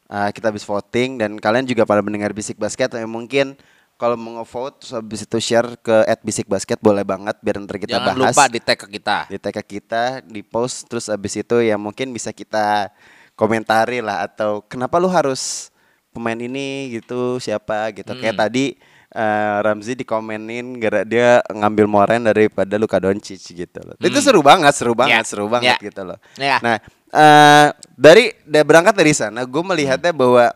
Uh, 0.07 0.31
kita 0.31 0.55
habis 0.55 0.63
voting 0.63 1.19
dan 1.19 1.35
kalian 1.35 1.67
juga 1.67 1.83
pada 1.83 1.99
mendengar 1.99 2.31
Bisik 2.31 2.55
Basket 2.55 2.87
yang 2.95 3.11
mungkin 3.11 3.59
kalau 3.97 4.15
mau 4.15 4.39
nge-vote 4.39 4.77
terus 4.79 4.93
habis 4.93 5.21
itu 5.23 5.37
share 5.39 5.75
ke 5.77 5.97
@bisik 6.21 6.45
basket 6.45 6.77
boleh 6.79 7.01
banget 7.01 7.33
biar 7.41 7.57
nanti 7.57 7.81
kita 7.81 7.97
Jangan 7.97 8.13
bahas. 8.15 8.33
lupa 8.33 8.45
di 8.47 8.61
tag 8.61 8.77
ke 8.77 8.87
kita. 8.91 9.17
di 9.27 9.39
tag 9.41 9.55
ke 9.55 9.65
kita, 9.67 10.03
di 10.21 10.41
post 10.41 10.85
terus 10.85 11.09
habis 11.09 11.33
itu 11.33 11.57
ya 11.59 11.75
mungkin 11.75 12.11
bisa 12.11 12.29
kita 12.31 12.93
komentari 13.33 14.01
lah 14.01 14.25
atau 14.25 14.61
kenapa 14.63 14.97
lu 14.97 15.09
harus 15.09 15.73
pemain 16.11 16.37
ini 16.37 16.93
gitu 16.95 17.37
siapa 17.37 17.93
gitu. 17.93 18.13
Kayak 18.15 18.37
tadi 18.43 18.77
eh, 19.09 19.57
Ramzi 19.61 19.93
dikomenin 19.95 20.77
gara 20.77 21.01
dia 21.01 21.41
ngambil 21.49 21.85
Moren 21.87 22.23
daripada 22.27 22.77
Luka 22.77 22.97
Doncic 22.97 23.41
gitu 23.41 23.81
loh. 23.81 23.97
Hmm. 23.97 24.09
Itu 24.09 24.21
seru 24.21 24.41
banget, 24.41 24.73
seru 24.73 24.93
banget, 24.93 25.21
Ya. 25.21 25.29
seru 25.29 25.47
banget 25.47 25.77
Ya. 25.77 25.85
gitu 25.85 26.03
loh. 26.05 26.19
Ya. 26.37 26.57
Nah, 26.61 26.77
eh 27.09 27.67
dari 27.93 28.33
da- 28.45 28.61
berangkat 28.61 28.93
dari 28.93 29.13
sana 29.13 29.45
gue 29.45 29.63
melihatnya 29.63 30.13
bahwa 30.13 30.53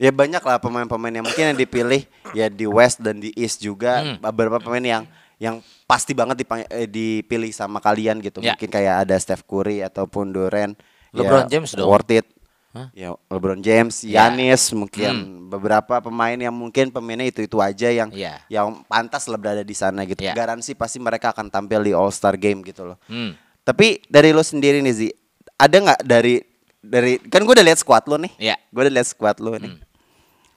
ya 0.00 0.10
banyak 0.10 0.40
lah 0.40 0.56
pemain-pemain 0.56 1.12
yang 1.12 1.22
mungkin 1.22 1.44
yang 1.46 1.58
dipilih 1.58 2.02
ya 2.32 2.48
di 2.48 2.64
West 2.64 2.98
dan 2.98 3.20
di 3.20 3.36
East 3.36 3.60
juga 3.60 4.00
Hmm. 4.00 4.16
beberapa 4.18 4.56
pemain 4.56 4.80
yang 4.80 5.04
yang 5.36 5.60
pasti 5.84 6.12
banget 6.12 6.40
dipang- 6.40 6.64
eh, 6.66 6.84
dipilih 6.84 7.48
sama 7.50 7.78
kalian 7.78 8.20
gitu. 8.20 8.40
Ya. 8.40 8.52
Mungkin 8.52 8.68
kayak 8.68 9.04
ada 9.04 9.16
Steph 9.16 9.44
Curry 9.44 9.80
ataupun 9.80 10.32
Durant. 10.32 10.76
LeBron 11.10 11.48
ya, 11.48 11.58
James 11.58 11.72
dong. 11.72 11.84
Worth 11.86 12.12
it. 12.14 12.26
Hah? 12.70 12.86
Ya 12.92 13.10
LeBron 13.26 13.58
James, 13.58 14.04
Ya. 14.04 14.30
Yanis 14.30 14.70
mungkin 14.70 15.10
beberapa 15.48 15.98
pemain 15.98 16.38
yang 16.38 16.54
mungkin 16.54 16.88
pemainnya 16.88 17.26
itu-itu 17.26 17.58
aja 17.58 17.90
yang 17.90 18.08
Ya. 18.10 18.38
yang 18.46 18.84
pantas 18.84 19.26
lah 19.26 19.34
berada 19.34 19.60
di 19.60 19.74
sana 19.74 20.04
gitu. 20.04 20.20
Ya. 20.20 20.32
Garansi 20.32 20.72
pasti 20.72 20.96
mereka 20.96 21.32
akan 21.32 21.50
tampil 21.50 21.82
di 21.82 21.90
All 21.90 22.08
Star 22.10 22.36
Game 22.36 22.62
gitu 22.62 22.86
loh. 22.86 22.96
Hmm. 23.04 23.34
Tapi 23.60 24.00
dari 24.06 24.30
lo 24.30 24.40
sendiri 24.40 24.78
nih 24.78 24.94
Zi, 24.94 25.08
ada 25.56 25.76
nggak 25.82 26.00
dari 26.04 26.38
dari 26.78 27.18
kan 27.18 27.42
gue 27.42 27.52
udah 27.52 27.66
lihat 27.66 27.76
squad 27.76 28.06
lo 28.06 28.16
nih. 28.16 28.32
Iya. 28.38 28.56
Gue 28.70 28.80
udah 28.86 28.94
lihat 28.94 29.08
squad 29.08 29.36
lo 29.36 29.56
nih. 29.56 29.72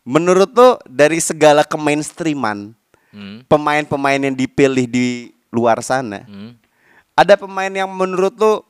Menurut 0.03 0.51
lo 0.51 0.83
dari 0.83 1.17
segala 1.17 1.63
kemainstreaman 1.63 2.75
Hmm. 3.13 3.45
pemain-pemain 3.45 4.17
yang 4.17 4.33
dipilih 4.33 4.89
di 4.89 5.29
luar 5.53 5.85
sana, 5.85 6.25
Hmm. 6.25 6.57
ada 7.13 7.37
pemain 7.37 7.69
yang 7.69 7.85
menurut 7.85 8.33
lo 8.33 8.65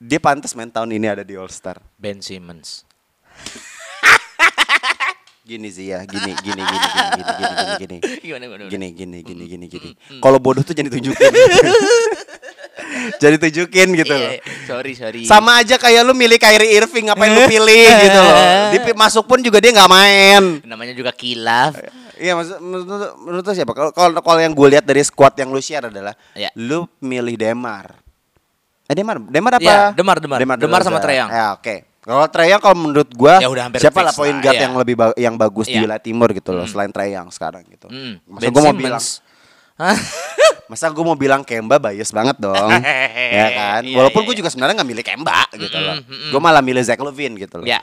dia 0.00 0.16
pantas 0.16 0.56
main 0.56 0.66
tahun 0.66 0.96
ini 0.96 1.04
ada 1.04 1.20
di 1.20 1.36
All 1.36 1.52
Star. 1.52 1.76
Ben 2.00 2.16
Simmons. 2.18 2.88
Gini 5.44 5.68
sih 5.72 5.88
ya, 5.88 6.04
gini 6.04 6.36
gini 6.44 6.60
gini 6.60 6.60
gini 6.60 7.00
gini 7.08 7.24
gini 7.24 7.56
gini 7.56 7.72
gini. 7.80 7.96
Gimana? 8.20 8.68
Gini 8.68 8.92
gini 8.92 9.18
gini 9.24 9.44
gini 9.48 9.64
gini. 9.64 9.90
Kalau 10.20 10.36
bodoh 10.36 10.60
tuh 10.60 10.76
jadi 10.76 10.88
tunjukin. 10.88 11.16
jadi 13.16 13.36
tunjukin 13.38 13.88
gitu 13.94 14.12
loh. 14.12 14.30
Iya, 14.30 14.40
sorry 14.64 14.92
sorry. 14.94 15.22
Sama 15.24 15.60
aja 15.60 15.74
kayak 15.74 16.02
lu 16.02 16.12
milih 16.12 16.36
Kyrie 16.36 16.74
Irving 16.74 17.08
ngapain 17.08 17.30
lu 17.30 17.42
pilih 17.50 17.86
gitu 18.00 18.18
loh. 18.18 18.38
Di 18.72 18.78
masuk 18.92 19.24
pun 19.24 19.38
juga 19.38 19.58
dia 19.58 19.70
nggak 19.70 19.88
main. 19.88 20.42
Namanya 20.62 20.92
juga 20.92 21.10
kilaf. 21.10 21.78
Iya 22.14 22.34
maksud 22.34 22.58
menurut, 22.58 22.86
menurut 23.16 23.44
siapa? 23.48 23.72
Kalau 23.72 23.90
kalau 23.90 24.18
kalau 24.18 24.40
yang 24.40 24.50
gue 24.50 24.68
lihat 24.68 24.82
dari 24.82 25.00
squad 25.00 25.32
yang 25.34 25.48
lu 25.48 25.62
share 25.62 25.86
adalah 25.86 26.18
Iya. 26.34 26.50
lu 26.58 26.90
milih 26.98 27.38
Demar. 27.38 27.94
Eh 28.84 28.96
Demar, 28.96 29.20
Demar 29.20 29.52
apa? 29.54 29.62
Iya, 29.62 29.78
Demar, 29.94 30.16
Demar. 30.18 30.38
Demar 30.40 30.80
sama 30.82 30.98
Derozan. 30.98 31.02
Trae 31.04 31.16
Young. 31.16 31.30
Ya 31.30 31.46
oke. 31.54 31.74
Kalau 32.02 32.24
Trae 32.26 32.48
Young 32.48 32.62
kalau 32.64 32.76
menurut 32.80 33.10
gua 33.12 33.36
Ya 33.38 33.46
udah 33.46 33.68
siapa 33.76 34.00
lah 34.00 34.10
lah, 34.10 34.40
guard 34.40 34.56
iya. 34.56 34.64
yang 34.64 34.74
lebih 34.74 34.94
ba- 34.96 35.14
yang 35.14 35.34
bagus 35.36 35.68
di 35.68 35.76
Iya. 35.76 35.84
wilayah 35.84 36.00
timur 36.00 36.28
gitu 36.32 36.50
loh 36.50 36.64
selain 36.64 36.90
Trae 36.90 37.12
Young 37.12 37.28
sekarang 37.30 37.62
gitu. 37.68 37.86
Masa 38.24 38.42
Ben 38.42 38.50
gua 38.50 38.62
mau 38.64 38.74
bilang? 38.74 38.98
Masa 40.68 40.92
gue 40.92 41.00
mau 41.00 41.16
bilang 41.16 41.40
Kemba 41.42 41.80
bias 41.80 42.12
banget 42.12 42.36
dong 42.38 42.70
Ya 43.40 43.48
kan 43.52 43.82
Iya, 43.84 43.96
Walaupun 43.96 44.20
iya, 44.22 44.26
gue 44.28 44.34
juga 44.44 44.48
sebenarnya 44.52 44.78
gak 44.78 44.88
milih 44.88 45.04
Kemba 45.04 45.48
gitu 45.56 45.78
loh. 45.80 45.96
Gue 46.06 46.40
malah 46.40 46.60
milih 46.60 46.84
Zach 46.84 47.00
Levine 47.00 47.34
gitu 47.36 47.60
loh 47.60 47.66
Ya. 47.66 47.80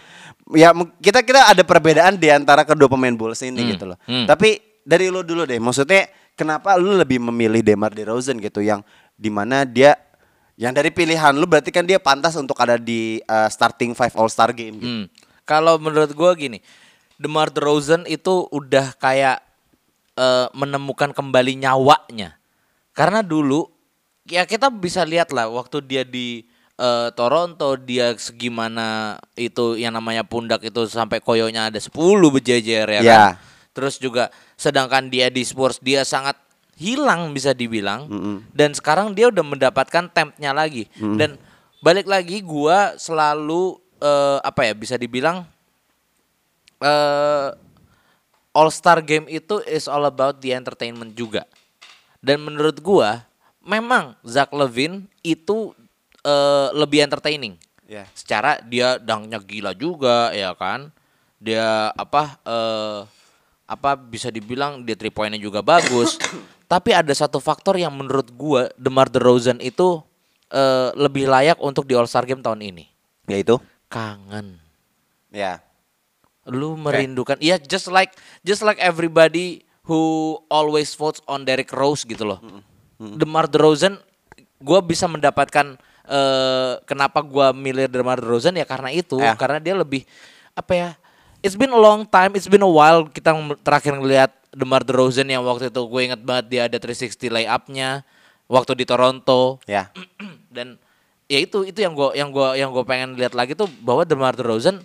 Ya 0.53 0.69
kita 1.01 1.25
kita 1.25 1.49
ada 1.49 1.63
perbedaan 1.65 2.15
di 2.15 2.29
antara 2.29 2.61
kedua 2.61 2.85
pemain 2.85 3.13
Bulls 3.13 3.41
ini 3.41 3.57
Hmm, 3.57 3.69
gitu 3.73 3.85
loh 3.89 3.97
hmm. 4.05 4.29
Tapi 4.29 4.61
dari 4.85 5.09
lu 5.09 5.25
dulu 5.25 5.43
deh 5.43 5.57
Maksudnya 5.57 6.05
kenapa 6.37 6.77
lu 6.77 6.93
lebih 6.93 7.17
memilih 7.17 7.65
Demar 7.65 7.89
DeRozan 7.89 8.37
gitu 8.37 8.61
Yang 8.61 8.85
di 9.17 9.33
mana 9.33 9.65
dia 9.65 9.97
Yang 10.55 10.73
dari 10.79 10.89
pilihan 10.93 11.33
lu 11.35 11.43
berarti 11.43 11.67
kan 11.73 11.83
dia 11.83 11.99
pantas 11.99 12.37
untuk 12.39 12.55
ada 12.61 12.79
di 12.79 13.19
uh, 13.27 13.49
starting 13.51 13.91
five 13.91 14.15
All 14.15 14.31
Star 14.31 14.55
game 14.55 14.79
gitu. 14.79 14.87
Hmm. 14.87 15.05
Kalau 15.43 15.75
menurut 15.77 16.09
gua 16.15 16.33
gini, 16.33 16.57
DeMar 17.21 17.53
DeRozan 17.53 18.07
itu 18.09 18.49
udah 18.49 18.97
kayak 18.97 19.43
eh, 20.15 20.47
menemukan 20.57 21.13
kembali 21.13 21.59
nyawanya. 21.61 22.33
Karena 22.95 23.19
dulu 23.19 23.67
ya 24.23 24.47
kita 24.47 24.71
bisa 24.71 25.03
lihat 25.03 25.35
lah 25.35 25.51
waktu 25.51 25.83
dia 25.83 26.07
di 26.07 26.47
eh, 26.79 27.09
Toronto 27.11 27.75
dia 27.75 28.15
segimana 28.15 29.19
itu 29.35 29.75
yang 29.75 29.93
namanya 29.93 30.23
pundak 30.23 30.63
itu 30.63 30.87
sampai 30.87 31.19
koyonya 31.19 31.67
ada 31.67 31.77
10 31.77 31.91
berjejer 32.31 32.87
ya 32.87 33.01
kan. 33.03 33.05
Ya. 33.05 33.25
Terus 33.75 33.99
juga 33.99 34.31
sedangkan 34.55 35.11
dia 35.11 35.27
di 35.27 35.43
Spurs 35.43 35.83
dia 35.83 36.07
sangat 36.07 36.39
hilang 36.79 37.35
bisa 37.35 37.51
dibilang 37.55 38.07
dan 38.51 38.75
sekarang 38.75 39.15
dia 39.15 39.31
udah 39.31 39.43
mendapatkan 39.43 40.11
tempnya 40.11 40.51
lagi 40.51 40.87
dan 40.95 41.39
balik 41.79 42.03
lagi 42.03 42.43
gua 42.43 42.95
selalu 42.99 43.79
eh, 43.99 44.39
apa 44.43 44.71
ya 44.71 44.73
bisa 44.75 44.95
dibilang 44.95 45.43
eh 46.79 47.49
All 48.55 48.71
Star 48.71 49.03
Game 49.03 49.27
itu 49.27 49.59
is 49.67 49.91
all 49.91 50.07
about 50.07 50.39
the 50.39 50.55
entertainment 50.55 51.11
juga. 51.11 51.43
Dan 52.25 52.41
menurut 52.41 52.81
gua 52.81 53.21
memang 53.61 54.17
Zach 54.25 54.49
Levine 54.49 55.05
itu 55.21 55.77
eh, 56.25 56.67
lebih 56.73 57.05
entertaining. 57.05 57.53
Ya. 57.85 58.09
Secara 58.17 58.57
dia 58.65 58.97
dangnya 58.97 59.37
gila 59.37 59.77
juga 59.77 60.33
ya 60.33 60.57
kan. 60.57 60.89
Dia 61.37 61.93
apa 61.93 62.41
eh 62.41 62.99
apa 63.69 63.93
bisa 63.93 64.33
dibilang 64.33 64.81
dia 64.81 64.97
three 64.97 65.13
pointnya 65.13 65.37
juga 65.37 65.61
bagus. 65.61 66.17
Tapi 66.65 66.97
ada 66.97 67.13
satu 67.13 67.37
faktor 67.37 67.77
yang 67.77 67.93
menurut 67.93 68.33
gua 68.33 68.73
DeMar 68.73 69.05
DeRozan 69.13 69.61
itu 69.61 70.01
eh, 70.49 70.89
lebih 70.97 71.29
layak 71.29 71.61
untuk 71.61 71.85
di 71.85 71.93
All 71.93 72.09
Star 72.09 72.25
Game 72.25 72.41
tahun 72.41 72.65
ini. 72.65 72.89
Yaitu 73.29 73.61
Kangen 73.85 74.57
Ya 75.29 75.61
lu 76.45 76.77
merindukan 76.77 77.41
iya 77.41 77.57
just 77.57 77.89
like 77.89 78.13
just 78.45 78.61
like 78.61 78.77
everybody 78.77 79.64
who 79.85 79.99
always 80.47 80.93
votes 80.93 81.21
on 81.25 81.45
Derrick 81.45 81.69
Rose 81.69 82.03
gitu 82.03 82.25
loh. 82.25 82.39
DeMar 82.97 83.45
DeRozan 83.45 83.99
gua 84.57 84.79
bisa 84.79 85.05
mendapatkan 85.05 85.77
eh 86.05 86.73
kenapa 86.85 87.19
gua 87.19 87.49
milih 87.49 87.89
DeMar 87.89 88.21
DeRozan 88.21 88.53
ya 88.53 88.65
karena 88.65 88.93
itu, 88.93 89.17
Ya. 89.17 89.33
karena 89.33 89.57
dia 89.57 89.73
lebih 89.73 90.05
apa 90.53 90.73
ya? 90.73 90.89
It's 91.41 91.53
been 91.53 91.69
a 91.69 91.77
long 91.77 92.05
time, 92.05 92.33
it's 92.33 92.49
been 92.49 92.61
a 92.61 92.69
while 92.69 93.05
kita 93.05 93.29
terakhir 93.61 93.93
ngelihat 93.97 94.31
DeMar 94.49 94.81
DeRozan 94.81 95.29
yang 95.29 95.45
waktu 95.45 95.69
itu 95.69 95.81
gue 95.83 96.01
inget 96.01 96.21
banget 96.21 96.45
dia 96.49 96.61
ada 96.65 96.77
360 96.79 97.29
layup-nya 97.29 98.01
waktu 98.47 98.71
di 98.77 98.85
Toronto 98.87 99.57
Ya 99.65 99.89
dan 100.55 100.77
ya 101.25 101.41
itu 101.41 101.65
itu 101.65 101.81
yang 101.81 101.93
gua 101.93 102.13
yang 102.13 102.29
gua 102.29 102.53
yang 102.53 102.69
gua 102.69 102.85
pengen 102.85 103.17
lihat 103.17 103.33
lagi 103.33 103.53
tuh 103.53 103.65
bahwa 103.81 104.05
DeMar 104.05 104.33
DeRozan 104.33 104.81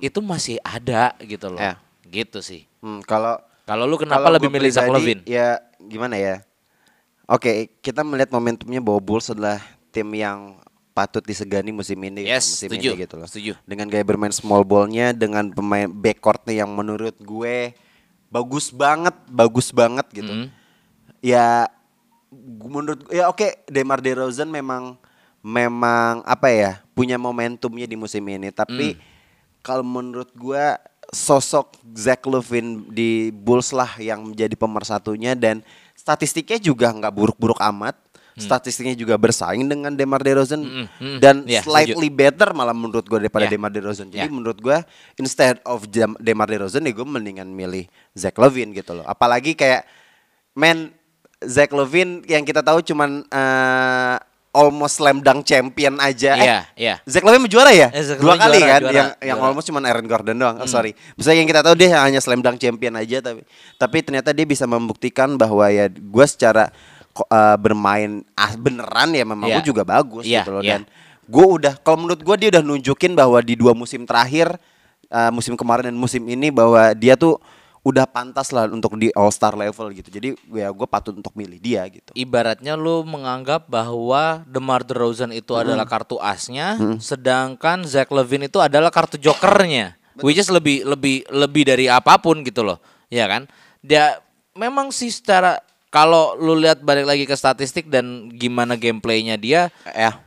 itu 0.00 0.18
masih 0.24 0.56
ada 0.64 1.12
gitu 1.20 1.50
loh. 1.52 1.60
Ya. 1.60 1.76
Gitu 2.08 2.40
sih. 2.40 2.64
Hmm, 2.80 3.04
Kalau 3.04 3.36
Kalau 3.70 3.86
lu 3.86 3.94
kenapa 4.02 4.26
Kalau 4.26 4.34
lebih 4.34 4.50
milih 4.50 4.70
Zach 4.74 4.90
Levine? 4.90 5.22
Ya 5.22 5.62
gimana 5.78 6.18
ya? 6.18 6.42
Oke, 7.30 7.70
kita 7.78 8.02
melihat 8.02 8.34
momentumnya 8.34 8.82
bahwa 8.82 8.98
Bulls 8.98 9.30
adalah 9.30 9.62
tim 9.94 10.10
yang 10.10 10.58
patut 10.90 11.22
disegani 11.22 11.70
musim 11.70 11.94
ini, 12.02 12.26
Yes, 12.26 12.50
musim 12.50 12.66
setuju, 12.74 12.98
ini 12.98 13.06
gitu 13.06 13.14
loh. 13.14 13.30
setuju. 13.30 13.52
Dengan 13.62 13.86
gaya 13.86 14.02
bermain 14.02 14.34
small 14.34 14.66
ballnya, 14.66 15.14
dengan 15.14 15.46
pemain 15.54 15.86
backcourtnya 15.86 16.66
yang 16.66 16.70
menurut 16.74 17.14
gue 17.22 17.70
bagus 18.26 18.74
banget, 18.74 19.14
bagus 19.30 19.70
banget 19.70 20.02
gitu. 20.10 20.34
Mm. 20.34 20.48
Ya, 21.22 21.70
menurut 22.66 23.06
ya 23.14 23.30
oke, 23.30 23.62
Demar 23.70 24.02
Derozan 24.02 24.50
memang 24.50 24.98
memang 25.46 26.26
apa 26.26 26.50
ya 26.50 26.82
punya 26.98 27.22
momentumnya 27.22 27.86
di 27.86 27.94
musim 27.94 28.26
ini, 28.26 28.50
tapi 28.50 28.98
Mm. 28.98 29.00
kalau 29.62 29.86
menurut 29.86 30.34
gua 30.34 30.74
sosok 31.10 31.74
Zach 31.94 32.22
Levine 32.26 32.86
di 32.90 33.34
Bulls 33.34 33.74
lah 33.74 33.98
yang 33.98 34.30
menjadi 34.30 34.54
pemersatunya 34.54 35.34
dan 35.34 35.62
statistiknya 35.98 36.62
juga 36.62 36.90
nggak 36.94 37.12
buruk-buruk 37.12 37.58
amat. 37.60 37.98
Statistiknya 38.40 38.96
juga 38.96 39.20
bersaing 39.20 39.68
dengan 39.68 39.92
Demar 39.92 40.24
Derozan 40.24 40.64
Mm, 40.64 40.86
mm, 40.88 41.16
dan 41.20 41.44
ya, 41.44 41.60
slightly 41.60 42.08
better 42.08 42.56
malah 42.56 42.72
menurut 42.72 43.04
gue 43.04 43.18
daripada 43.28 43.44
Ya. 43.44 43.52
Demar 43.52 43.68
Derozan. 43.68 44.08
Jadi 44.08 44.24
Ya. 44.24 44.32
menurut 44.32 44.56
gua 44.64 44.80
instead 45.20 45.60
of 45.68 45.84
Demar 46.16 46.48
Derozan 46.48 46.88
ya 46.88 46.94
gue 46.94 47.04
mendingan 47.04 47.44
milih 47.52 47.84
Zach 48.16 48.32
Levine 48.40 48.72
gitu 48.72 48.96
loh. 48.96 49.04
Apalagi 49.04 49.52
kayak 49.52 49.84
man 50.56 50.88
Zach 51.44 51.68
Levine 51.74 52.24
yang 52.24 52.46
kita 52.48 52.64
tahu 52.64 52.80
cuman 52.80 53.28
eh, 53.28 54.16
almost 54.50 54.98
slam 54.98 55.20
dunk 55.20 55.42
champion 55.42 55.96
aja. 55.96 56.34
Eh, 56.34 56.42
Iya, 56.42 56.58
iya. 56.74 56.94
Zach 57.04 57.22
Levine 57.22 57.46
juara 57.46 57.70
ya? 57.70 57.88
Eh, 57.88 58.18
Dua 58.18 58.34
kali 58.34 58.58
juara, 58.58 58.68
kan 58.68 58.80
juara, 58.80 58.90
yang 58.90 59.08
yang 59.22 59.38
juara. 59.38 59.48
almost 59.48 59.66
cuman 59.66 59.82
Aaron 59.84 60.06
Gordon 60.06 60.36
doang. 60.36 60.56
Oh, 60.58 60.66
sorry. 60.66 60.92
Misalnya 61.14 61.38
yang 61.38 61.48
kita 61.48 61.62
tahu 61.62 61.74
dia 61.74 61.88
hanya 61.96 62.18
slam 62.18 62.40
dunk 62.40 62.58
champion 62.58 62.94
aja 62.94 63.18
tapi 63.20 63.46
tapi 63.76 63.96
ternyata 64.00 64.30
dia 64.30 64.42
bisa 64.44 64.64
membuktikan 64.64 65.34
bahwa 65.34 65.66
ya 65.66 65.86
gue 65.86 66.26
secara 66.26 66.74
eh, 67.12 67.56
bermain 67.56 68.26
ah, 68.32 68.52
beneran 68.54 69.10
ya 69.10 69.22
memang 69.22 69.46
Iya. 69.46 69.56
gue 69.58 69.64
juga 69.66 69.82
bagus 69.82 70.24
Iya, 70.26 70.42
gitu 70.42 70.50
loh 70.52 70.62
iya. 70.62 70.72
dan 70.76 70.90
gue 71.24 71.46
udah 71.46 71.74
kalau 71.78 72.02
menurut 72.02 72.18
gue 72.18 72.36
dia 72.36 72.48
udah 72.50 72.62
nunjukin 72.64 73.14
bahwa 73.14 73.38
di 73.38 73.54
dua 73.54 73.70
musim 73.70 74.02
terakhir 74.02 74.50
eh, 75.06 75.30
musim 75.30 75.54
kemarin 75.54 75.90
dan 75.90 75.96
musim 75.96 76.26
ini 76.26 76.50
bahwa 76.50 76.90
dia 76.92 77.14
tuh 77.14 77.38
udah 77.80 78.04
pantas 78.04 78.52
lah 78.52 78.68
untuk 78.68 79.00
di 79.00 79.08
All 79.16 79.32
Star 79.32 79.56
level 79.56 79.88
gitu. 79.96 80.12
Jadi 80.12 80.36
ya 80.52 80.68
gue 80.68 80.88
patut 80.88 81.16
untuk 81.16 81.32
milih 81.32 81.56
dia 81.56 81.80
gitu. 81.88 82.12
Ibaratnya 82.12 82.76
lu 82.76 83.00
menganggap 83.08 83.64
bahwa 83.72 84.44
DeMar 84.44 84.84
DeRozan 84.84 85.32
itu 85.32 85.56
adalah 85.56 85.88
kartu 85.88 86.20
asnya, 86.20 86.76
sedangkan 87.00 87.88
Zach 87.88 88.12
Levine 88.12 88.52
itu 88.52 88.60
adalah 88.60 88.92
kartu 88.92 89.16
jokernya. 89.16 89.96
Which 90.20 90.36
is 90.36 90.52
lebih 90.52 90.84
lebih 90.84 91.24
lebih 91.32 91.64
dari 91.64 91.88
apa 91.88 92.20
pun 92.20 92.44
gitu 92.44 92.60
loh. 92.60 92.76
Ya 93.08 93.24
kan? 93.24 93.48
Dia 93.80 94.20
memang 94.52 94.92
sih 94.92 95.08
secara 95.08 95.64
kalau 95.88 96.36
lu 96.36 96.54
lihat 96.60 96.84
balik 96.84 97.08
lagi 97.08 97.24
ke 97.24 97.32
statistik 97.32 97.88
dan 97.88 98.28
gimana 98.30 98.76
gameplaynya 98.76 99.40
dia, 99.40 99.72
Ya. 99.96 100.20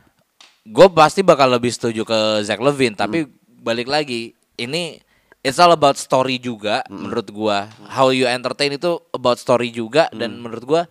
gue 0.66 0.88
pasti 0.92 1.22
bakal 1.22 1.48
lebih 1.54 1.70
setuju 1.70 2.02
ke 2.02 2.42
Zach 2.42 2.58
Levine. 2.58 2.98
Tapi 2.98 3.30
balik 3.62 3.86
lagi, 3.86 4.34
ini 4.58 4.98
it's 5.44 5.60
all 5.60 5.70
about 5.70 6.00
story 6.00 6.40
juga 6.40 6.80
menurut 6.88 7.28
gua. 7.28 7.68
How 7.86 8.10
you 8.10 8.24
entertain 8.24 8.74
itu 8.74 8.96
about 9.12 9.36
story 9.36 9.68
juga 9.70 10.08
dan 10.10 10.40
menurut 10.40 10.64
gua 10.64 10.82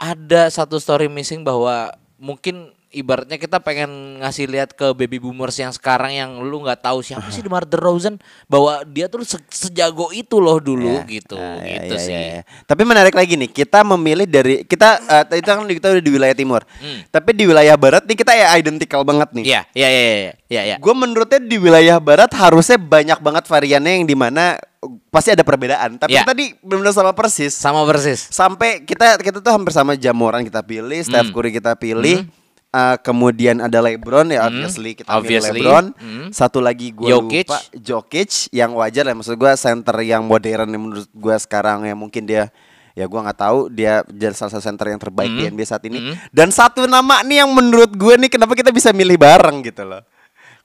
ada 0.00 0.50
satu 0.50 0.80
story 0.80 1.06
missing 1.06 1.46
bahwa 1.46 1.92
mungkin 2.18 2.72
ibaratnya 2.94 3.34
kita 3.34 3.58
pengen 3.58 3.90
ngasih 4.18 4.46
lihat 4.46 4.70
ke 4.72 4.94
baby 4.94 5.18
boomers 5.18 5.54
yang 5.54 5.68
sekarang 5.68 6.10
yang 6.10 6.30
lu 6.38 6.62
nggak 6.62 6.80
tahu 6.80 7.02
siapa 7.02 7.26
sih 7.28 7.42
DeMar 7.42 7.62
DeRozan 7.62 8.16
bahwa 8.46 8.80
dia 8.84 9.06
tuh 9.06 9.20
se- 9.20 9.42
sejago 9.50 10.08
itu 10.10 10.38
loh 10.38 10.56
dulu 10.56 10.94
Ya. 10.94 11.02
gitu 11.04 11.34
Ah, 11.34 11.58
ya, 11.58 11.82
gitu 11.82 11.94
ya, 11.94 12.00
sih. 12.00 12.12
ya, 12.12 12.20
ya. 12.20 12.42
Tapi 12.64 12.82
menarik 12.82 13.12
lagi 13.12 13.34
nih, 13.34 13.50
kita 13.50 13.82
memilih 13.84 14.24
dari 14.24 14.62
kita 14.62 14.88
eh, 15.26 15.36
itu 15.36 15.44
kan 15.44 15.66
kita 15.66 15.86
udah 15.92 16.02
di 16.02 16.12
wilayah 16.12 16.32
timur. 16.32 16.62
Tapi 17.10 17.30
di 17.32 17.44
wilayah 17.44 17.74
barat 17.74 18.02
nih 18.04 18.14
kita 18.14 18.32
ya 18.32 18.54
identical 18.54 19.02
banget 19.02 19.28
nih. 19.32 19.42
Hmm. 19.42 19.50
Iya, 19.50 19.60
iya, 19.74 19.88
iya, 19.88 20.00
iya, 20.00 20.32
iya, 20.46 20.62
iya. 20.64 20.76
Gue 20.78 20.94
menurutnya 20.94 21.38
di 21.38 21.56
wilayah 21.56 21.98
barat 21.98 22.30
harusnya 22.30 22.78
banyak 22.78 23.18
banget 23.18 23.44
variannya 23.44 23.92
yang 23.98 24.06
di 24.06 24.14
mana 24.14 24.54
pasti 25.08 25.32
ada 25.32 25.40
perbedaan. 25.40 25.96
Tapi 25.96 26.12
Ya. 26.12 26.22
tadi 26.22 26.52
benar 26.60 26.92
sama 26.92 27.10
persis. 27.10 27.50
Sama 27.50 27.82
persis. 27.84 28.28
Sampai 28.28 28.84
kita 28.84 29.16
kita 29.16 29.40
tuh 29.40 29.48
hampir 29.48 29.72
sama 29.72 29.96
Jamoran 29.96 30.44
kita 30.44 30.60
pilih, 30.60 31.00
Steph 31.00 31.28
Hmm. 31.28 31.34
Curry 31.34 31.50
kita 31.52 31.72
pilih. 31.74 32.28
Eh, 32.74 32.96
kemudian 32.98 33.62
ada 33.62 33.78
LeBron 33.78 34.26
ya 34.28 34.44
obviously 34.44 34.98
kita 34.98 35.06
Hmm. 35.06 35.18
Obviously. 35.22 35.62
LeBron. 35.62 35.84
Hmm. 35.94 36.26
Satu 36.28 36.58
lagi 36.58 36.90
gue 36.90 37.06
lupa 37.06 37.62
Jokic 37.72 38.50
yang 38.50 38.74
wajar 38.74 39.06
lah 39.06 39.14
maksud 39.14 39.38
gue 39.38 39.52
center 39.54 39.94
yang 40.02 40.26
modern 40.26 40.66
yang 40.66 40.82
menurut 40.82 41.06
gue 41.06 41.36
sekarang 41.38 41.86
yang 41.86 41.94
mungkin 41.94 42.26
dia 42.26 42.50
ya 42.92 43.06
gue 43.06 43.20
nggak 43.20 43.38
tahu 43.38 43.70
dia 43.70 44.02
jadi 44.06 44.34
salah 44.34 44.54
satu 44.54 44.62
center 44.64 44.86
yang 44.86 44.98
terbaik 44.98 45.30
di 45.30 45.46
NBA 45.46 45.64
saat 45.64 45.86
ini. 45.86 45.98
Hmm. 46.02 46.14
Dan 46.30 46.50
satu 46.50 46.86
nama 46.86 47.22
nih 47.22 47.46
yang 47.46 47.50
menurut 47.50 47.90
gue 47.90 48.14
nih 48.18 48.30
kenapa 48.30 48.54
kita 48.54 48.70
bisa 48.70 48.90
milih 48.90 49.14
bareng 49.14 49.62
gitu 49.62 49.82
loh. 49.82 50.02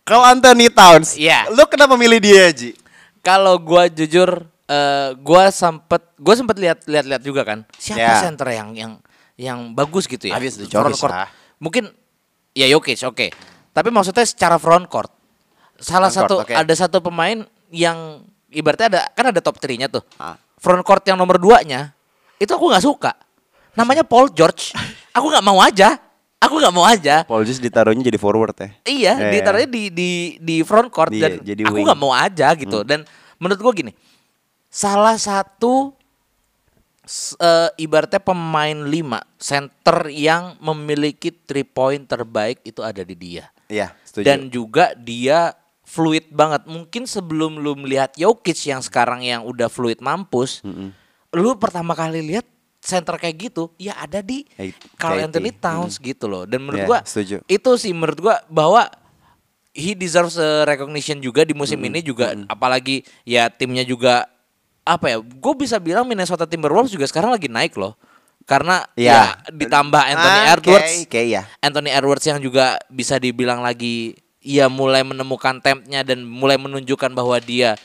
Kalau 0.01 0.25
Anthony 0.25 0.73
Towns, 0.73 1.13
Iya. 1.13 1.45
lu 1.53 1.69
kenapa 1.69 1.93
milih 1.93 2.17
dia 2.17 2.49
Ji? 2.49 2.73
Kalau 3.21 3.59
gua 3.59 3.85
jujur 3.85 4.41
eh 4.65 5.09
gua 5.21 5.51
sempet 5.51 6.01
gua 6.17 6.33
sempet 6.33 6.57
lihat 6.57 6.81
lihat 6.89 7.05
lihat 7.05 7.21
juga 7.21 7.45
kan. 7.45 7.61
Siapa 7.77 7.99
Ya. 7.99 8.17
center 8.17 8.47
yang 8.49 8.69
yang 8.73 8.91
yang 9.37 9.59
bagus 9.73 10.09
gitu 10.09 10.29
ya? 10.29 10.39
Habis. 10.39 10.57
Mungkin 11.59 11.91
ya 12.59 12.67
Jokic, 12.67 12.99
oke. 13.07 13.27
Tapi 13.71 13.89
maksudnya 13.89 14.27
secara 14.27 14.59
front 14.59 14.83
court. 14.91 15.07
Salah 15.79 16.11
Front 16.11 16.27
satu 16.27 16.33
court, 16.43 16.51
oke. 16.51 16.53
ada 16.59 16.73
satu 16.75 16.99
pemain 16.99 17.47
yang 17.71 18.19
ibaratnya 18.51 18.87
ada 18.91 19.01
kan 19.15 19.31
ada 19.31 19.39
top 19.39 19.55
3-nya 19.63 19.87
tuh. 19.87 20.03
Ah. 20.19 20.35
Front 20.59 20.83
court 20.83 21.07
yang 21.07 21.15
nomor 21.15 21.39
2-nya 21.39 21.95
itu 22.35 22.51
aku 22.51 22.67
nggak 22.67 22.83
suka. 22.83 23.15
Namanya 23.79 24.03
Paul 24.03 24.27
George. 24.35 24.75
aku 25.15 25.31
nggak 25.31 25.45
mau 25.45 25.63
aja. 25.63 25.95
Aku 26.39 26.55
nggak 26.59 26.75
mau 26.75 26.83
aja. 26.83 27.23
Paul 27.23 27.47
George 27.47 27.63
ditaruhnya 27.63 28.03
jadi 28.03 28.19
forward 28.19 28.55
ya. 28.59 28.67
Iya, 28.83 29.13
Iya. 29.15 29.31
ditaruhnya 29.39 29.69
di 29.71 29.83
di 29.91 30.09
di 30.39 30.55
front 30.63 30.87
court 30.91 31.11
Di- 31.11 31.19
dan 31.23 31.39
jadi 31.39 31.63
aku 31.67 31.79
nggak 31.79 31.99
mau 31.99 32.11
aja 32.11 32.51
gitu. 32.59 32.83
Dan 32.83 33.03
menurut 33.39 33.59
gua 33.59 33.71
gini, 33.71 33.91
salah 34.67 35.15
satu 35.15 35.95
eh, 37.35 37.69
ibaratnya 37.81 38.21
pemain 38.21 38.77
lima 38.85 39.19
center 39.35 40.07
yang 40.07 40.53
memiliki 40.61 41.33
three 41.33 41.65
point 41.65 42.05
terbaik 42.05 42.61
itu 42.61 42.85
ada 42.85 43.01
di 43.01 43.15
dia. 43.17 43.49
Iya, 43.65 43.93
setuju. 44.05 44.25
Dan 44.25 44.39
juga 44.49 44.93
dia 44.93 45.53
fluid 45.85 46.29
banget. 46.29 46.69
Mungkin 46.69 47.09
sebelum 47.09 47.57
lu 47.57 47.73
melihat 47.73 48.13
Jokic 48.13 48.57
yang 48.69 48.81
sekarang 48.81 49.25
yang 49.25 49.41
udah 49.41 49.69
fluid 49.69 49.97
mampus, 50.01 50.61
lu 51.33 51.49
pertama 51.57 51.97
kali 51.97 52.21
lihat 52.21 52.45
center 52.79 53.17
kayak 53.19 53.51
gitu, 53.51 53.73
ya 53.75 53.97
ada 53.97 54.23
di 54.23 54.45
Carl. 54.95 55.19
Anthony 55.19 55.51
Towns 55.51 55.97
gitu 55.99 56.29
loh. 56.29 56.45
Dan 56.45 56.63
menurut 56.63 56.85
Ya, 56.85 56.87
gua 56.87 56.99
setuju. 57.03 57.41
itu 57.45 57.71
sih 57.75 57.91
menurut 57.91 58.21
gua 58.21 58.37
bahwa 58.47 58.85
he 59.75 59.93
deserves 59.93 60.37
a 60.37 60.65
recognition 60.65 61.21
juga 61.21 61.45
di 61.45 61.53
musim 61.53 61.77
ini 61.81 62.01
juga 62.01 62.33
apalagi 62.49 63.05
ya 63.21 63.49
timnya 63.53 63.85
juga 63.85 64.25
apa 64.81 65.05
ya 65.07 65.17
gue 65.19 65.53
bisa 65.55 65.77
bilang 65.77 66.03
Minnesota 66.03 66.43
Timberwolves 66.43 66.89
juga 66.89 67.05
sekarang 67.05 67.29
lagi 67.29 67.47
naik 67.47 67.75
loh 67.75 67.93
karena 68.43 68.81
Iya. 68.93 69.37
ya 69.37 69.51
ditambah 69.51 70.01
Anthony 70.01 70.39
Ah, 70.41 70.51
Edwards 70.51 70.93
Oke, 70.99 71.05
oke, 71.05 71.21
ya. 71.23 71.43
Anthony 71.59 71.89
Edwards 71.89 72.25
yang 72.25 72.39
juga 72.39 72.65
bisa 72.87 73.15
dibilang 73.15 73.61
lagi 73.61 74.17
ya 74.39 74.65
mulai 74.65 75.03
menemukan 75.03 75.59
tempnya 75.59 76.01
dan 76.01 76.23
mulai 76.23 76.55
menunjukkan 76.55 77.11
bahwa 77.11 77.37
dia 77.37 77.77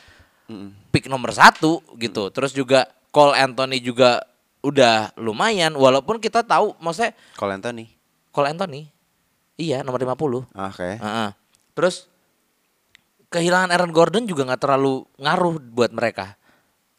pick 0.88 1.04
nomor 1.06 1.30
satu 1.30 1.82
gitu 1.96 2.30
terus 2.30 2.52
juga 2.52 2.86
Cole 3.10 3.34
Anthony 3.34 3.78
juga 3.78 4.24
udah 4.60 5.12
lumayan 5.16 5.74
walaupun 5.74 6.16
kita 6.16 6.40
tahu 6.40 6.72
maksudnya 6.78 7.12
Cole 7.34 7.54
Anthony. 7.54 7.84
Cole 8.30 8.48
Anthony 8.48 8.88
iya 9.54 9.82
nomor 9.82 10.00
50 10.00 10.48
Oke. 10.48 10.88
Heeh. 10.96 11.28
Terus 11.74 12.06
kehilangan 13.28 13.68
Aaron 13.68 13.90
Gordon 13.90 14.24
juga 14.24 14.46
nggak 14.46 14.62
terlalu 14.62 15.04
ngaruh 15.18 15.58
buat 15.60 15.90
mereka. 15.90 16.38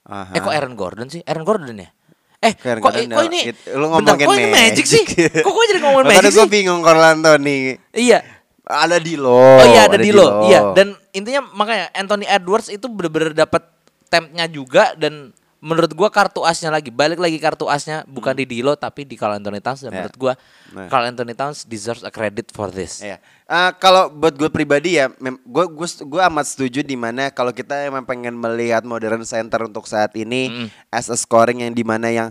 Aha. 0.05 0.31
Eh 0.31 0.39
kok 0.39 0.53
Aaron 0.53 0.73
Gordon 0.73 1.07
sih? 1.07 1.21
Aaron 1.21 1.41
Gordon 1.41 1.75
ya? 1.75 1.89
Eh 2.37 2.53
Kok 2.53 2.65
Aaron 2.67 2.81
kok, 2.81 2.91
Gordon 2.91 3.09
kok 3.09 3.23
ya? 3.23 3.27
ini 3.27 3.39
It- 3.49 3.63
lu 3.67 3.85
bentar, 3.87 4.13
ngomongin 4.13 4.25
kok 4.25 4.35
ini 4.35 4.45
Magic 4.47 4.61
Magic. 4.77 4.85
sih? 4.85 5.03
Kok 5.41 5.51
gue 5.51 5.65
jadi 5.67 5.79
ngomongin 5.81 6.05
Magic 6.11 6.31
gue 6.31 6.45
sih? 6.45 6.51
bingung 6.51 6.81
Cole 6.81 7.01
Anthony. 7.03 7.57
Iya. 7.91 8.19
Ada 8.61 8.97
di 8.97 9.13
lo. 9.13 9.29
Oh 9.33 9.61
iya 9.63 9.85
ada 9.85 9.97
di 9.97 10.09
lo. 10.09 10.45
Iya 10.45 10.73
dan 10.73 10.87
intinya 11.11 11.41
makanya 11.53 11.89
Anthony 11.91 12.25
Edwards 12.25 12.65
itu 12.67 12.85
bener-bener 12.85 13.31
dapat 13.31 13.61
tempnya 14.07 14.45
juga 14.45 14.93
dan 14.95 15.33
menurut 15.59 15.91
gua 15.91 16.09
kartu 16.09 16.43
asnya 16.43 16.69
lagi 16.69 16.89
balik 16.89 17.17
lagi 17.17 17.37
kartu 17.37 17.65
asnya 17.65 18.03
bukan 18.05 18.35
di 18.35 18.45
Dilo 18.45 18.75
tapi 18.75 19.03
di 19.03 19.15
Carl 19.15 19.37
Anthony 19.37 19.59
Towns 19.59 19.81
dan 19.83 19.91
Ya. 19.91 19.95
menurut 20.03 20.17
gua 20.17 20.33
Nah. 20.75 20.91
Carl 20.91 21.07
Anthony 21.07 21.31
Towns 21.31 21.63
deserves 21.63 22.03
a 22.03 22.11
credit 22.11 22.51
for 22.51 22.67
this. 22.67 22.99
Iya. 22.99 23.17
Eh, 23.45 23.71
kalau 23.79 24.11
buat 24.11 24.35
gue 24.35 24.49
pribadi 24.49 24.97
ya, 24.97 25.07
gue 25.23 25.65
gue 25.71 25.87
gue 25.87 26.21
amat 26.27 26.45
setuju 26.49 26.81
di 26.81 26.97
mana 26.97 27.29
kalau 27.29 27.53
kita 27.53 27.85
emang 27.85 28.03
pengen 28.03 28.33
melihat 28.33 28.81
modern 28.83 29.23
center 29.23 29.63
untuk 29.63 29.85
saat 29.85 30.11
ini 30.17 30.67
as 30.89 31.07
a 31.07 31.15
scoring 31.15 31.63
yang 31.63 31.71
di 31.71 31.85
mana 31.85 32.09
yang 32.09 32.29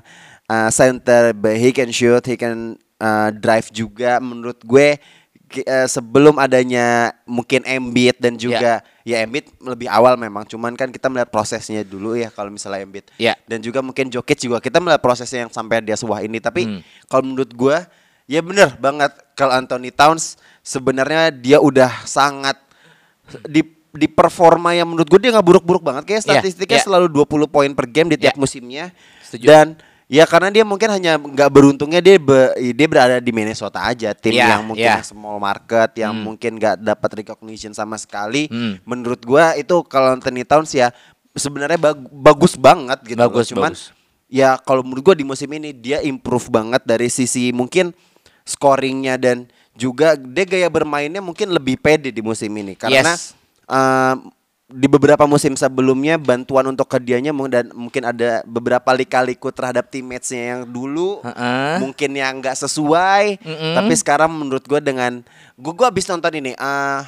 uh, 0.51 0.68
center 0.68 1.31
he 1.55 1.70
can 1.70 1.89
shoot, 1.89 2.27
he 2.27 2.35
can 2.35 2.75
uh, 2.99 3.31
drive 3.33 3.70
juga. 3.70 4.18
Menurut 4.20 4.61
gue 4.61 4.99
eh, 5.57 5.86
sebelum 5.86 6.34
adanya 6.36 7.14
mungkin 7.22 7.62
Embiid 7.62 8.18
dan 8.18 8.34
juga 8.34 8.82
ya 9.02 9.22
Embiid 9.22 9.55
lebih 9.62 9.86
awal 9.86 10.18
memang, 10.18 10.42
cuman 10.42 10.74
kan 10.74 10.90
kita 10.90 11.07
melihat 11.07 11.30
prosesnya 11.30 11.86
dulu 11.86 12.18
ya 12.18 12.28
kalau 12.28 12.50
misalnya 12.50 12.82
Embiid. 12.82 13.07
Ya. 13.16 13.38
Dan 13.46 13.62
juga 13.62 13.78
mungkin 13.78 14.11
Jokic 14.11 14.42
juga 14.42 14.59
kita 14.59 14.82
melihat 14.82 14.98
prosesnya 14.98 15.46
yang 15.46 15.52
sampai 15.52 15.78
dia 15.78 15.94
sebuah 15.94 16.26
ini. 16.26 16.42
Tapi 16.42 16.62
Hmm. 16.66 16.80
kalau 17.07 17.22
menurut 17.22 17.55
gua 17.55 17.86
ya 18.24 18.40
bener 18.40 18.74
banget 18.80 19.12
kalau 19.36 19.52
Anthony 19.52 19.92
Towns 19.92 20.34
sebenarnya 20.64 21.28
dia 21.30 21.61
udah 21.61 21.92
sangat 22.02 22.57
di 23.44 23.61
di 23.94 24.11
performa 24.11 24.74
yang 24.74 24.90
menurut 24.90 25.07
gue 25.07 25.20
dia 25.22 25.30
nggak 25.30 25.46
buruk-buruk 25.46 25.78
banget 25.86 26.02
kayak 26.02 26.22
Iya, 26.26 26.26
statistiknya 26.42 26.82
iya. 26.82 26.86
selalu 26.88 27.07
20 27.14 27.46
poin 27.46 27.70
per 27.70 27.86
game 27.86 28.11
di 28.11 28.18
tiap 28.18 28.34
Iya. 28.34 28.40
musimnya 28.42 28.84
Setuju. 29.22 29.46
dan 29.46 29.66
ya 30.07 30.24
karena 30.24 30.48
dia 30.48 30.62
mungkin 30.62 30.88
hanya 30.88 31.16
nggak 31.16 31.48
beruntungnya 31.48 31.98
dia 31.98 32.16
be- 32.16 32.52
dia 32.72 32.86
berada 32.86 33.16
di 33.18 33.30
Minnesota 33.30 33.80
aja 33.80 34.12
tim 34.12 34.32
Iya, 34.32 34.55
yang 34.55 34.62
mungkin 34.64 34.84
yang 34.86 35.00
small 35.00 35.38
market 35.38 35.90
yang 35.96 36.12
Hmm. 36.12 36.24
mungkin 36.26 36.57
nggak 36.57 36.76
dapat 36.78 37.11
recognition 37.18 37.72
sama 37.72 37.96
sekali 37.96 38.46
Hmm. 38.46 38.78
menurut 38.82 39.20
gua 39.20 39.55
itu 39.55 39.72
kalau 39.84 40.12
Anthony 40.12 40.42
Towns 40.42 40.70
ya 40.70 40.92
sebenarnya 41.32 41.80
bag- 41.80 42.11
bagus 42.11 42.55
banget 42.55 43.00
gitu. 43.05 43.18
Bagus, 43.18 43.48
cuman 43.48 43.72
bagus. 43.72 43.90
ya 44.26 44.55
kalau 44.57 44.80
menurut 44.80 45.02
gua 45.02 45.16
di 45.16 45.24
musim 45.24 45.48
ini 45.48 45.72
dia 45.72 45.98
improve 46.00 46.46
banget 46.48 46.82
dari 46.82 47.09
sisi 47.09 47.50
mungkin 47.50 47.90
scoringnya 48.42 49.16
dan 49.16 49.48
juga 49.72 50.14
dia 50.14 50.44
gaya 50.44 50.68
bermainnya 50.68 51.18
mungkin 51.18 51.50
lebih 51.50 51.74
pede 51.76 52.09
di 52.09 52.20
musim 52.20 52.52
ini 52.52 52.76
karena 52.76 53.16
Yes. 53.16 53.34
eh, 53.64 54.14
di 54.65 54.89
beberapa 54.89 55.25
musim 55.25 55.53
sebelumnya 55.55 56.17
bantuan 56.17 56.65
untuk 56.65 56.89
ke 56.89 56.97
dianya 56.97 57.31
mung- 57.31 57.53
dan 57.53 57.69
mungkin 57.71 58.01
ada 58.03 58.41
beberapa 58.45 58.91
lika-liku 58.91 59.53
terhadap 59.53 59.87
teammates-nya 59.87 60.57
yang 60.57 60.62
dulu 60.65 61.21
Heeh. 61.21 61.79
mungkin 61.79 62.11
yang 62.11 62.41
nggak 62.41 62.57
sesuai 62.59 63.45
tapi 63.77 63.93
sekarang 63.93 64.33
menurut 64.33 64.65
gue 64.65 64.81
dengan 64.81 65.21
gue 65.55 65.69
gue 65.71 65.85
habis 65.85 66.09
nonton 66.09 66.33
ini 66.35 66.57
ah 66.57 67.05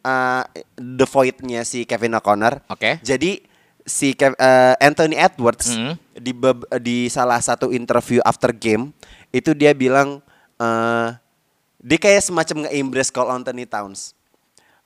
ah, 0.00 0.44
The 0.76 1.06
Void-nya 1.06 1.64
si 1.64 1.82
Kevin 1.82 2.12
O'Connor 2.12 2.60
Oke. 2.68 3.00
jadi 3.00 3.40
si 3.82 4.12
Kev- 4.12 4.36
eh, 4.36 4.76
Anthony 4.78 5.16
Edwards 5.16 5.72
Mm. 5.72 5.96
di 6.14 6.32
beb- 6.32 6.68
di 6.76 7.08
salah 7.08 7.40
satu 7.40 7.72
interview 7.72 8.20
after 8.20 8.52
game 8.52 8.92
itu 9.30 9.56
dia 9.56 9.72
bilang 9.72 10.20
eh 10.56 11.08
dia 11.78 11.96
kayak 11.96 12.20
semacam 12.20 12.66
nge-embrace 12.66 13.08
Call 13.08 13.30
Anthony 13.30 13.62
Towns. 13.62 14.17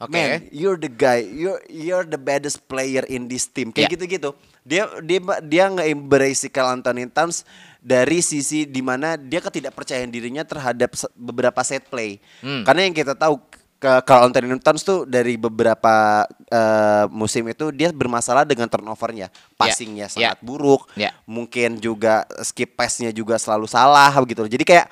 Oke. 0.03 0.11
Man, 0.11 0.51
you're 0.51 0.75
the 0.75 0.91
guy. 0.91 1.23
You're 1.23 1.63
you're 1.71 2.03
the 2.03 2.19
baddest 2.19 2.67
player 2.67 3.07
in 3.07 3.31
this 3.31 3.47
team. 3.47 3.71
Kayak 3.71 3.87
Ya. 3.87 3.93
gitu-gitu. 3.95 4.31
Dia 4.67 4.83
dia 4.99 5.19
dia 5.47 5.65
nge-embrace 5.71 6.51
Carl 6.51 6.75
Anthony 6.75 7.07
Towns 7.07 7.47
dari 7.79 8.19
sisi 8.19 8.67
di 8.67 8.83
mana 8.83 9.15
dia 9.15 9.39
ketidakpercayaan 9.39 10.11
dirinya 10.11 10.43
terhadap 10.43 10.91
beberapa 11.15 11.63
set 11.63 11.87
play. 11.87 12.19
Hmm. 12.43 12.67
Karena 12.67 12.83
yang 12.83 12.95
kita 12.99 13.15
tahu 13.15 13.39
ke 13.79 13.93
Carl 14.03 14.27
Anthony 14.27 14.59
Towns 14.59 14.83
tuh 14.83 15.07
dari 15.07 15.39
beberapa 15.39 16.27
eh, 16.51 17.05
musim 17.11 17.47
itu 17.47 17.71
dia 17.71 17.95
bermasalah 17.95 18.43
dengan 18.43 18.67
turnovernya, 18.67 19.31
passingnya 19.55 20.11
Ya. 20.11 20.35
sangat 20.35 20.39
buruk, 20.43 20.91
Ya. 20.99 21.15
mungkin 21.27 21.79
juga 21.79 22.27
skip 22.43 22.75
pass-nya 22.75 23.15
juga 23.15 23.39
selalu 23.39 23.71
salah 23.71 24.11
gitu. 24.27 24.47
Jadi 24.51 24.63
kayak 24.67 24.87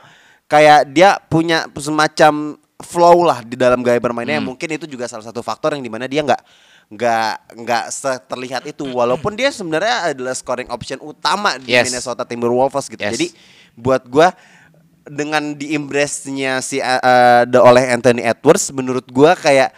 kayak 0.46 0.80
dia 0.90 1.18
punya 1.30 1.66
semacam 1.78 2.58
flow 2.82 3.24
lah 3.24 3.44
di 3.44 3.56
dalam 3.56 3.80
gaya 3.80 4.00
bermainnya. 4.00 4.40
Hmm. 4.40 4.52
Mungkin 4.54 4.68
itu 4.74 4.86
juga 4.88 5.06
salah 5.06 5.24
satu 5.24 5.40
faktor 5.40 5.76
yang 5.76 5.84
di 5.84 5.92
mana 5.92 6.08
dia 6.08 6.20
nggak 6.24 6.42
nggak 6.90 7.32
nggak 7.62 7.84
terlihat 8.26 8.62
itu 8.66 8.82
walaupun 8.82 9.38
dia 9.38 9.54
sebenarnya 9.54 10.10
adalah 10.10 10.34
scoring 10.34 10.66
option 10.74 10.98
utama 10.98 11.54
di 11.54 11.70
Yes. 11.70 11.86
Minnesota 11.86 12.26
Timberwolves 12.26 12.90
gitu. 12.90 12.98
Yes. 12.98 13.14
Jadi 13.14 13.26
buat 13.78 14.02
gua 14.10 14.34
dengan 15.06 15.54
diimpressnya 15.54 16.58
si 16.60 16.82
uh, 16.82 16.98
uh, 16.98 17.44
oleh 17.62 17.94
Anthony 17.94 18.26
Edwards 18.26 18.74
menurut 18.74 19.06
gua 19.06 19.38
kayak 19.38 19.70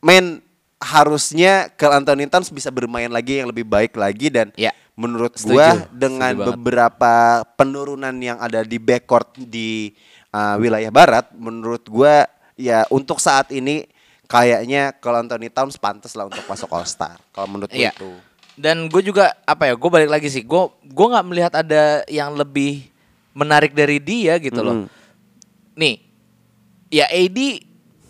men 0.00 0.40
harusnya 0.80 1.68
ke 1.72 1.84
Anthony 1.88 2.28
Towns 2.28 2.48
bisa 2.52 2.68
bermain 2.72 3.08
lagi 3.08 3.40
yang 3.40 3.48
lebih 3.48 3.64
baik 3.64 3.96
lagi 3.96 4.28
dan 4.28 4.48
Ya. 4.56 4.72
menurut 4.96 5.36
Setuju. 5.36 5.56
gua 5.56 5.68
dengan 5.92 6.32
Setuju 6.36 6.48
beberapa 6.56 7.12
penurunan 7.56 8.16
yang 8.16 8.40
ada 8.40 8.64
di 8.64 8.80
backcourt 8.80 9.36
di 9.44 9.92
uh, 10.32 10.56
wilayah 10.56 10.88
barat 10.88 11.28
menurut 11.36 11.84
gua 11.88 12.24
ya 12.56 12.88
untuk 12.88 13.20
saat 13.20 13.52
ini 13.52 13.84
kayaknya 14.26 14.96
kalau 14.98 15.22
Anthony 15.22 15.52
Towns 15.52 15.78
pantas 15.78 16.16
lah 16.18 16.26
untuk 16.26 16.42
masuk 16.48 16.66
All 16.72 16.88
Star 16.88 17.20
kalau 17.30 17.46
menurut 17.46 17.70
gua 17.70 17.78
Iya. 17.78 17.92
itu 17.94 18.10
Dan 18.56 18.88
gue 18.88 19.04
juga 19.04 19.36
apa 19.44 19.68
ya? 19.68 19.76
Gue 19.76 19.92
balik 19.92 20.08
lagi 20.08 20.32
sih. 20.32 20.40
Gue 20.40 20.72
gue 20.80 21.06
nggak 21.12 21.26
melihat 21.28 21.52
ada 21.60 22.00
yang 22.08 22.32
lebih 22.32 22.88
menarik 23.36 23.76
dari 23.76 24.00
dia 24.00 24.40
gitu 24.40 24.64
loh. 24.64 24.76
Mm. 24.80 24.86
Nih, 25.76 26.00
ya 26.88 27.04
AD 27.04 27.36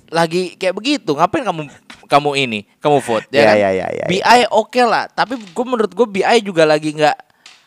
lagi 0.06 0.54
kayak 0.54 0.78
begitu. 0.78 1.10
Ngapain 1.18 1.42
kamu 1.42 1.66
kamu 2.06 2.30
ini 2.46 2.60
kamu 2.78 3.02
vote? 3.02 3.26
Ya, 3.34 3.42
kan? 3.50 3.58
ya, 3.58 3.70
ya, 3.74 3.86
ya, 3.90 4.06
BI 4.06 4.42
oke 4.54 4.78
lah. 4.86 5.10
Tapi 5.10 5.34
gue 5.34 5.64
menurut 5.66 5.90
gue 5.90 6.06
BI 6.06 6.38
juga 6.46 6.62
lagi 6.62 6.94
nggak 6.94 7.16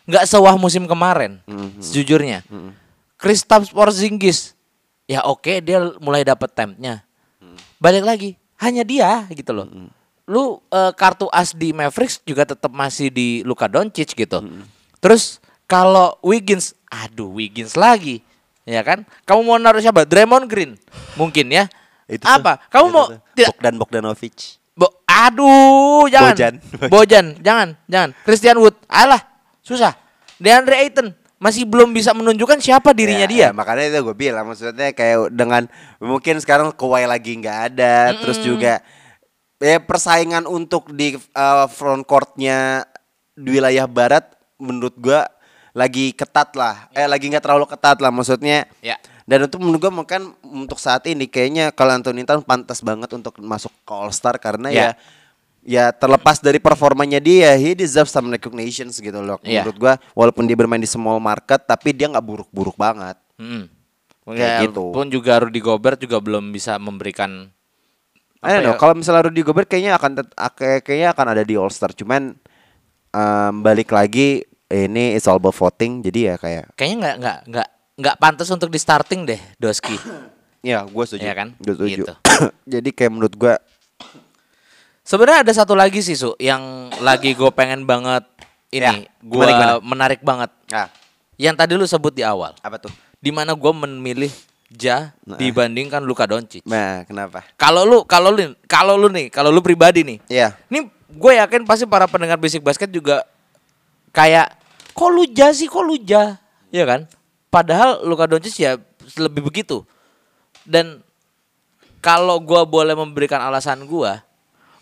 nggak 0.08 0.24
sewah 0.24 0.56
musim 0.56 0.88
kemarin. 0.88 1.44
Mhm. 1.52 1.84
Sejujurnya. 1.84 2.48
Kristaps 3.20 3.76
Porzingis 3.76 4.56
ya 5.10 5.26
oke 5.26 5.58
dia 5.66 5.82
mulai 5.98 6.22
dapat 6.22 6.54
tempnya. 6.54 7.02
Balik 7.82 8.06
lagi 8.06 8.30
hanya 8.62 8.86
dia 8.86 9.26
gitu 9.34 9.50
loh. 9.50 9.66
Lu 10.30 10.62
eh, 10.70 10.92
kartu 10.94 11.26
as 11.34 11.58
di 11.58 11.74
Mavericks 11.74 12.22
juga 12.22 12.46
tetap 12.46 12.70
masih 12.70 13.10
di 13.10 13.42
Luka 13.42 13.66
Doncic 13.66 14.14
gitu. 14.14 14.46
Terus 15.02 15.42
kalau 15.66 16.14
Wiggins, 16.22 16.78
aduh 16.86 17.34
Wiggins 17.34 17.74
lagi. 17.74 18.22
Ya 18.70 18.86
kan? 18.86 19.02
Kamu 19.26 19.42
mau 19.42 19.58
naruh 19.58 19.82
siapa? 19.82 20.06
Draymond 20.06 20.46
Green 20.46 20.78
mungkin 21.18 21.50
ya. 21.50 21.66
Itu 22.06 22.26
tuh, 22.26 22.38
Apa? 22.42 22.62
Kamu 22.70 22.86
itu 22.86 22.94
mau 22.94 23.06
tuh. 23.10 23.20
tidak 23.34 23.50
Bogdan 23.58 23.76
Bogdanovic 23.78 24.38
Bo- 24.74 24.96
aduh, 25.06 26.06
jangan. 26.10 26.34
Bojan. 26.34 26.54
Bojan, 26.90 27.26
jangan, 27.44 27.68
jangan. 27.86 28.10
Christian 28.24 28.58
Wood, 28.62 28.78
alah, 28.88 29.20
susah. 29.60 29.92
DeAndre 30.40 30.80
Ayton 30.80 31.12
masih 31.40 31.64
belum 31.64 31.96
bisa 31.96 32.12
menunjukkan 32.12 32.60
siapa 32.60 32.92
dirinya 32.92 33.24
Ya, 33.24 33.32
dia. 33.32 33.44
ya, 33.48 33.50
makanya 33.56 33.88
itu 33.88 34.00
gue 34.04 34.16
bilang 34.16 34.46
maksudnya 34.52 34.92
kayak 34.92 35.32
dengan 35.32 35.72
mungkin 35.98 36.36
sekarang 36.44 36.76
Kawhi 36.76 37.08
lagi 37.08 37.40
nggak 37.40 37.58
ada, 37.74 38.12
terus 38.20 38.44
juga 38.44 38.84
ya 39.60 39.80
persaingan 39.80 40.44
untuk 40.46 40.92
di 40.92 41.16
uh, 41.16 41.68
front 41.72 42.04
courtnya 42.04 42.84
di 43.36 43.56
wilayah 43.56 43.88
barat 43.88 44.28
menurut 44.60 44.96
gue 45.00 45.20
lagi 45.72 46.12
ketat 46.12 46.52
lah, 46.60 46.92
eh 46.92 47.08
lagi 47.08 47.32
nggak 47.32 47.44
terlalu 47.46 47.66
ketat 47.72 48.04
lah 48.04 48.12
maksudnya. 48.12 48.68
Ya. 48.84 49.00
Dan 49.24 49.46
itu 49.46 49.62
menurut 49.62 49.80
gue 49.80 49.94
mungkin 49.94 50.22
untuk 50.42 50.82
saat 50.82 51.06
ini 51.06 51.30
kayaknya 51.30 51.70
kalau 51.72 51.94
Anthony 51.94 52.26
Towns 52.26 52.44
pantas 52.44 52.82
banget 52.82 53.14
untuk 53.14 53.38
masuk 53.40 53.70
ke 53.86 53.94
All 53.94 54.10
Star 54.10 54.42
karena 54.42 54.74
Ya. 54.74 54.76
ya 54.76 54.90
ya 55.70 55.94
terlepas 55.94 56.42
dari 56.42 56.58
performanya 56.58 57.22
dia, 57.22 57.54
he 57.54 57.78
deserves 57.78 58.10
some 58.10 58.34
recognitions 58.34 58.98
gitu 58.98 59.22
loh. 59.22 59.38
Iya. 59.46 59.62
Menurut 59.62 59.78
gua 59.78 59.94
walaupun 60.18 60.50
dia 60.50 60.58
bermain 60.58 60.82
di 60.82 60.90
small 60.90 61.22
market 61.22 61.62
tapi 61.70 61.94
dia 61.94 62.10
nggak 62.10 62.26
buruk-buruk 62.26 62.74
banget. 62.74 63.22
Mm. 63.38 63.70
Kayak 64.30 64.50
Ya, 64.50 64.66
gitu. 64.66 64.90
Pun 64.94 65.10
juga 65.14 65.42
Rudy 65.42 65.62
Gobert 65.62 66.02
juga 66.02 66.18
belum 66.18 66.50
bisa 66.50 66.78
memberikan 66.82 67.50
I 68.40 68.56
don't 68.56 68.64
know, 68.64 68.76
ya? 68.78 68.80
kalau 68.80 68.96
misalnya 68.96 69.28
Rudy 69.28 69.42
Gobert 69.44 69.68
kayaknya 69.68 70.00
akan 70.00 70.24
kayaknya 70.86 71.12
akan 71.12 71.28
ada 71.36 71.44
di 71.44 71.60
All 71.60 71.68
Star 71.74 71.92
cuman 71.92 72.40
em, 73.12 73.54
balik 73.60 73.92
lagi 73.92 74.48
ini 74.72 75.18
it's 75.18 75.28
all 75.28 75.42
about 75.42 75.58
voting 75.58 76.00
jadi 76.00 76.34
ya 76.34 76.36
kayak 76.40 76.66
kayaknya 76.80 76.96
nggak 77.04 77.16
nggak 77.20 77.38
nggak 77.52 77.68
nggak 78.00 78.16
pantas 78.16 78.48
untuk 78.54 78.72
di 78.72 78.80
starting 78.80 79.28
deh 79.28 79.42
Doski. 79.60 79.92
ya 80.72 80.88
gue 80.88 81.04
setuju. 81.04 81.26
Iya 81.26 81.34
kan? 81.36 81.48
Gue 81.60 81.74
setuju. 81.76 82.04
Gitu. 82.08 82.14
jadi 82.80 82.90
kayak 82.96 83.12
menurut 83.12 83.34
gua 83.36 83.60
Sebenarnya 85.10 85.42
ada 85.42 85.54
satu 85.56 85.74
lagi 85.74 86.06
sih 86.06 86.14
Su 86.14 86.38
yang 86.38 86.62
lagi 87.02 87.34
gue 87.34 87.50
pengen 87.50 87.82
banget 87.82 88.22
ini 88.70 88.86
Ya, 88.86 89.10
gimana? 89.20 89.82
menarik 89.82 90.22
banget. 90.22 90.54
ah, 90.70 90.86
Yang 91.34 91.56
tadi 91.58 91.74
lu 91.74 91.90
sebut 91.90 92.14
di 92.14 92.22
awal. 92.22 92.54
apa 92.62 92.78
tuh? 92.78 92.94
di 93.18 93.34
mana 93.34 93.52
gue 93.52 93.74
memilih 93.76 94.30
Ja 94.70 95.18
Nah. 95.26 95.34
dibandingkan 95.36 96.06
Luka 96.06 96.30
Doncic. 96.30 96.62
Nah, 96.64 97.02
kenapa? 97.04 97.42
Kalau 97.58 97.82
lu 97.84 98.06
kalau 98.06 98.30
lu 98.30 98.54
kalau 98.70 98.94
lu 98.96 99.10
nih, 99.10 99.34
kalau 99.34 99.50
lu 99.50 99.66
pribadi 99.66 100.06
nih. 100.06 100.22
Iya. 100.30 100.54
Ini 100.70 100.86
gue 101.10 101.34
yakin 101.42 101.66
pasti 101.66 101.90
para 101.90 102.06
pendengar 102.06 102.38
basic 102.38 102.62
basket 102.62 102.88
juga 102.88 103.26
kayak 104.14 104.54
kok 104.94 105.10
lu 105.10 105.26
Ja 105.26 105.50
sih, 105.50 105.66
kok 105.66 105.82
lu 105.82 105.98
Ja? 105.98 106.38
Ya 106.70 106.86
kan? 106.86 107.10
Padahal 107.50 108.06
Luka 108.06 108.30
Doncic 108.30 108.54
ya 108.56 108.78
lebih 109.18 109.42
begitu. 109.42 109.82
Dan 110.62 111.02
kalau 111.98 112.38
gua 112.38 112.62
boleh 112.62 112.94
memberikan 112.94 113.42
alasan 113.42 113.90
gua, 113.90 114.22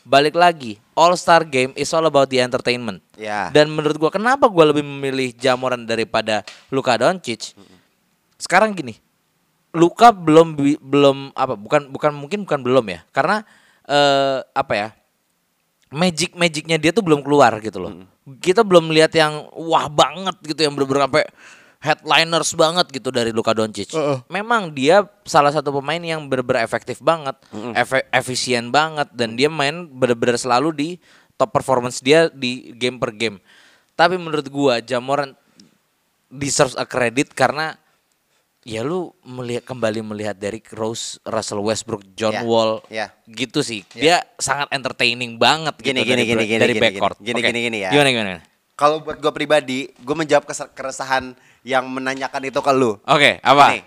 balik 0.08 0.40
lagi, 0.40 0.80
All 0.96 1.20
Star 1.20 1.44
Game 1.44 1.76
is 1.76 1.92
all 1.92 2.08
about 2.08 2.32
the 2.32 2.40
entertainment. 2.40 3.04
Ya. 3.20 3.52
Dan 3.52 3.68
menurut 3.76 4.00
gua 4.00 4.08
kenapa 4.08 4.48
gua 4.48 4.72
lebih 4.72 4.88
memilih 4.88 5.36
Jamoran 5.36 5.84
daripada 5.84 6.48
Luka 6.72 6.96
Doncic? 6.96 7.52
Sekarang 8.40 8.72
gini, 8.72 8.96
Luka 9.76 10.16
belum 10.16 10.56
belum 10.80 11.36
apa 11.36 11.60
bukan 11.60 11.92
bukan 11.92 12.12
mungkin 12.16 12.48
bukan 12.48 12.60
belum 12.64 12.86
ya. 12.88 13.00
Karena 13.12 13.44
eh 13.84 14.40
apa 14.56 14.74
ya? 14.74 14.90
Magic 15.88 16.36
magicnya 16.36 16.76
dia 16.76 16.92
tuh 16.92 17.04
belum 17.04 17.24
keluar 17.24 17.60
gitu 17.60 17.80
loh. 17.80 17.92
Kita 18.44 18.64
belum 18.64 18.92
lihat 18.92 19.12
yang 19.16 19.48
wah 19.56 19.88
banget 19.88 20.36
gitu 20.44 20.68
yang 20.68 20.76
bener-bener 20.76 21.08
sampai 21.08 21.24
headliners 21.78 22.52
banget 22.54 22.90
gitu 22.90 23.10
dari 23.10 23.30
Luka 23.30 23.54
Doncic. 23.54 23.94
Memang 24.28 24.74
dia 24.74 25.06
salah 25.24 25.54
satu 25.54 25.70
pemain 25.74 26.00
yang 26.00 26.26
bener-bener 26.26 26.62
efektif 26.62 27.00
banget, 27.00 27.38
efe- 27.74 28.08
efisien 28.10 28.70
banget 28.70 29.08
dan 29.14 29.34
dia 29.34 29.48
main 29.48 29.86
bener-bener 29.86 30.36
selalu 30.36 30.70
di 30.74 30.90
top 31.38 31.54
performance 31.54 32.02
dia 32.02 32.28
di 32.30 32.74
game 32.74 32.98
per 32.98 33.14
game. 33.14 33.38
Tapi 33.94 34.18
menurut 34.18 34.46
gua 34.50 34.82
Jamoran 34.82 35.34
deserves 36.28 36.76
a 36.76 36.84
credit 36.84 37.32
karena 37.32 37.78
ya 38.68 38.84
lu 38.84 39.16
melihat 39.24 39.64
kembali 39.64 40.04
melihat 40.04 40.36
Derrick 40.36 40.68
Rose, 40.76 41.24
Russell 41.24 41.64
Westbrook, 41.64 42.04
John 42.20 42.36
Ya, 42.36 42.44
Wall, 42.44 42.84
ya. 42.92 43.08
gitu 43.26 43.64
sih. 43.64 43.88
Dia 43.96 44.28
sangat 44.36 44.68
entertaining 44.76 45.40
banget 45.40 45.72
Gini, 45.80 46.04
gitu 46.04 46.12
gini, 46.12 46.12
dari, 46.12 46.24
gini, 46.28 46.44
gini, 46.44 46.60
dari 46.60 46.74
gini, 46.76 46.84
backcourt. 46.84 47.18
gini, 47.24 47.40
Oke. 47.40 47.48
gini, 47.48 47.60
gini 47.64 47.78
ya. 47.88 47.90
Gimana 47.96 48.10
gimana? 48.12 48.32
Kalau 48.78 49.02
buat 49.02 49.18
gue 49.18 49.32
pribadi, 49.32 49.90
gue 49.90 50.16
menjawab 50.20 50.44
keresahan 50.76 51.32
yang 51.68 51.84
menanyakan 51.84 52.48
itu 52.48 52.60
ke 52.64 52.72
lu. 52.72 52.96
Oke, 53.04 53.44
apa? 53.44 53.76
Nih, 53.76 53.84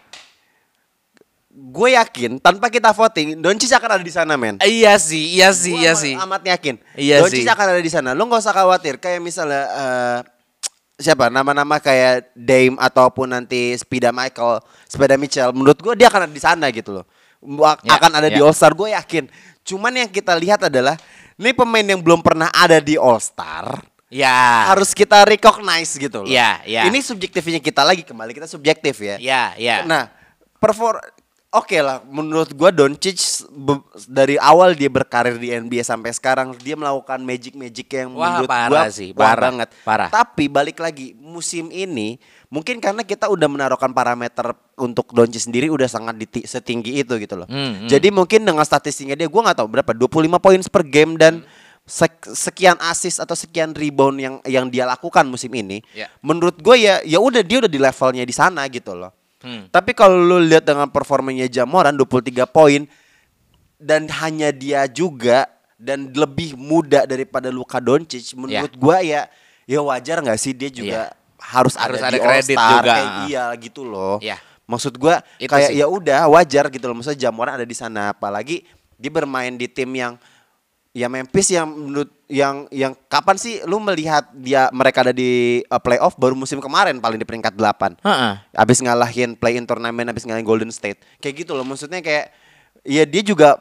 gue 1.51 1.89
yakin 1.97 2.37
tanpa 2.37 2.69
kita 2.69 2.93
voting, 2.93 3.41
Doncic 3.41 3.73
akan 3.73 3.97
ada 3.97 4.05
di 4.05 4.13
sana, 4.13 4.37
men. 4.37 4.61
Iya 4.61 5.01
sih, 5.01 5.41
iya 5.41 5.49
sih, 5.51 5.73
Gua 5.73 5.81
iya 5.81 5.93
amat- 5.97 6.05
sih. 6.05 6.15
Amat 6.15 6.43
yakin. 6.45 6.75
Iya 6.95 7.17
Doncic 7.25 7.43
sih. 7.43 7.49
akan 7.49 7.67
ada 7.73 7.81
di 7.81 7.91
sana. 7.91 8.13
Lo 8.13 8.29
nggak 8.29 8.45
usah 8.45 8.53
khawatir. 8.53 9.01
Kayak 9.01 9.25
misalnya 9.25 9.65
eh, 9.67 10.19
siapa 11.01 11.33
nama-nama 11.33 11.81
kayak 11.81 12.37
Dame 12.37 12.77
ataupun 12.77 13.33
nanti 13.33 13.73
Spida 13.75 14.13
Michael, 14.13 14.61
Spida 14.85 15.17
Mitchell. 15.17 15.51
Menurut 15.57 15.81
gue 15.81 15.97
dia 15.97 16.13
akan 16.13 16.29
ada 16.29 16.35
di 16.37 16.43
sana 16.45 16.69
gitu 16.69 17.01
loh. 17.01 17.09
Ya, 17.81 17.97
akan 17.97 18.13
ada 18.21 18.29
di 18.29 18.37
ya. 18.37 18.45
All 18.45 18.53
Star. 18.53 18.77
Gue 18.77 18.93
yakin. 18.93 19.25
Cuman 19.65 19.97
yang 19.97 20.13
kita 20.13 20.37
lihat 20.37 20.69
adalah 20.69 21.01
ini 21.35 21.57
pemain 21.57 21.81
yang 21.83 22.05
belum 22.05 22.21
pernah 22.21 22.53
ada 22.53 22.77
di 22.79 23.01
All 23.01 23.17
Star. 23.17 23.81
Ya. 24.11 24.67
Harus 24.67 24.91
kita 24.91 25.23
recognize 25.23 25.95
gitu 25.95 26.27
loh. 26.27 26.29
Iya, 26.29 26.61
iya. 26.67 26.83
Ini 26.91 26.99
subjektifnya 26.99 27.63
kita 27.63 27.87
lagi 27.87 28.03
kembali 28.03 28.35
kita 28.35 28.51
subjektif 28.51 28.99
ya. 28.99 29.17
Ya, 29.23 29.55
ya. 29.55 29.87
Nah, 29.87 30.11
perfor 30.59 30.99
Oke 31.51 31.83
lah, 31.83 31.99
menurut 32.07 32.55
gua 32.55 32.71
Doncic 32.71 33.43
dari 34.07 34.39
awal 34.39 34.79
dia 34.79 34.87
berkarir 34.87 35.35
di 35.35 35.51
NBA 35.51 35.83
sampai 35.83 36.15
sekarang 36.15 36.55
dia 36.55 36.79
melakukan 36.79 37.19
magic-magic 37.27 37.91
yang 37.91 38.15
Wah, 38.15 38.39
menurut 38.39 38.47
parah 38.47 38.87
gua 38.87 38.95
sih, 38.95 39.11
wah 39.11 39.35
parah, 39.35 39.51
banget. 39.51 39.69
parah. 39.83 40.09
Tapi 40.15 40.47
balik 40.47 40.79
lagi 40.79 41.11
musim 41.19 41.75
ini 41.75 42.23
mungkin 42.55 42.79
karena 42.79 43.03
kita 43.03 43.27
udah 43.27 43.51
menaruhkan 43.51 43.91
parameter 43.91 44.55
untuk 44.79 45.11
Doncic 45.11 45.51
sendiri 45.51 45.67
udah 45.75 45.91
sangat 45.91 46.23
di, 46.23 46.27
setinggi 46.47 47.03
itu 47.03 47.19
gitu 47.19 47.35
loh. 47.35 47.51
Hmm, 47.51 47.83
hmm. 47.83 47.89
Jadi 47.91 48.15
mungkin 48.15 48.47
dengan 48.47 48.63
statistiknya 48.63 49.19
dia 49.19 49.27
gua 49.27 49.51
nggak 49.51 49.59
tahu 49.59 49.69
berapa 49.75 49.91
25 49.91 50.39
poin 50.39 50.61
per 50.71 50.83
game 50.87 51.19
dan 51.19 51.43
sek- 51.91 52.31
sekian 52.31 52.79
assist 52.81 53.19
atau 53.19 53.35
sekian 53.35 53.75
rebound 53.75 54.17
yang 54.17 54.35
yang 54.47 54.71
dia 54.71 54.87
lakukan 54.87 55.27
musim 55.27 55.51
ini. 55.51 55.83
Ya. 55.91 56.07
Menurut 56.23 56.57
gue 56.57 56.77
ya 56.79 57.03
ya 57.03 57.19
udah 57.19 57.43
dia 57.43 57.59
udah 57.59 57.71
di 57.71 57.77
levelnya 57.77 58.23
di 58.23 58.31
sana 58.31 58.63
gitu 58.71 58.95
loh. 58.95 59.11
Hmm. 59.43 59.67
Tapi 59.67 59.91
kalau 59.93 60.15
lu 60.15 60.39
lihat 60.39 60.63
dengan 60.63 60.87
performanya 60.87 61.51
Jamoran 61.51 61.97
23 61.97 62.47
poin 62.47 62.87
dan 63.81 64.07
hanya 64.21 64.53
dia 64.53 64.85
juga 64.87 65.49
dan 65.81 66.13
lebih 66.13 66.55
muda 66.55 67.09
daripada 67.09 67.49
Luka 67.49 67.81
Doncic 67.81 68.37
menurut 68.37 68.77
gua 68.77 69.01
ya 69.01 69.27
ya 69.65 69.81
wajar 69.81 70.21
nggak 70.21 70.37
sih 70.37 70.53
dia 70.53 70.69
juga 70.69 71.09
Iya. 71.09 71.17
harus, 71.41 71.73
Harus 71.81 72.05
ada, 72.05 72.13
ada 72.13 72.17
di 72.17 72.21
kredit 72.21 72.53
All-Star 72.53 72.71
juga. 72.77 72.93
kayak 72.93 73.09
iya 73.27 73.45
gitu 73.57 73.83
loh. 73.83 74.21
Iya. 74.21 74.37
Maksud 74.69 74.93
Itu 74.95 75.49
kayak 75.49 75.71
ya 75.73 75.87
udah 75.89 76.29
wajar 76.29 76.69
gitu 76.69 76.85
loh. 76.85 76.95
Maksudnya 76.95 77.27
Jamoran 77.27 77.57
ada 77.57 77.65
di 77.65 77.73
sana 77.73 78.13
apalagi 78.13 78.63
dia 78.95 79.09
bermain 79.09 79.57
di 79.57 79.67
tim 79.67 79.89
yang 79.91 80.21
ya 80.91 81.07
Memphis 81.07 81.55
yang 81.55 81.71
menurut 81.71 82.11
yang 82.27 82.67
yang 82.71 82.93
kapan 83.07 83.39
sih 83.39 83.63
lu 83.63 83.79
melihat 83.79 84.27
dia 84.35 84.67
mereka 84.71 85.07
ada 85.07 85.15
di 85.15 85.63
uh, 85.67 85.79
playoff 85.79 86.15
baru 86.15 86.35
musim 86.35 86.59
kemarin 86.59 86.99
paling 86.99 87.19
di 87.19 87.27
peringkat 87.27 87.55
8. 87.55 88.03
Heeh. 88.03 88.33
Abis 88.55 88.83
ngalahin 88.83 89.35
play 89.35 89.55
in 89.55 89.67
turnamen, 89.67 90.07
abis 90.11 90.27
ngalahin 90.27 90.47
Golden 90.47 90.71
State. 90.71 90.99
Kayak 91.19 91.47
gitu 91.47 91.53
loh, 91.55 91.63
maksudnya 91.63 92.03
kayak 92.03 92.35
ya 92.83 93.07
dia 93.07 93.23
juga 93.23 93.59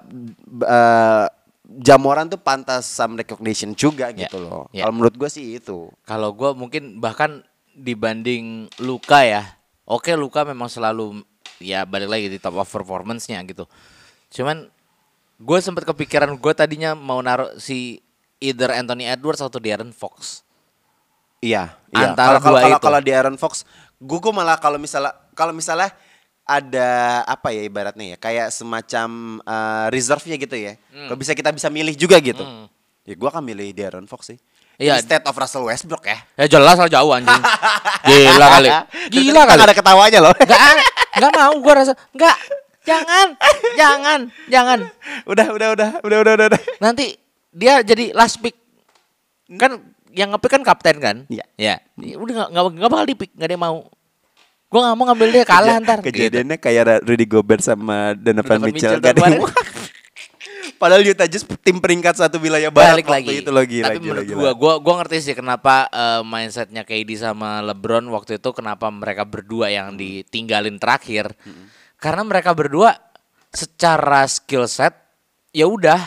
uh, 0.63 1.25
Jamoran 1.69 2.25
tuh 2.25 2.41
pantas 2.41 2.89
some 2.89 3.13
recognition 3.13 3.77
juga 3.77 4.09
Ya, 4.09 4.25
gitu 4.25 4.41
loh. 4.41 4.65
ya. 4.73 4.89
Kalau 4.89 4.93
menurut 4.97 5.13
gue 5.13 5.30
sih 5.30 5.61
itu. 5.61 5.93
Kalau 6.01 6.34
gue 6.34 6.49
mungkin 6.57 6.97
bahkan 6.97 7.45
dibanding 7.77 8.65
Luka 8.82 9.21
ya, 9.21 9.45
oke 9.86 10.09
Luka 10.17 10.41
memang 10.43 10.65
selalu 10.65 11.21
ya 11.61 11.86
balik 11.86 12.09
lagi 12.09 12.25
di 12.25 12.41
top 12.41 12.57
of 12.57 12.65
performance-nya 12.65 13.38
gitu. 13.45 13.69
Cuman 14.34 14.65
gue 15.40 15.58
sempat 15.60 15.88
kepikiran 15.88 16.36
gue 16.36 16.54
tadinya 16.54 16.92
mau 16.94 17.24
naruh 17.24 17.56
si 17.56 18.04
either 18.38 18.70
Anthony 18.70 19.08
Edwards 19.08 19.40
atau 19.40 19.58
De'Aaron 19.58 19.92
Fox. 19.92 20.44
Iya, 21.40 21.72
iya. 21.90 22.12
Antara 22.12 22.38
Kalau- 22.38 22.44
kalau 22.44 22.58
dua 22.60 22.62
kalau 22.62 22.76
itu. 22.76 22.84
kalau 22.84 23.00
di 23.00 23.12
Aaron 23.12 23.38
Fox, 23.40 23.64
gue 23.96 24.20
gue 24.20 24.34
malah 24.36 24.60
kalau 24.60 24.76
misalnya 24.76 25.16
kalau 25.32 25.56
misalnya 25.56 25.92
ada 26.44 26.90
apa 27.24 27.54
ya 27.54 27.62
ibaratnya 27.62 28.16
ya 28.16 28.18
kayak 28.18 28.50
semacam 28.50 29.40
uh, 29.42 29.88
reserve-nya 29.88 30.36
gitu 30.36 30.56
ya. 30.56 30.76
Hmm. 30.92 31.08
Kalau 31.08 31.18
bisa 31.18 31.32
kita 31.32 31.56
bisa 31.56 31.72
milih 31.72 31.96
juga 31.96 32.20
gitu. 32.20 32.44
Ya 33.08 33.16
gue 33.16 33.30
akan 33.30 33.40
milih 33.42 33.72
De'Aaron 33.72 34.04
Fox 34.06 34.36
sih. 34.36 34.40
Iya. 34.76 35.00
Instead 35.00 35.24
of 35.24 35.36
Russell 35.36 35.64
Westbrook 35.64 36.04
ya. 36.04 36.20
Ya 36.36 36.48
jelas 36.50 36.76
lah 36.76 36.88
jauh 36.88 37.12
anjing. 37.12 37.44
Gila 38.04 38.48
kali. 38.50 38.68
Gila 39.14 39.42
Kan 39.44 39.56
kali. 39.56 39.62
ada 39.64 39.76
ketawanya 39.76 40.20
loh. 40.22 40.34
Enggak, 40.36 40.60
enggak 41.16 41.32
mau 41.36 41.54
gue 41.56 41.74
rasa. 41.76 41.94
Enggak. 42.12 42.36
Jangan. 42.90 43.28
Jangan. 43.76 44.20
Jangan. 44.48 44.80
udah, 45.24 45.48
udah, 45.50 45.68
udah, 45.72 45.90
udah, 46.02 46.18
udah, 46.20 46.34
udah, 46.36 46.46
udah. 46.50 46.62
Nanti 46.78 47.14
dia 47.50 47.80
jadi 47.82 48.12
last 48.12 48.38
pick. 48.40 48.58
Kan 49.50 49.82
yang 50.10 50.34
ngepick 50.34 50.52
kan 50.52 50.64
kapten 50.66 50.98
kan? 50.98 51.18
Iya. 51.30 51.46
Ya. 51.56 51.76
Udah 52.18 52.50
nggak 52.50 52.66
nggak 52.76 52.90
bakal 52.90 53.06
dipick, 53.06 53.32
nggak 53.34 53.48
ada 53.48 53.54
yang 53.54 53.64
mau. 53.64 53.78
Gue 54.70 54.80
nggak 54.80 54.96
mau 54.96 55.06
ngambil 55.10 55.28
dia 55.32 55.46
kalah 55.46 55.76
Keja- 55.78 55.82
ntar. 55.82 55.98
Gitu. 56.02 56.10
Kejadiannya 56.14 56.58
kayak 56.58 56.84
Rudy 57.02 57.26
Gobert 57.26 57.62
sama 57.62 58.14
Donovan 58.14 58.58
Donovan 58.58 58.60
Mitchell. 58.70 58.98
Mitchell 58.98 59.02
Gak 59.02 59.14
ada 59.18 59.22
yang. 59.26 59.42
Padahal 60.80 61.04
Utah 61.04 61.28
Jazz 61.28 61.44
tim 61.60 61.76
peringkat 61.76 62.16
satu 62.16 62.40
wilayah 62.40 62.72
barat 62.72 63.04
Balik 63.04 63.12
waktu 63.12 63.20
lagi. 63.36 63.44
itu 63.44 63.52
loh 63.52 63.66
gila, 63.68 63.86
Tapi 63.92 63.98
gila, 64.00 64.08
menurut 64.16 64.24
gila. 64.24 64.38
gua, 64.40 64.52
gua 64.56 64.74
gua 64.80 64.94
ngerti 65.04 65.18
sih 65.20 65.36
kenapa 65.36 65.92
eh, 65.92 66.22
mindsetnya 66.24 66.88
KD 66.88 67.10
sama 67.20 67.60
LeBron 67.60 68.08
waktu 68.08 68.40
itu 68.40 68.50
kenapa 68.56 68.88
mereka 68.88 69.28
berdua 69.28 69.68
yang 69.68 70.00
ditinggalin 70.00 70.80
terakhir. 70.80 71.36
Karena 72.00 72.24
mereka 72.24 72.52
berdua 72.52 72.95
secara 73.50 74.24
skill 74.26 74.66
set 74.66 74.95
ya 75.52 75.68
udah. 75.68 76.00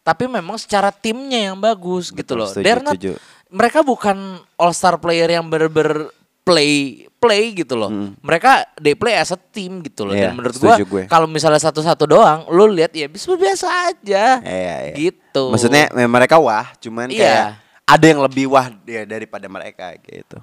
Tapi 0.00 0.24
memang 0.24 0.56
secara 0.56 0.88
timnya 0.88 1.52
yang 1.52 1.58
bagus 1.58 2.08
gitu 2.08 2.32
Betul, 2.32 2.36
loh. 2.40 2.48
setuju, 2.48 2.64
They're 2.64 2.80
not- 2.80 2.96
setuju. 2.96 3.12
mereka 3.50 3.78
bukan 3.82 4.16
all 4.56 4.72
star 4.72 4.96
player 4.96 5.28
yang 5.28 5.44
ber-ber 5.44 6.08
play 6.40 7.04
play 7.20 7.52
gitu 7.52 7.76
loh. 7.76 7.92
Mereka 8.22 8.72
they 8.78 8.96
play 8.96 9.12
as 9.12 9.28
a 9.28 9.36
team 9.36 9.84
gitu 9.84 10.08
loh. 10.08 10.16
Iya, 10.16 10.32
Dan 10.32 10.40
menurut 10.40 10.56
gua 10.56 10.80
kalau 11.04 11.28
misalnya 11.28 11.60
satu-satu 11.60 12.08
doang, 12.08 12.48
lu 12.48 12.72
lihat 12.72 12.94
ya 12.94 13.04
bisa 13.04 13.28
biasa 13.36 13.68
aja. 13.92 14.40
Iya, 14.40 14.76
iya. 14.88 14.94
Gitu. 14.96 15.42
Maksudnya 15.52 15.92
memang 15.92 16.16
mereka 16.16 16.40
wah, 16.40 16.72
cuman 16.78 17.12
Iya. 17.12 17.20
kayak 17.20 17.44
ada 17.84 18.04
yang 18.06 18.20
lebih 18.22 18.44
wah 18.48 18.72
dia 18.80 19.04
daripada 19.04 19.44
mereka 19.44 19.92
gitu. 19.98 20.40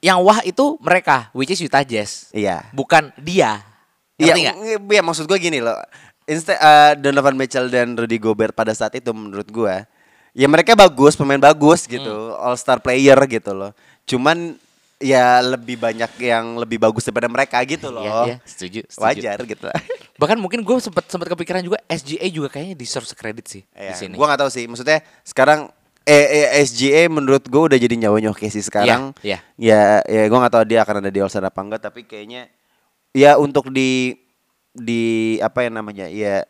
yang 0.00 0.18
wah 0.20 0.42
itu 0.42 0.74
mereka, 0.80 1.30
which 1.30 1.48
is 1.48 1.60
Utah 1.60 1.80
Jazz. 1.80 2.28
Iya. 2.28 2.66
Bukan 2.74 3.14
dia. 3.16 3.62
Iya, 4.16 4.54
iya 4.78 5.02
maksud 5.02 5.24
gue 5.24 5.38
gini 5.38 5.58
loh. 5.58 5.74
Instead 6.24 6.56
uh, 6.56 6.92
Donovan 6.94 7.34
Mitchell 7.34 7.68
dan 7.68 7.92
Rudy 7.92 8.16
Gobert 8.16 8.52
pada 8.52 8.72
saat 8.72 8.94
itu 8.94 9.12
menurut 9.12 9.44
gua 9.46 9.84
ya 10.32 10.48
mereka 10.48 10.72
bagus, 10.72 11.14
pemain 11.14 11.38
bagus 11.38 11.84
gitu, 11.84 12.08
Hmm. 12.32 12.42
all 12.42 12.56
star 12.56 12.78
player 12.78 13.14
gitu 13.28 13.52
loh. 13.52 13.70
Cuman 14.02 14.56
ya 14.96 15.38
lebih 15.38 15.76
banyak 15.76 16.10
yang 16.18 16.56
lebih 16.56 16.80
bagus 16.80 17.04
daripada 17.04 17.28
mereka 17.28 17.60
gitu 17.62 17.92
loh. 17.92 18.00
Iya, 18.00 18.14
iya, 18.24 18.36
setuju, 18.42 18.80
setuju. 18.88 19.04
Wajar 19.04 19.38
gitu. 19.44 19.66
Bahkan 20.22 20.38
mungkin 20.38 20.64
gue 20.64 20.74
sempat 20.80 21.04
sempat 21.06 21.28
kepikiran 21.28 21.60
juga 21.60 21.78
SGA 21.86 22.24
juga 22.30 22.48
kayaknya 22.48 22.74
deserve 22.74 23.04
kredit 23.12 23.46
sih 23.46 23.62
di 23.62 23.84
Iya, 23.84 23.94
sini. 23.94 24.14
Gua 24.16 24.30
nggak 24.32 24.40
tahu 24.42 24.50
sih. 24.50 24.64
Maksudnya 24.64 25.02
sekarang 25.22 25.68
eh, 26.02 26.26
eh, 26.56 26.64
SGA 26.64 27.06
menurut 27.08 27.44
gue 27.44 27.62
udah 27.68 27.76
jadi 27.76 27.94
nyawa 28.00 28.16
nyoke 28.22 28.48
sih 28.48 28.64
sekarang. 28.64 29.12
Iya, 29.20 29.44
Ya, 29.60 30.00
ya 30.02 30.22
gue 30.24 30.38
nggak 30.40 30.54
tahu 30.54 30.64
dia 30.64 30.80
akan 30.80 31.04
ada 31.04 31.10
di 31.12 31.20
All 31.20 31.28
Star 31.28 31.44
apa 31.44 31.60
enggak. 31.60 31.84
Tapi 31.84 32.08
kayaknya 32.08 32.48
ya 33.14 33.38
untuk 33.38 33.70
di 33.70 34.18
di 34.74 35.02
apa 35.38 35.62
yang 35.62 35.78
namanya 35.78 36.10
ya 36.10 36.42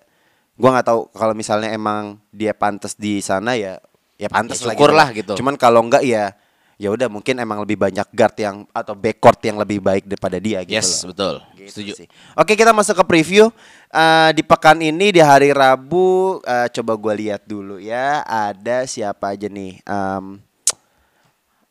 gua 0.57 0.75
nggak 0.75 0.87
tahu 0.89 1.01
kalau 1.13 1.37
misalnya 1.37 1.71
emang 1.71 2.17
dia 2.33 2.57
pantas 2.57 2.97
di 2.97 3.21
sana 3.21 3.53
ya 3.55 3.77
ya 4.17 4.29
pantas 4.33 4.59
Ya, 4.59 4.67
lah 4.67 4.73
syukur 4.73 4.91
gitu. 4.91 4.99
lah 4.99 5.09
gitu. 5.13 5.33
Cuman 5.37 5.55
kalau 5.55 5.85
enggak 5.85 6.03
ya 6.03 6.33
ya 6.75 6.91
udah 6.91 7.07
mungkin 7.07 7.39
emang 7.39 7.63
lebih 7.63 7.79
banyak 7.79 8.09
guard 8.11 8.35
yang 8.35 8.57
atau 8.75 8.99
backcourt 8.99 9.39
yang 9.47 9.63
lebih 9.63 9.79
baik 9.79 10.11
daripada 10.11 10.43
dia 10.43 10.59
gitu 10.67 10.75
yes, 10.75 11.05
loh. 11.05 11.13
betul. 11.15 11.35
Gitu 11.55 11.71
Setuju. 11.71 11.93
sih. 11.95 12.09
Oke 12.35 12.57
kita 12.57 12.73
masuk 12.75 12.99
ke 12.99 13.05
preview 13.07 13.47
Eh, 13.95 14.31
di 14.35 14.43
pekan 14.43 14.83
ini 14.83 15.15
di 15.15 15.23
hari 15.23 15.55
Rabu 15.55 16.43
eh, 16.43 16.67
coba 16.75 16.99
gue 16.99 17.15
lihat 17.15 17.47
dulu 17.47 17.79
ya 17.79 18.27
ada 18.27 18.83
siapa 18.91 19.39
aja 19.39 19.47
nih 19.47 19.79
Em, 19.87 20.43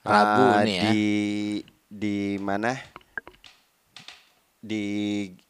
Rabu 0.04 0.44
eh, 0.44 0.64
nih 0.64 0.76
ya. 0.76 0.84
di 0.88 1.04
di 1.84 2.18
mana 2.40 2.80
di 4.64 4.86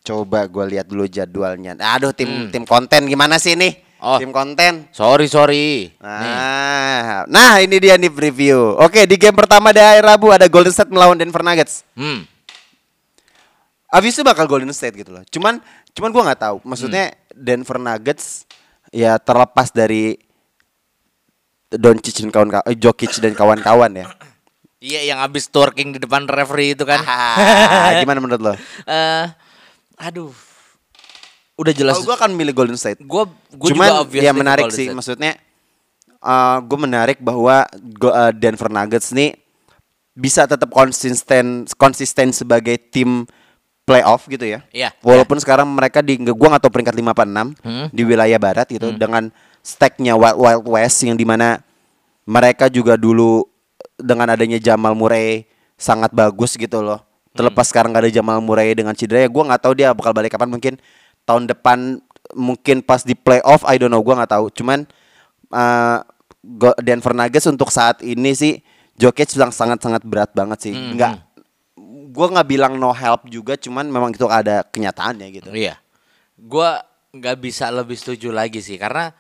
coba 0.02 0.50
gue 0.50 0.74
lihat 0.74 0.90
dulu 0.90 1.06
jadwalnya 1.06 1.78
aduh 1.78 2.10
tim 2.10 2.50
tim 2.50 2.66
konten 2.66 3.06
gimana 3.06 3.38
sih 3.38 3.54
nih 3.54 3.94
Hmm. 4.04 4.04
Oh. 4.04 4.20
tim 4.20 4.36
konten 4.36 4.84
Sorry, 4.92 5.32
sorry. 5.32 5.88
Nih. 5.88 6.04
Nah, 6.04 7.24
nah 7.24 7.64
ini 7.64 7.80
dia 7.80 7.96
nih 7.96 8.12
preview. 8.12 8.76
Oke, 8.76 9.08
di 9.08 9.16
game 9.16 9.32
pertama 9.32 9.72
di 9.72 9.80
hari 9.80 10.04
Rabu 10.04 10.28
ada 10.28 10.44
Golden 10.52 10.76
State 10.76 10.92
melawan 10.92 11.16
Denver 11.16 11.40
Nuggets. 11.40 11.88
Hmm. 11.96 12.28
Abis 13.88 14.20
itu 14.20 14.28
bakal 14.28 14.44
Golden 14.44 14.76
State 14.76 15.00
gitu 15.00 15.08
loh. 15.08 15.24
Cuman 15.32 15.64
cuman 15.96 16.10
gua 16.12 16.24
nggak 16.28 16.42
tahu. 16.44 16.58
Maksudnya 16.68 17.16
Hmm. 17.16 17.32
Denver 17.32 17.80
Nuggets 17.80 18.44
ya 18.92 19.16
terlepas 19.16 19.72
dari 19.72 20.20
Doncic 21.72 22.28
dan 22.28 22.30
kawan 22.36 22.50
kawan 22.52 22.76
Jokic 22.76 23.14
dan 23.24 23.32
kawan-kawan 23.32 24.04
ya. 24.04 24.06
Iya, 24.84 25.00
yang 25.08 25.20
abis 25.24 25.48
twerking 25.48 25.96
di 25.96 26.00
depan 26.00 26.28
referee 26.28 26.76
itu 26.76 26.84
kan. 26.84 27.00
Ah, 27.02 27.96
gimana 28.04 28.20
menurut 28.20 28.42
lo? 28.42 28.54
Eh, 28.84 29.26
aduh. 29.96 30.36
Udah 31.56 31.72
jelas. 31.72 31.96
Kalau 31.96 32.04
gua 32.04 32.16
akan 32.20 32.36
milih 32.36 32.52
Golden 32.52 32.76
State. 32.76 33.00
Gua 33.00 33.24
gua 33.50 33.70
Cuman 33.72 33.88
juga 34.04 34.20
ya 34.20 34.36
menarik 34.36 34.68
Golden 34.68 34.76
sih 34.76 34.92
State. 34.92 34.98
maksudnya 34.98 35.32
uh, 36.20 36.60
gue 36.60 36.78
menarik 36.78 37.18
bahwa 37.20 37.64
go- 37.94 38.12
uh, 38.12 38.34
Denver 38.34 38.68
Nuggets 38.68 39.14
nih 39.14 39.40
bisa 40.12 40.44
tetap 40.44 40.68
konsisten 40.68 41.64
konsisten 41.74 42.30
sebagai 42.30 42.76
tim 42.76 43.24
playoff 43.84 44.28
gitu 44.28 44.44
ya. 44.50 44.60
Iya, 44.70 44.92
Walaupun 45.00 45.40
sekarang 45.40 45.70
mereka 45.70 46.04
di 46.04 46.20
gua 46.20 46.52
nggak 46.52 46.64
tahu 46.64 46.74
peringkat 46.74 46.96
5 46.96 47.08
apa 47.08 47.24
6 47.24 47.56
Hmm. 47.64 47.88
di 47.88 48.04
wilayah 48.04 48.36
barat 48.36 48.68
gitu 48.68 48.92
dengan 48.92 49.32
stacknya 49.60 50.16
Wild 50.16 50.36
Wild 50.36 50.64
West 50.68 51.00
yang 51.04 51.16
di 51.16 51.24
mana 51.24 51.64
mereka 52.24 52.68
juga 52.68 52.96
dulu 52.96 53.48
dengan 53.98 54.28
adanya 54.32 54.58
Jamal 54.58 54.98
Murray 54.98 55.46
sangat 55.78 56.14
bagus 56.14 56.56
gitu 56.56 56.82
loh. 56.82 57.02
Terlepas 57.34 57.74
sekarang 57.74 57.94
gak 57.94 58.06
ada 58.06 58.14
Jamal 58.14 58.38
Murray 58.40 58.78
dengan 58.78 58.94
cedera 58.94 59.26
ya 59.26 59.30
gua 59.30 59.50
nggak 59.50 59.62
tahu 59.66 59.74
dia 59.74 59.90
bakal 59.92 60.14
balik 60.14 60.38
kapan 60.38 60.50
mungkin 60.54 60.74
tahun 61.26 61.50
depan 61.50 61.98
mungkin 62.38 62.86
pas 62.86 63.02
di 63.02 63.18
playoff 63.18 63.66
I 63.66 63.82
don't 63.82 63.90
know 63.90 64.02
gua 64.06 64.22
nggak 64.22 64.32
tahu. 64.38 64.46
Cuman 64.54 64.86
uh, 65.50 66.00
Denver 66.82 67.14
Nuggets 67.18 67.50
untuk 67.50 67.74
saat 67.74 68.06
ini 68.06 68.38
sih 68.38 68.62
Jokic 68.94 69.34
bilang 69.34 69.50
sangat-sangat 69.50 70.06
berat 70.06 70.32
banget 70.38 70.70
sih. 70.70 70.74
Hmm, 70.74 70.94
Nggak 70.94 71.14
gua 72.14 72.28
nggak 72.30 72.48
bilang 72.48 72.78
no 72.78 72.94
help 72.94 73.26
juga 73.26 73.58
cuman 73.58 73.90
memang 73.90 74.14
itu 74.14 74.30
ada 74.30 74.62
kenyataannya 74.62 75.28
gitu. 75.34 75.50
Iya. 75.50 75.82
Gua 76.38 76.86
nggak 77.14 77.38
bisa 77.42 77.70
lebih 77.70 77.94
setuju 77.94 78.34
lagi 78.34 78.58
sih 78.58 78.78
karena 78.78 79.14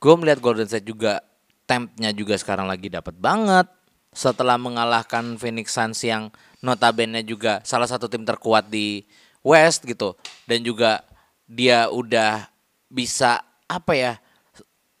gue 0.00 0.14
melihat 0.14 0.38
Golden 0.38 0.70
State 0.70 0.86
juga 0.86 1.18
tempnya 1.66 2.14
juga 2.14 2.38
sekarang 2.38 2.70
lagi 2.70 2.86
dapat 2.86 3.18
banget 3.18 3.66
setelah 4.10 4.58
mengalahkan 4.58 5.38
Phoenix 5.38 5.74
Suns 5.74 6.02
yang 6.02 6.34
notabene 6.60 7.22
juga 7.22 7.62
salah 7.62 7.86
satu 7.86 8.10
tim 8.10 8.26
terkuat 8.26 8.68
di 8.68 9.06
West 9.40 9.86
gitu 9.86 10.18
dan 10.44 10.60
juga 10.60 11.06
dia 11.46 11.88
udah 11.88 12.50
bisa 12.90 13.40
apa 13.70 13.92
ya 13.94 14.12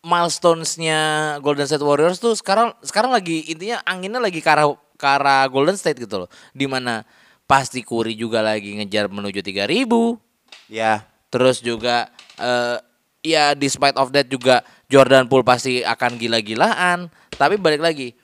milestones-nya 0.00 1.36
Golden 1.44 1.68
State 1.68 1.84
Warriors 1.84 2.22
tuh 2.22 2.32
sekarang 2.32 2.72
sekarang 2.80 3.12
lagi 3.12 3.44
intinya 3.52 3.84
anginnya 3.84 4.20
lagi 4.22 4.40
ke 4.40 4.48
arah, 4.48 4.72
ke 4.96 5.06
arah 5.06 5.44
Golden 5.52 5.76
State 5.76 6.00
gitu 6.00 6.24
loh. 6.24 6.28
Di 6.56 6.64
mana 6.64 7.04
pasti 7.44 7.84
Curry 7.84 8.16
juga 8.16 8.40
lagi 8.40 8.78
ngejar 8.80 9.12
menuju 9.12 9.42
3000 9.44 10.30
Ya. 10.70 11.04
Terus 11.30 11.60
juga 11.62 12.10
eh, 12.38 12.78
ya 13.22 13.52
despite 13.52 13.98
of 14.00 14.14
that 14.14 14.26
juga 14.30 14.64
Jordan 14.90 15.28
Poole 15.28 15.44
pasti 15.46 15.84
akan 15.84 16.16
gila-gilaan. 16.16 17.12
Tapi 17.34 17.56
balik 17.60 17.82
lagi, 17.82 18.16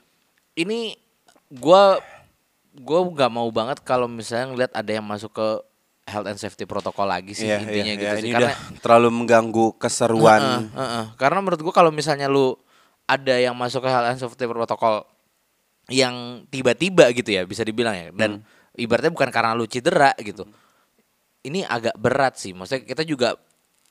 ini 0.56 0.96
gua 1.52 2.00
gua 2.76 3.00
nggak 3.06 3.32
mau 3.32 3.48
banget 3.52 3.78
kalau 3.84 4.08
misalnya 4.08 4.52
ngeliat 4.52 4.72
ada 4.72 4.90
yang 4.90 5.04
masuk 5.06 5.32
ke 5.32 5.48
health 6.06 6.28
and 6.30 6.38
safety 6.38 6.64
protokol 6.64 7.04
lagi 7.06 7.34
sih 7.34 7.50
Iya, 7.50 7.62
intinya 7.62 7.92
iya, 7.92 7.98
gitu 7.98 8.06
iya, 8.06 8.14
sih. 8.16 8.22
ini 8.22 8.32
Karena 8.32 8.46
udah 8.46 8.54
terlalu 8.78 9.08
mengganggu 9.10 9.66
keseruan. 9.76 10.42
Heeh, 10.42 10.64
heeh. 10.78 11.04
Karena 11.18 11.38
menurut 11.42 11.60
gua 11.62 11.74
kalau 11.74 11.90
misalnya 11.90 12.26
lu 12.30 12.54
ada 13.06 13.34
yang 13.38 13.54
masuk 13.54 13.86
ke 13.86 13.90
health 13.90 14.08
and 14.10 14.18
safety 14.18 14.44
protokol 14.46 15.06
yang 15.86 16.42
tiba-tiba 16.50 17.14
gitu 17.14 17.30
ya 17.30 17.46
bisa 17.46 17.62
dibilang 17.62 17.94
ya 17.94 18.10
dan 18.10 18.42
ibaratnya 18.74 19.14
bukan 19.14 19.30
karena 19.30 19.54
lu 19.54 19.66
cedera 19.70 20.10
gitu. 20.18 20.42
Ini 21.46 21.62
agak 21.62 21.94
berat 21.94 22.34
sih. 22.38 22.50
Maksudnya 22.50 22.82
kita 22.82 23.02
juga 23.06 23.38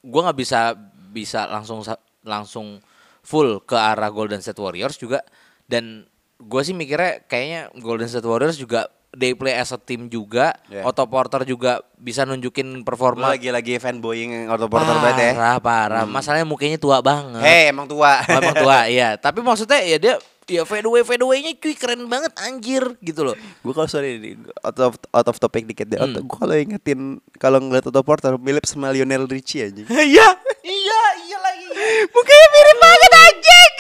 gua 0.04 0.32
nggak 0.32 0.40
bisa 0.40 0.76
bisa 1.16 1.48
langsung 1.48 1.80
langsung 2.26 2.84
full 3.24 3.64
ke 3.64 3.76
arah 3.80 4.12
Golden 4.12 4.44
State 4.44 4.60
Warriors 4.60 5.00
juga 5.00 5.24
dan 5.66 6.04
gue 6.46 6.62
sih 6.62 6.78
mikirnya 6.78 7.26
kayaknya 7.26 7.74
Golden 7.82 8.06
State 8.06 8.26
Warriors 8.30 8.56
juga 8.62 8.86
they 9.16 9.32
play 9.34 9.56
as 9.56 9.72
a 9.72 9.80
team 9.80 10.12
juga. 10.12 10.54
Yeah. 10.68 10.86
Otto 10.86 11.08
Porter 11.08 11.48
juga 11.48 11.82
bisa 11.96 12.28
nunjukin 12.28 12.84
performa 12.84 13.34
lagi-lagi 13.34 13.80
fanboying 13.80 14.52
Otto 14.52 14.68
Porter 14.68 14.94
banget 15.00 15.18
ya. 15.18 15.34
Parah, 15.34 15.60
parah. 15.64 16.04
Masalahnya 16.06 16.46
mukanya 16.46 16.78
tua 16.78 17.00
banget. 17.00 17.42
Hei, 17.42 17.72
emang 17.72 17.88
tua. 17.88 18.22
Oh, 18.22 18.38
emang 18.38 18.56
tua, 18.64 18.80
iya. 18.92 19.16
Tapi 19.16 19.40
maksudnya 19.42 19.82
ya 19.82 19.98
dia 19.98 20.16
ya 20.46 20.62
fade 20.62 20.86
away 20.86 21.02
fade 21.02 21.26
away-nya 21.26 21.58
cuy 21.58 21.74
keren 21.74 22.06
banget 22.06 22.30
anjir 22.38 22.86
gitu 23.02 23.26
loh. 23.26 23.34
gue 23.34 23.74
kalau 23.74 23.90
sorry 23.90 24.38
out 24.62 24.78
of, 24.78 24.94
out 25.10 25.26
of 25.26 25.42
topic 25.42 25.66
dikit 25.66 25.90
deh. 25.90 25.98
Hmm. 25.98 26.22
Gue 26.22 26.38
kalau 26.38 26.54
ingetin 26.54 27.18
kalau 27.42 27.58
ngeliat 27.58 27.90
Otto 27.90 28.06
Porter 28.06 28.38
mirip 28.38 28.68
sama 28.70 28.94
Lionel 28.94 29.26
Richie 29.26 29.72
aja. 29.72 29.84
Iya, 30.06 30.28
iya, 30.62 31.02
iya 31.26 31.38
lagi. 31.42 31.66
Mukanya 32.14 32.48
mirip 32.54 32.78
banget 32.78 33.12
anjing. 33.16 33.74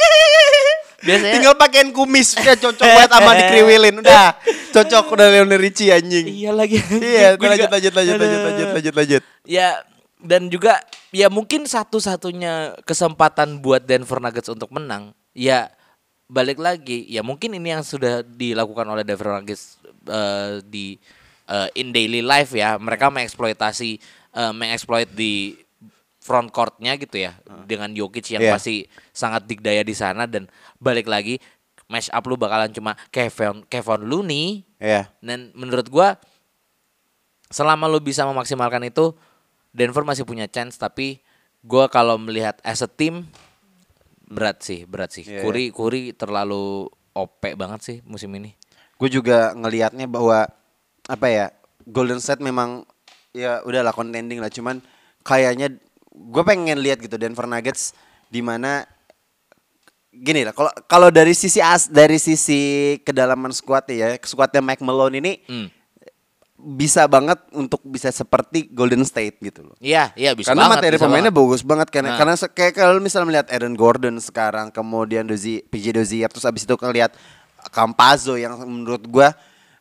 Biasanya 1.06 1.34
Tinggal 1.38 1.56
pakein 1.56 1.90
kumis 1.94 2.34
udah 2.34 2.58
cocok 2.58 2.88
banget 2.90 3.12
sama 3.14 3.32
dikriwilin 3.40 3.96
udah. 4.02 4.28
Cocok 4.74 5.06
udah 5.14 5.28
Lionel 5.30 5.62
Richie 5.62 5.94
anjing. 5.94 6.26
iya 6.26 6.52
lagi. 6.52 6.82
Iya, 6.82 7.38
lanjut 7.38 7.70
lanjut 7.70 7.94
lanjut 7.94 8.16
lanjut 8.18 8.42
lanjut 8.42 8.70
lanjut 8.74 8.94
lanjut. 8.98 9.22
Ya 9.46 9.86
dan 10.26 10.50
juga 10.50 10.82
ya 11.14 11.30
mungkin 11.30 11.70
satu-satunya 11.70 12.82
kesempatan 12.84 13.62
buat 13.62 13.86
Denver 13.86 14.18
Nuggets 14.18 14.50
untuk 14.50 14.74
menang 14.74 15.14
ya 15.38 15.70
balik 16.26 16.58
lagi 16.58 17.06
ya 17.06 17.22
mungkin 17.22 17.54
ini 17.54 17.78
yang 17.78 17.86
sudah 17.86 18.26
dilakukan 18.26 18.90
oleh 18.90 19.06
Denver 19.06 19.38
Nuggets 19.38 19.78
eh, 20.10 20.66
di 20.66 20.98
eh, 21.46 21.70
in 21.78 21.94
daily 21.94 22.26
life 22.26 22.58
ya 22.58 22.82
mereka 22.82 23.14
mengeksploitasi 23.14 24.02
eh, 24.34 24.54
mengeksploit 24.56 25.14
di 25.14 25.54
front 26.26 26.50
courtnya 26.50 26.98
gitu 26.98 27.22
ya 27.22 27.38
dengan 27.70 27.94
Jokic 27.94 28.34
yang 28.34 28.42
Iya. 28.42 28.58
pasti 28.58 28.90
sangat 29.14 29.46
digdaya 29.46 29.86
di 29.86 29.94
sana 29.94 30.26
dan 30.26 30.50
balik 30.82 31.06
lagi 31.06 31.38
match 31.86 32.10
up 32.10 32.26
lu 32.26 32.34
bakalan 32.34 32.74
cuma 32.74 32.98
Kevin 33.14 33.62
Kevin 33.70 34.10
Looney 34.10 34.66
Iya. 34.82 35.14
dan 35.22 35.54
menurut 35.54 35.86
gua 35.86 36.18
selama 37.54 37.86
lu 37.86 38.02
bisa 38.02 38.26
memaksimalkan 38.26 38.82
itu 38.90 39.14
Denver 39.70 40.02
masih 40.02 40.26
punya 40.26 40.50
chance 40.50 40.82
tapi 40.82 41.22
gua 41.62 41.86
kalau 41.86 42.18
melihat 42.18 42.58
as 42.66 42.82
a 42.82 42.90
team 42.90 43.30
berat 44.26 44.66
sih, 44.66 44.90
berat 44.90 45.14
sih. 45.14 45.22
Iya, 45.22 45.46
Curry 45.46 45.70
Curry 45.70 46.04
terlalu 46.18 46.90
OP 47.14 47.46
banget 47.54 47.80
sih 47.86 47.98
musim 48.02 48.34
ini. 48.34 48.58
Gue 48.98 49.08
juga 49.08 49.54
ngelihatnya 49.54 50.10
bahwa 50.10 50.50
apa 51.06 51.28
ya 51.30 51.46
Golden 51.86 52.18
State 52.18 52.42
memang 52.42 52.82
ya 53.30 53.62
udahlah 53.62 53.94
contending 53.94 54.42
lah 54.42 54.50
cuman 54.50 54.82
kayaknya 55.22 55.78
gue 56.16 56.44
pengen 56.44 56.80
lihat 56.80 56.98
gitu 56.98 57.16
Denver 57.16 57.44
Nuggets 57.44 57.92
di 58.26 58.40
mana 58.40 58.88
gini 60.10 60.42
lah 60.42 60.52
kalau 60.52 60.72
kalau 60.86 61.10
dari 61.10 61.32
sisi 61.32 61.60
as 61.60 61.86
dari 61.86 62.16
sisi 62.16 62.60
kedalaman 63.00 63.52
squad 63.52 63.84
ya 63.88 64.16
squadnya 64.22 64.64
Mike 64.64 64.80
Malone 64.80 65.20
ini 65.20 65.34
Hmm. 65.44 65.68
bisa 66.58 67.04
banget 67.06 67.36
untuk 67.52 67.84
bisa 67.84 68.10
seperti 68.10 68.72
Golden 68.72 69.04
State 69.04 69.38
gitu 69.38 69.62
loh. 69.62 69.76
Iya, 69.78 70.16
iya 70.16 70.32
bisa 70.32 70.50
karena 70.50 70.66
banget. 70.66 70.76
materi 70.80 70.96
bisa 70.96 71.04
pemainnya 71.04 71.28
banget. 71.28 71.42
bagus 71.44 71.62
banget 71.62 71.88
karena 71.92 72.10
Nah. 72.10 72.18
karena 72.18 72.34
kayak 72.40 72.74
kalau 72.74 72.98
misalnya 72.98 73.28
melihat 73.28 73.48
Aaron 73.52 73.76
Gordon 73.76 74.16
sekarang 74.18 74.72
kemudian 74.72 75.28
Dozi 75.28 75.62
PJ 75.62 75.92
Dozier 75.92 76.26
terus 76.26 76.42
abis 76.42 76.64
itu 76.64 76.74
ngelihat 76.74 77.12
Campazzo 77.70 78.34
yang 78.36 78.56
menurut 78.58 79.04
gua 79.06 79.36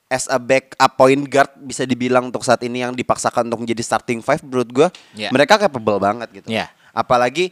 as 0.07 0.27
a 0.27 0.37
backup 0.37 0.93
point 0.95 1.25
guard 1.25 1.51
bisa 1.59 1.83
dibilang 1.83 2.29
untuk 2.29 2.43
saat 2.43 2.61
ini 2.63 2.81
yang 2.81 2.93
dipaksakan 2.93 3.47
untuk 3.47 3.61
menjadi 3.61 3.83
starting 3.83 4.21
five 4.21 4.41
menurut 4.41 4.69
gua 4.69 4.89
Ya. 5.13 5.29
mereka 5.29 5.57
capable 5.59 5.99
banget 5.99 6.29
gitu. 6.35 6.49
Ya. 6.49 6.69
Apalagi 6.91 7.51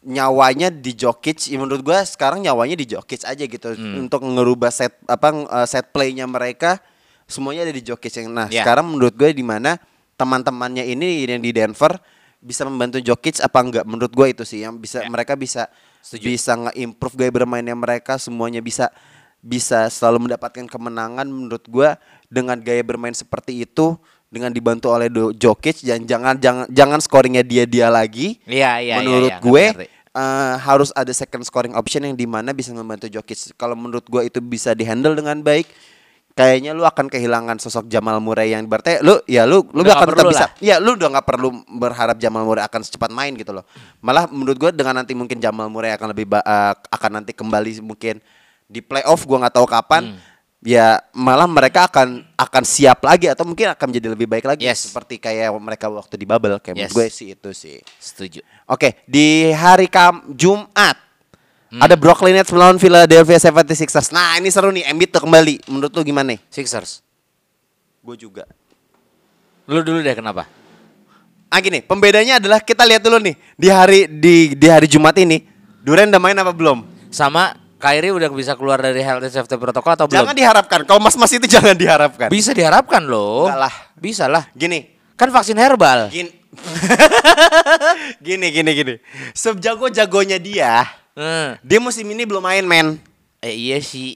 nyawanya 0.00 0.70
di 0.70 0.94
Jokic, 0.94 1.50
ya 1.50 1.58
menurut 1.58 1.82
gua 1.82 2.00
sekarang 2.02 2.38
nyawanya 2.40 2.74
di 2.74 2.86
Jokic 2.86 3.24
aja 3.24 3.44
gitu 3.44 3.74
Hmm. 3.74 4.06
untuk 4.06 4.22
ngerubah 4.22 4.70
set 4.70 4.94
apa 5.04 5.28
eh, 5.34 5.66
set 5.66 5.90
playnya 5.90 6.24
mereka 6.24 6.78
semuanya 7.26 7.66
ada 7.66 7.74
di 7.74 7.82
Jokic 7.82 8.14
yang 8.14 8.30
nah 8.30 8.46
Ya. 8.46 8.62
sekarang 8.62 8.88
menurut 8.88 9.12
gue 9.12 9.30
di 9.30 9.42
mana 9.42 9.76
teman-temannya 10.14 10.86
ini 10.86 11.26
yang 11.26 11.38
di 11.38 11.52
Denver 11.52 11.98
bisa 12.38 12.62
membantu 12.62 13.02
Jokic 13.02 13.36
apa 13.38 13.58
enggak 13.58 13.84
menurut 13.84 14.08
gue 14.08 14.26
itu 14.30 14.42
sih 14.42 14.62
yang 14.62 14.78
bisa 14.78 15.02
Ya. 15.02 15.10
mereka 15.10 15.34
bisa 15.34 15.66
Setuju. 16.00 16.24
bisa 16.24 16.52
nge-improve 16.56 17.14
gaya 17.18 17.32
bermainnya 17.34 17.74
mereka 17.74 18.16
semuanya 18.16 18.62
bisa 18.62 18.88
bisa 19.40 19.86
selalu 19.86 20.26
mendapatkan 20.26 20.64
kemenangan 20.64 21.24
menurut 21.24 21.64
gue 21.64 21.88
dengan 22.26 22.56
gaya 22.56 22.82
bermain 22.82 23.12
seperti 23.12 23.62
itu 23.62 23.94
dengan 24.26 24.50
dibantu 24.50 24.90
oleh 24.90 25.08
Do- 25.08 25.32
Jokic 25.32 25.80
dan 25.80 26.04
jangan 26.04 26.36
jangan 26.36 26.66
jangan 26.68 26.98
scoringnya 26.98 27.40
dia 27.40 27.64
dia 27.64 27.88
lagi 27.88 28.36
Iya, 28.44 28.76
iya, 28.76 28.76
iya, 28.80 28.94
menurut 28.98 29.30
iya, 29.30 29.40
gue 29.40 29.64
ngerti. 29.72 29.86
eh, 30.12 30.54
harus 30.58 30.90
ada 30.92 31.08
second 31.10 31.40
scoring 31.42 31.72
option 31.72 32.02
yang 32.02 32.12
di 32.12 32.26
mana 32.26 32.50
bisa 32.50 32.70
membantu 32.70 33.06
Jokic 33.06 33.54
kalau 33.54 33.72
menurut 33.72 34.04
gue 34.04 34.26
itu 34.26 34.38
bisa 34.38 34.72
dihandle 34.72 35.14
dengan 35.14 35.40
baik 35.40 35.64
kayaknya 36.34 36.70
lu 36.70 36.84
akan 36.84 37.08
kehilangan 37.08 37.56
sosok 37.56 37.88
Jamal 37.88 38.18
Murray 38.18 38.52
yang 38.52 38.62
berarti 38.62 39.00
lu 39.00 39.18
ya 39.24 39.42
lu 39.42 39.66
lu 39.72 39.80
Udah 39.80 39.96
akan 39.96 40.06
tetap 40.08 40.26
bisa 40.28 40.44
lah. 40.44 40.50
ya 40.60 40.76
lu 40.76 40.94
udah 40.94 41.08
nggak 41.10 41.26
perlu 41.26 41.48
berharap 41.72 42.14
Jamal 42.16 42.44
Murray 42.44 42.62
akan 42.62 42.80
secepat 42.80 43.10
main 43.10 43.32
gitu 43.32 43.50
loh 43.50 43.64
malah 43.98 44.28
menurut 44.28 44.54
gue 44.56 44.70
dengan 44.72 44.94
nanti 44.94 45.14
mungkin 45.14 45.38
Jamal 45.38 45.66
Murray 45.66 45.90
akan 45.90 46.12
lebih 46.12 46.28
eh, 46.28 46.74
akan 46.74 47.10
nanti 47.16 47.32
kembali 47.32 47.80
mungkin 47.80 48.20
di 48.68 48.84
playoff 48.84 49.24
gua 49.24 49.42
nggak 49.42 49.56
tahu 49.56 49.66
kapan 49.66 50.14
Hmm. 50.14 50.20
ya 50.60 51.00
malah 51.16 51.48
mereka 51.48 51.88
akan 51.88 52.20
akan 52.36 52.62
siap 52.62 53.00
lagi 53.00 53.26
atau 53.26 53.48
mungkin 53.48 53.72
akan 53.72 53.86
menjadi 53.88 54.08
lebih 54.12 54.28
baik 54.28 54.44
lagi 54.44 54.62
Yes. 54.62 54.90
seperti 54.92 55.16
kayak 55.16 55.48
mereka 55.56 55.88
waktu 55.88 56.14
di 56.14 56.26
bubble 56.28 56.60
kayak 56.60 56.76
Yes. 56.76 56.92
gue 56.92 57.06
sih 57.08 57.28
itu 57.32 57.50
sih 57.56 57.80
Setuju. 57.96 58.44
Oke, 58.68 59.00
di 59.08 59.48
hari 59.50 59.88
Kam 59.88 60.22
Jumat 60.34 60.98
Hmm. 61.68 61.84
ada 61.84 61.96
Brooklyn 62.00 62.32
Nets 62.32 62.48
melawan 62.48 62.80
Philadelphia 62.80 63.36
76ers. 63.36 64.08
Nah, 64.08 64.40
ini 64.40 64.48
seru 64.48 64.72
nih, 64.72 64.88
Embiid 64.88 65.12
tuh 65.12 65.20
kembali. 65.20 65.68
Menurut 65.68 65.92
lu 65.92 66.00
gimana 66.00 66.32
nih? 66.32 66.40
Sixers. 66.48 67.04
Gue 68.00 68.16
juga. 68.16 68.48
Lu 69.68 69.84
dulu 69.84 70.00
deh 70.00 70.16
kenapa? 70.16 70.48
Ah 71.48 71.60
gini, 71.60 71.84
pembedanya 71.84 72.40
adalah 72.40 72.64
kita 72.64 72.88
lihat 72.88 73.04
dulu 73.04 73.20
nih 73.20 73.36
di 73.52 73.68
hari 73.68 74.08
di 74.08 74.56
di 74.56 74.66
hari 74.68 74.88
Jumat 74.88 75.12
ini, 75.20 75.44
Duren 75.84 76.08
udah 76.08 76.16
main 76.16 76.36
apa 76.36 76.56
belum? 76.56 76.88
Sama 77.12 77.52
Kyrie 77.78 78.10
udah 78.10 78.26
bisa 78.28 78.58
keluar 78.58 78.78
dari 78.78 78.98
health 79.00 79.22
and 79.22 79.30
safety 79.30 79.54
protocol 79.54 79.94
atau 79.94 80.06
belum? 80.06 80.18
Jangan 80.18 80.34
diharapkan. 80.34 80.80
Kalau 80.82 80.98
mas-mas 80.98 81.30
itu 81.30 81.46
jangan 81.46 81.72
diharapkan. 81.72 82.26
Bisa 82.26 82.50
diharapkan 82.50 83.06
loh. 83.06 83.46
Enggak 83.46 83.60
lah. 83.64 83.74
Bisa 83.94 84.24
lah. 84.26 84.50
Gini, 84.52 84.98
Kan 85.14 85.30
vaksin 85.30 85.54
herbal. 85.54 86.10
gini, 86.10 86.30
gini, 88.26 88.46
gini, 88.50 88.70
gini. 88.72 88.94
Sejago-jagonya 89.32 90.38
dia, 90.38 90.86
Hmm. 91.14 91.58
dia 91.60 91.78
musim 91.78 92.06
ini 92.06 92.22
belum 92.22 92.38
main, 92.40 92.62
men. 92.62 92.98
Eh 93.38 93.50
iya 93.50 93.78
sih. 93.78 94.14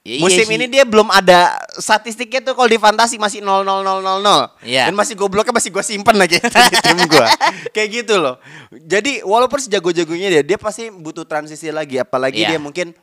Ya, 0.00 0.16
iya 0.16 0.22
Musim 0.24 0.48
sih. 0.48 0.56
ini 0.56 0.64
dia 0.64 0.88
belum 0.88 1.12
ada 1.12 1.60
statistiknya 1.76 2.40
tuh 2.40 2.56
kalau 2.56 2.64
di 2.66 2.80
fantasi 2.80 3.20
masih 3.20 3.44
0 3.44 3.60
0 3.60 3.84
0 3.84 4.00
0 4.00 4.24
0. 4.24 4.64
Iya. 4.64 4.88
Dan 4.88 4.96
masih 4.96 5.12
gobloknya 5.12 5.52
masih 5.52 5.68
gue 5.68 5.84
simpen 5.84 6.16
lagi 6.16 6.40
di 6.72 6.76
tim 6.80 6.98
gue. 7.04 7.26
Kayak 7.68 7.88
gitu 8.00 8.14
loh. 8.16 8.40
Jadi 8.72 9.20
walaupun 9.20 9.60
sejago-jagonya 9.60 10.40
dia, 10.40 10.42
dia 10.42 10.56
pasti 10.56 10.88
butuh 10.88 11.28
transisi 11.28 11.68
lagi. 11.68 12.00
Apalagi 12.00 12.40
Iya. 12.40 12.56
dia 12.56 12.60
mungkin 12.60 12.96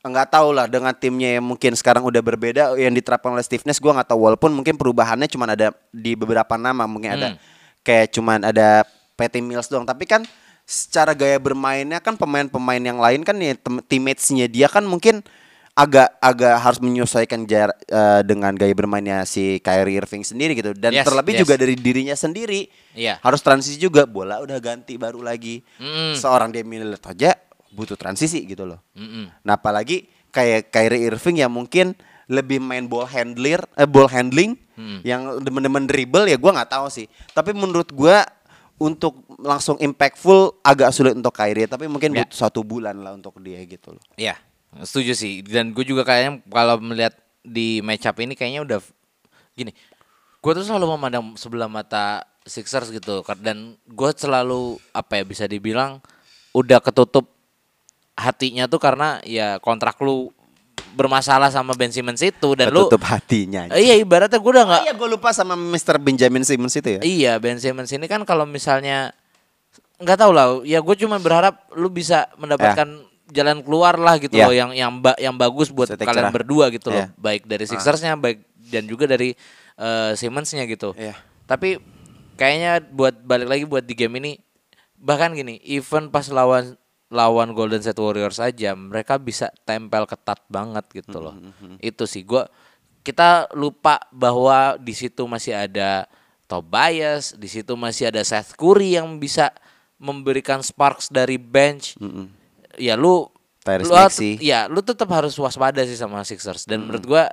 nggak 0.00 0.32
tahu 0.32 0.56
lah 0.56 0.64
dengan 0.64 0.96
timnya 0.96 1.36
yang 1.36 1.44
mungkin 1.44 1.76
sekarang 1.76 2.00
udah 2.00 2.24
berbeda 2.24 2.72
yang 2.80 2.96
diterapkan 2.96 3.36
oleh 3.36 3.44
Steve 3.44 3.60
Nash 3.68 3.76
gue 3.76 3.92
nggak 3.92 4.08
tahu 4.08 4.32
walaupun 4.32 4.48
mungkin 4.48 4.80
perubahannya 4.80 5.28
cuma 5.28 5.44
ada 5.44 5.76
di 5.92 6.16
beberapa 6.16 6.56
nama 6.56 6.88
mungkin 6.88 7.20
ada 7.20 7.28
Hmm. 7.28 7.38
kayak 7.84 8.16
cuman 8.16 8.48
ada 8.48 8.88
Patty 9.12 9.44
Mills 9.44 9.68
doang 9.68 9.84
tapi 9.84 10.08
kan 10.08 10.24
secara 10.64 11.12
gaya 11.12 11.36
bermainnya 11.36 12.00
kan 12.00 12.16
pemain-pemain 12.16 12.80
yang 12.80 12.96
lain 12.96 13.20
kan 13.20 13.36
ya 13.36 13.52
teammates-nya 13.60 14.48
dia 14.48 14.72
kan 14.72 14.88
mungkin 14.88 15.20
agak 15.72 16.18
agak 16.18 16.54
harus 16.56 16.78
menyesuaikan 16.78 17.44
jar, 17.44 17.70
eh, 17.82 18.20
dengan 18.22 18.52
gaya 18.52 18.72
bermainnya 18.72 19.22
si 19.24 19.58
Kyrie 19.58 19.96
Irving 19.96 20.22
sendiri 20.22 20.52
gitu 20.52 20.74
dan 20.74 20.92
Yes, 20.92 21.06
terlebih 21.06 21.34
yes. 21.34 21.40
juga 21.42 21.54
dari 21.54 21.74
dirinya 21.74 22.12
sendiri 22.12 22.68
Iya. 22.92 23.16
harus 23.20 23.40
transisi 23.40 23.76
juga 23.76 24.04
bola 24.04 24.38
udah 24.38 24.58
ganti 24.58 24.94
baru 24.94 25.22
lagi 25.22 25.62
Mm-mm. 25.76 26.14
seorang 26.14 26.50
Damian 26.50 26.84
Lillard 26.84 27.04
aja 27.06 27.32
butuh 27.70 27.94
transisi 27.94 28.42
gitu 28.44 28.66
loh 28.66 28.82
Mm-mm. 28.92 29.30
Nah 29.40 29.54
apalagi 29.54 30.04
kayak 30.28 30.68
Kyrie 30.68 31.06
Irving 31.06 31.38
yang 31.38 31.50
mungkin 31.50 31.94
lebih 32.26 32.62
main 32.62 32.86
ball 32.86 33.06
handler, 33.06 33.58
eh, 33.74 33.86
ball 33.86 34.06
handling, 34.06 34.54
Hmm. 34.78 35.02
yang 35.02 35.42
demen-demen 35.42 35.84
dribble 35.84 36.24
ya 36.24 36.38
gua 36.38 36.56
nggak 36.56 36.72
tahu 36.72 36.86
sih. 36.88 37.04
Tapi 37.28 37.52
menurut 37.52 37.90
gua 37.90 38.22
untuk 38.78 39.28
langsung 39.36 39.76
impactful 39.76 40.62
agak 40.62 40.88
sulit 40.88 41.12
untuk 41.12 41.36
Kyrie 41.36 41.66
tapi 41.66 41.84
mungkin 41.84 42.14
Ya. 42.14 42.24
butuh 42.24 42.38
satu 42.38 42.64
bulan 42.64 42.96
lah 42.96 43.12
untuk 43.12 43.36
dia 43.38 43.60
gitu 43.62 43.92
loh. 43.92 44.00
Iya, 44.16 44.40
setuju 44.82 45.12
sih. 45.14 45.42
Dan 45.42 45.74
gue 45.74 45.82
juga 45.82 46.06
kayaknya 46.06 46.42
kalau 46.46 46.78
melihat 46.78 47.14
di 47.40 47.80
match 47.80 48.06
up 48.06 48.16
ini 48.22 48.38
kayaknya 48.38 48.62
udah 48.62 48.80
gini. 49.56 49.74
Gue 50.40 50.52
tuh 50.56 50.64
selalu 50.64 50.96
memandang 50.96 51.36
sebelah 51.36 51.68
mata 51.68 52.24
Sixers 52.48 52.88
gitu 52.88 53.20
dan 53.44 53.76
gue 53.84 54.10
selalu 54.16 54.80
apa 54.96 55.20
ya 55.20 55.24
bisa 55.28 55.44
dibilang 55.44 56.00
udah 56.56 56.80
ketutup 56.80 57.28
hatinya 58.16 58.64
tuh 58.64 58.80
karena 58.80 59.20
ya 59.28 59.60
kontrak 59.60 60.00
lu 60.00 60.32
bermasalah 60.96 61.52
sama 61.52 61.76
Ben 61.76 61.92
Simmons 61.92 62.18
itu 62.24 62.56
dan 62.58 62.72
lu 62.72 62.88
Ketutup 62.88 63.04
hatinya. 63.06 63.68
Eh, 63.70 63.92
iya 63.92 63.94
ibaratnya 64.00 64.40
gue 64.40 64.52
udah 64.52 64.64
nggak 64.66 64.82
Iya 64.88 64.94
gue 64.96 65.08
lupa 65.08 65.30
sama 65.30 65.54
Mr. 65.54 66.00
Benjamin 66.00 66.42
Simmons 66.42 66.74
itu 66.74 66.88
ya. 66.98 67.00
Iya 67.04 67.32
Ben 67.38 67.60
Simmons 67.60 67.92
ini 67.94 68.08
kan 68.08 68.24
kalau 68.24 68.48
misalnya 68.48 69.14
nggak 70.00 70.16
tahu 70.16 70.32
lah 70.32 70.46
ya 70.64 70.80
gue 70.80 70.96
cuma 70.96 71.20
berharap 71.20 71.68
lu 71.76 71.92
bisa 71.92 72.32
mendapatkan 72.40 72.88
jalan 73.30 73.60
keluar 73.60 73.94
lah 73.94 74.16
gitu 74.16 74.34
Ya. 74.34 74.46
loh 74.46 74.54
yang 74.54 74.70
yang 74.72 74.92
ba- 74.96 75.16
yang 75.16 75.34
bagus 75.34 75.68
buat 75.68 75.86
Setek 75.86 76.04
kalian 76.04 76.28
cerah. 76.28 76.34
berdua 76.34 76.66
gitu 76.68 76.88
loh 76.88 77.04
Ya. 77.04 77.14
baik 77.16 77.44
dari 77.44 77.64
Sixersnya 77.64 78.14
baik 78.14 78.42
dan 78.66 78.84
juga 78.84 79.06
dari 79.06 79.34
eh, 79.76 80.12
Simmonsnya 80.12 80.64
gitu 80.64 80.92
Iya. 80.94 81.14
tapi 81.44 81.80
kayaknya 82.34 82.84
buat 82.84 83.16
balik 83.20 83.48
lagi 83.48 83.64
buat 83.64 83.82
di 83.82 83.94
game 83.94 84.16
ini 84.16 84.32
bahkan 84.94 85.32
gini 85.32 85.56
even 85.62 86.08
pas 86.08 86.28
lawan 86.28 86.76
lawan 87.08 87.50
Golden 87.50 87.80
State 87.80 87.96
Warriors 87.96 88.36
saja 88.36 88.72
mereka 88.72 89.16
bisa 89.16 89.48
tempel 89.62 90.04
ketat 90.04 90.44
banget 90.46 90.84
gitu 90.94 91.18
loh 91.18 91.34
itu 91.78 92.04
sih 92.04 92.22
gua 92.22 92.46
kita 93.00 93.48
lupa 93.52 93.96
bahwa 94.10 94.76
di 94.76 94.92
situ 94.92 95.24
masih 95.24 95.56
ada 95.56 96.04
Tobias 96.44 97.32
di 97.32 97.46
situ 97.46 97.72
masih 97.74 98.10
ada 98.10 98.20
Seth 98.20 98.52
Curry 98.52 98.94
yang 98.94 99.16
bisa 99.16 99.54
memberikan 99.96 100.60
sparks 100.60 101.08
dari 101.08 101.36
bench 101.36 101.94
ya 102.76 102.94
lu 102.94 103.26
Tyrese 103.60 103.86
lu 103.86 103.94
Maxey. 103.94 104.32
ya 104.38 104.66
lu 104.66 104.80
tetap 104.80 105.08
harus 105.08 105.34
waspada 105.34 105.82
sih 105.82 105.94
sama 105.94 106.20
Sixers 106.20 106.64
dan 106.64 106.82
menurut 106.82 107.04
gua 107.04 107.24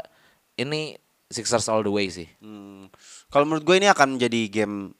ini 0.54 0.96
Sixers 1.26 1.68
all 1.68 1.82
the 1.82 1.90
way 1.90 2.08
sih 2.08 2.28
Hmm. 2.40 2.88
Kalau 3.28 3.44
menurut 3.44 3.62
gue 3.62 3.76
ini 3.76 3.86
akan 3.86 4.16
menjadi 4.16 4.48
game 4.48 4.96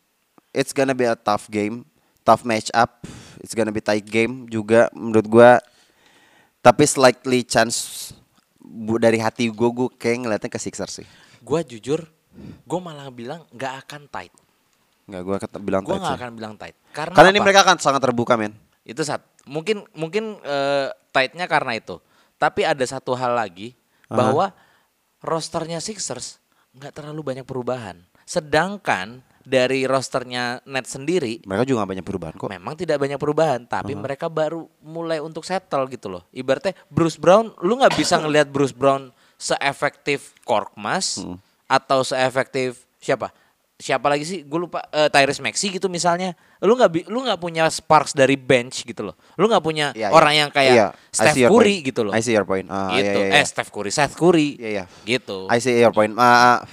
it's 0.52 0.70
gonna 0.70 0.92
be 0.92 1.04
a 1.04 1.16
tough 1.16 1.48
game, 1.48 1.88
tough 2.22 2.44
match 2.44 2.68
up. 2.74 3.08
It's 3.38 3.54
gonna 3.54 3.72
be 3.72 3.80
tight 3.80 4.04
game 4.04 4.44
juga 4.46 4.92
menurut 4.92 5.24
gue. 5.26 5.50
Tapi 6.60 6.84
slightly 6.84 7.42
chance 7.42 8.12
bu- 8.60 8.98
dari 8.98 9.16
hati 9.16 9.48
gue 9.48 9.70
gue 9.70 9.88
kayak 9.94 10.18
ngeliatnya 10.20 10.50
ke 10.50 10.60
Sixers 10.60 11.00
sih. 11.00 11.08
gua 11.40 11.64
jujur 11.64 12.04
gua 12.62 12.80
malah 12.82 13.08
bilang 13.08 13.48
nggak 13.50 13.88
akan 13.88 14.02
tight 14.10 14.36
Nggak 15.06 15.22
gue 15.24 15.36
kata 15.40 15.58
bilang 15.58 15.82
Gue 15.82 15.96
tight 15.96 16.02
nggak 16.02 16.12
sih. 16.12 16.20
akan 16.20 16.32
bilang 16.34 16.54
tight. 16.54 16.76
Karena, 16.92 17.16
Karena 17.16 17.30
ini 17.30 17.40
apa? 17.40 17.46
mereka 17.46 17.60
akan 17.64 17.78
sangat 17.78 18.02
terbuka 18.02 18.36
men. 18.36 18.52
itu 18.84 19.00
saat 19.02 19.24
mungkin 19.48 19.88
mungkin 19.96 20.38
eh, 20.44 20.92
tightnya 21.16 21.48
karena 21.50 21.80
itu. 21.80 21.98
Tapi 22.38 22.62
ada 22.62 22.86
satu 22.86 23.18
hal 23.18 23.34
lagi 23.34 23.74
bahwa 24.06 24.54
rosternya 25.26 25.82
Sixers 25.82 26.38
nggak 26.78 26.94
terlalu 26.94 27.34
banyak 27.34 27.46
perubahan. 27.48 27.98
Sedangkan 28.28 29.26
dari 29.48 29.88
rosternya 29.88 30.60
Net 30.68 30.84
sendiri 30.92 31.40
Mereka 31.48 31.64
juga 31.64 31.88
gak 31.88 31.92
banyak 31.96 32.06
perubahan 32.06 32.36
kok. 32.36 32.52
memang 32.52 32.76
tidak 32.76 33.00
banyak 33.00 33.16
perubahan, 33.16 33.64
tapi 33.64 33.96
mereka 33.96 34.28
baru 34.28 34.68
mulai 34.84 35.24
untuk 35.24 35.48
settle 35.48 35.88
gitu 35.88 36.12
loh. 36.12 36.28
Ibaratnya 36.36 36.76
Bruce 36.92 37.16
Brown, 37.16 37.56
lu 37.64 37.80
nggak 37.80 37.96
bisa 37.96 38.20
ngelihat 38.20 38.52
Bruce 38.52 38.76
Brown 38.76 39.16
seefektif 39.40 40.36
Korkmaz 40.44 41.24
atau 41.64 42.04
seefektif 42.04 42.84
siapa? 43.00 43.32
Siapa 43.78 44.10
lagi 44.10 44.26
sih? 44.26 44.42
Gue 44.42 44.66
lupa. 44.66 44.82
eh, 44.90 45.06
Tyrese 45.06 45.38
Maxey 45.38 45.70
gitu 45.70 45.86
misalnya. 45.86 46.34
Lu 46.66 46.74
nggak 46.74 47.14
lu 47.14 47.22
nggak 47.22 47.38
punya 47.38 47.70
sparks 47.70 48.18
dari 48.18 48.34
bench 48.34 48.82
gitu 48.82 49.06
loh. 49.06 49.16
Lu 49.38 49.46
nggak 49.46 49.62
punya 49.62 49.94
Iya, 49.94 50.10
orang 50.10 50.34
iya. 50.34 50.42
yang 50.42 50.50
kayak 50.50 50.74
Iya, 50.74 50.88
I 50.98 51.14
Steph 51.14 51.38
Curry 51.46 51.54
point. 51.78 51.86
gitu 51.86 52.02
loh. 52.02 52.14
I 52.18 52.22
see 52.26 52.34
your 52.34 52.48
point. 52.50 52.66
Iya, 52.66 52.90
gitu. 52.98 53.20
iya, 53.22 53.30
iya. 53.30 53.38
Eh 53.38 53.46
Steph 53.46 53.70
Curry, 53.70 53.92
Seth 53.94 54.18
Curry. 54.18 54.50
Iya, 54.58 54.70
iya. 54.74 54.84
Gitu. 55.06 55.46
I 55.46 55.62
see 55.62 55.78
your 55.78 55.94
point. 55.94 56.18
Ah. 56.18 56.66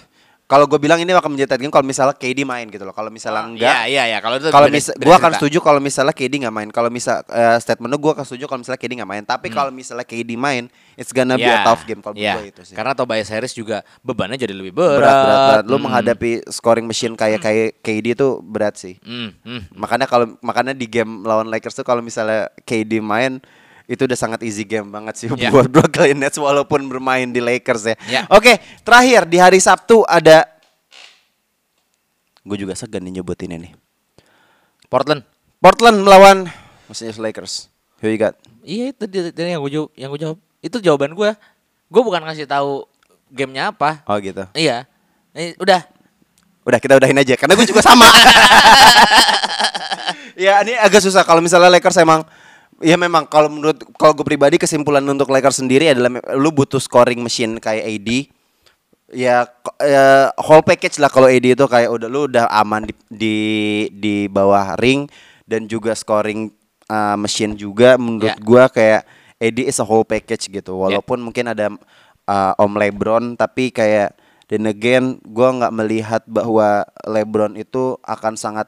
Kalau 0.44 0.68
gue 0.68 0.76
bilang 0.76 1.00
ini 1.00 1.08
akan 1.08 1.32
menjadi 1.32 1.56
tight 1.56 1.62
game 1.62 1.72
kalau 1.72 1.82
misalnya 1.82 2.12
KD 2.12 2.44
main 2.44 2.68
gitu 2.68 2.82
loh. 2.82 2.92
Kalau 2.92 3.08
misalnya 3.08 3.48
enggak, 3.48 3.64
Iya, 3.64 3.80
iya, 3.88 4.02
iya. 4.06 4.18
Kalau 4.20 4.36
itu 4.36 4.48
kalau 4.48 4.68
beda 4.68 4.76
gue 4.76 5.14
akan 5.14 5.24
cerita. 5.26 5.38
setuju 5.40 5.58
kalau 5.58 5.80
misalnya 5.80 6.12
KD 6.12 6.32
nggak 6.36 6.52
main 6.52 6.68
kalau 6.68 6.88
misal 6.88 7.24
eh, 7.26 7.56
statement 7.58 7.96
gue 7.96 8.12
akan 8.12 8.24
setuju 8.24 8.44
kalau 8.44 8.60
misalnya 8.60 8.76
KD 8.78 8.92
nggak 8.94 9.08
main 9.08 9.24
tapi 9.24 9.46
Hmm. 9.48 9.56
kalau 9.56 9.70
misalnya 9.70 10.04
KD 10.04 10.30
main 10.34 10.64
it's 10.94 11.10
gonna 11.10 11.34
be 11.34 11.42
Ya, 11.42 11.58
a 11.58 11.66
tough 11.66 11.82
game 11.82 11.98
kalau 11.98 12.12
menurut 12.12 12.36
gue 12.38 12.48
itu 12.50 12.62
sih 12.62 12.74
Karena 12.74 12.92
Tobias 12.92 13.28
Harris 13.28 13.52
juga 13.52 13.76
bebannya 14.00 14.36
jadi 14.36 14.52
lebih 14.52 14.70
berat. 14.70 15.00
berat 15.00 15.16
berat 15.16 15.40
berat 15.48 15.64
lu 15.64 15.74
Hmm. 15.74 15.82
menghadapi 15.82 16.30
scoring 16.46 16.84
machine 16.84 17.14
kayak 17.14 17.40
kayak 17.40 17.80
KD 17.80 18.06
itu 18.12 18.28
berat 18.40 18.76
sih 18.76 19.00
Hmm, 19.00 19.32
hmm. 19.40 19.72
makanya 19.72 20.04
kalau 20.04 20.36
makanya 20.38 20.70
di 20.70 20.84
game 20.84 21.22
lawan 21.22 21.48
Lakers 21.48 21.72
tuh 21.74 21.82
kalau 21.82 21.98
misalnya 21.98 22.52
KD 22.60 23.00
main 23.00 23.40
itu 23.84 24.08
udah 24.08 24.16
sangat 24.16 24.40
easy 24.44 24.64
game 24.64 24.88
banget 24.88 25.14
sih 25.20 25.28
Ya. 25.36 25.50
buat 25.54 25.68
Brooklyn 25.68 26.16
Nets 26.16 26.40
walaupun 26.40 26.88
bermain 26.88 27.28
di 27.28 27.40
Lakers 27.40 27.92
ya. 27.92 27.96
Ya. 28.08 28.20
Oke, 28.32 28.60
terakhir 28.80 29.28
di 29.28 29.36
hari 29.36 29.60
Sabtu 29.60 30.04
ada 30.08 30.48
gue 32.44 32.56
juga 32.60 32.76
segan 32.76 33.04
nih 33.04 33.20
nyebutin 33.20 33.56
ini. 33.56 33.72
Portland. 34.88 35.24
Portland 35.60 36.04
melawan 36.04 36.48
Los 36.88 37.00
Angeles 37.00 37.20
Lakers. 37.20 37.54
Who 38.04 38.12
you 38.12 38.20
got? 38.20 38.36
Iya 38.64 38.92
itu 38.92 39.04
dia, 39.08 39.32
yang 39.32 39.64
gue 39.64 39.72
jawab, 39.72 39.90
yang 39.96 40.08
gue 40.12 40.20
jawab. 40.20 40.38
Itu 40.60 40.76
jawaban 40.80 41.16
gue. 41.16 41.30
Gue 41.88 42.02
bukan 42.04 42.20
ngasih 42.24 42.44
tahu 42.44 42.84
gamenya 43.32 43.72
apa. 43.72 44.04
Oh 44.04 44.16
gitu. 44.20 44.44
Iya. 44.52 44.84
Eh, 45.32 45.56
udah. 45.56 45.84
Udah 46.64 46.78
kita 46.80 46.96
udahin 46.96 47.16
aja 47.16 47.36
karena 47.36 47.56
gue 47.56 47.66
juga 47.68 47.80
sama. 47.84 48.08
ya 50.44 50.60
ini 50.64 50.76
agak 50.76 51.00
susah 51.04 51.24
kalau 51.24 51.40
misalnya 51.40 51.72
Lakers 51.72 52.00
emang 52.00 52.24
ya 52.84 53.00
memang 53.00 53.24
kalau 53.24 53.48
menurut 53.48 53.80
kalau 53.96 54.12
gue 54.12 54.26
pribadi 54.28 54.60
kesimpulan 54.60 55.00
untuk 55.08 55.32
Lakers 55.32 55.64
sendiri 55.64 55.88
adalah 55.88 56.20
lu 56.36 56.52
butuh 56.52 56.76
scoring 56.76 57.24
machine 57.24 57.56
kayak 57.56 57.88
AD. 57.88 58.10
Ya, 59.14 59.46
ya 59.78 60.34
whole 60.40 60.64
package 60.64 60.98
lah 60.98 61.08
kalau 61.08 61.30
AD 61.30 61.56
itu 61.56 61.64
kayak 61.64 61.88
udah 61.88 62.08
lu 62.10 62.26
udah 62.28 62.50
aman 62.50 62.84
di 62.88 62.94
di, 63.08 63.36
di 63.94 64.14
bawah 64.26 64.74
ring 64.76 65.06
dan 65.48 65.64
juga 65.70 65.94
scoring 65.94 66.50
uh, 66.90 67.14
machine 67.14 67.54
juga 67.54 67.94
menurut 67.96 68.34
Ya. 68.34 68.40
gua 68.42 68.66
kayak 68.68 69.06
AD 69.38 69.58
is 69.64 69.78
a 69.80 69.86
whole 69.86 70.04
package 70.04 70.50
gitu. 70.50 70.76
Walaupun 70.76 71.20
mungkin 71.24 71.46
ada 71.52 71.72
uh, 72.26 72.52
Om 72.58 72.72
LeBron 72.74 73.24
tapi 73.38 73.70
kayak 73.70 74.18
dan 74.50 74.66
again 74.68 75.16
gua 75.24 75.52
nggak 75.62 75.74
melihat 75.78 76.22
bahwa 76.28 76.82
LeBron 77.06 77.54
itu 77.56 77.96
akan 78.02 78.34
sangat 78.36 78.66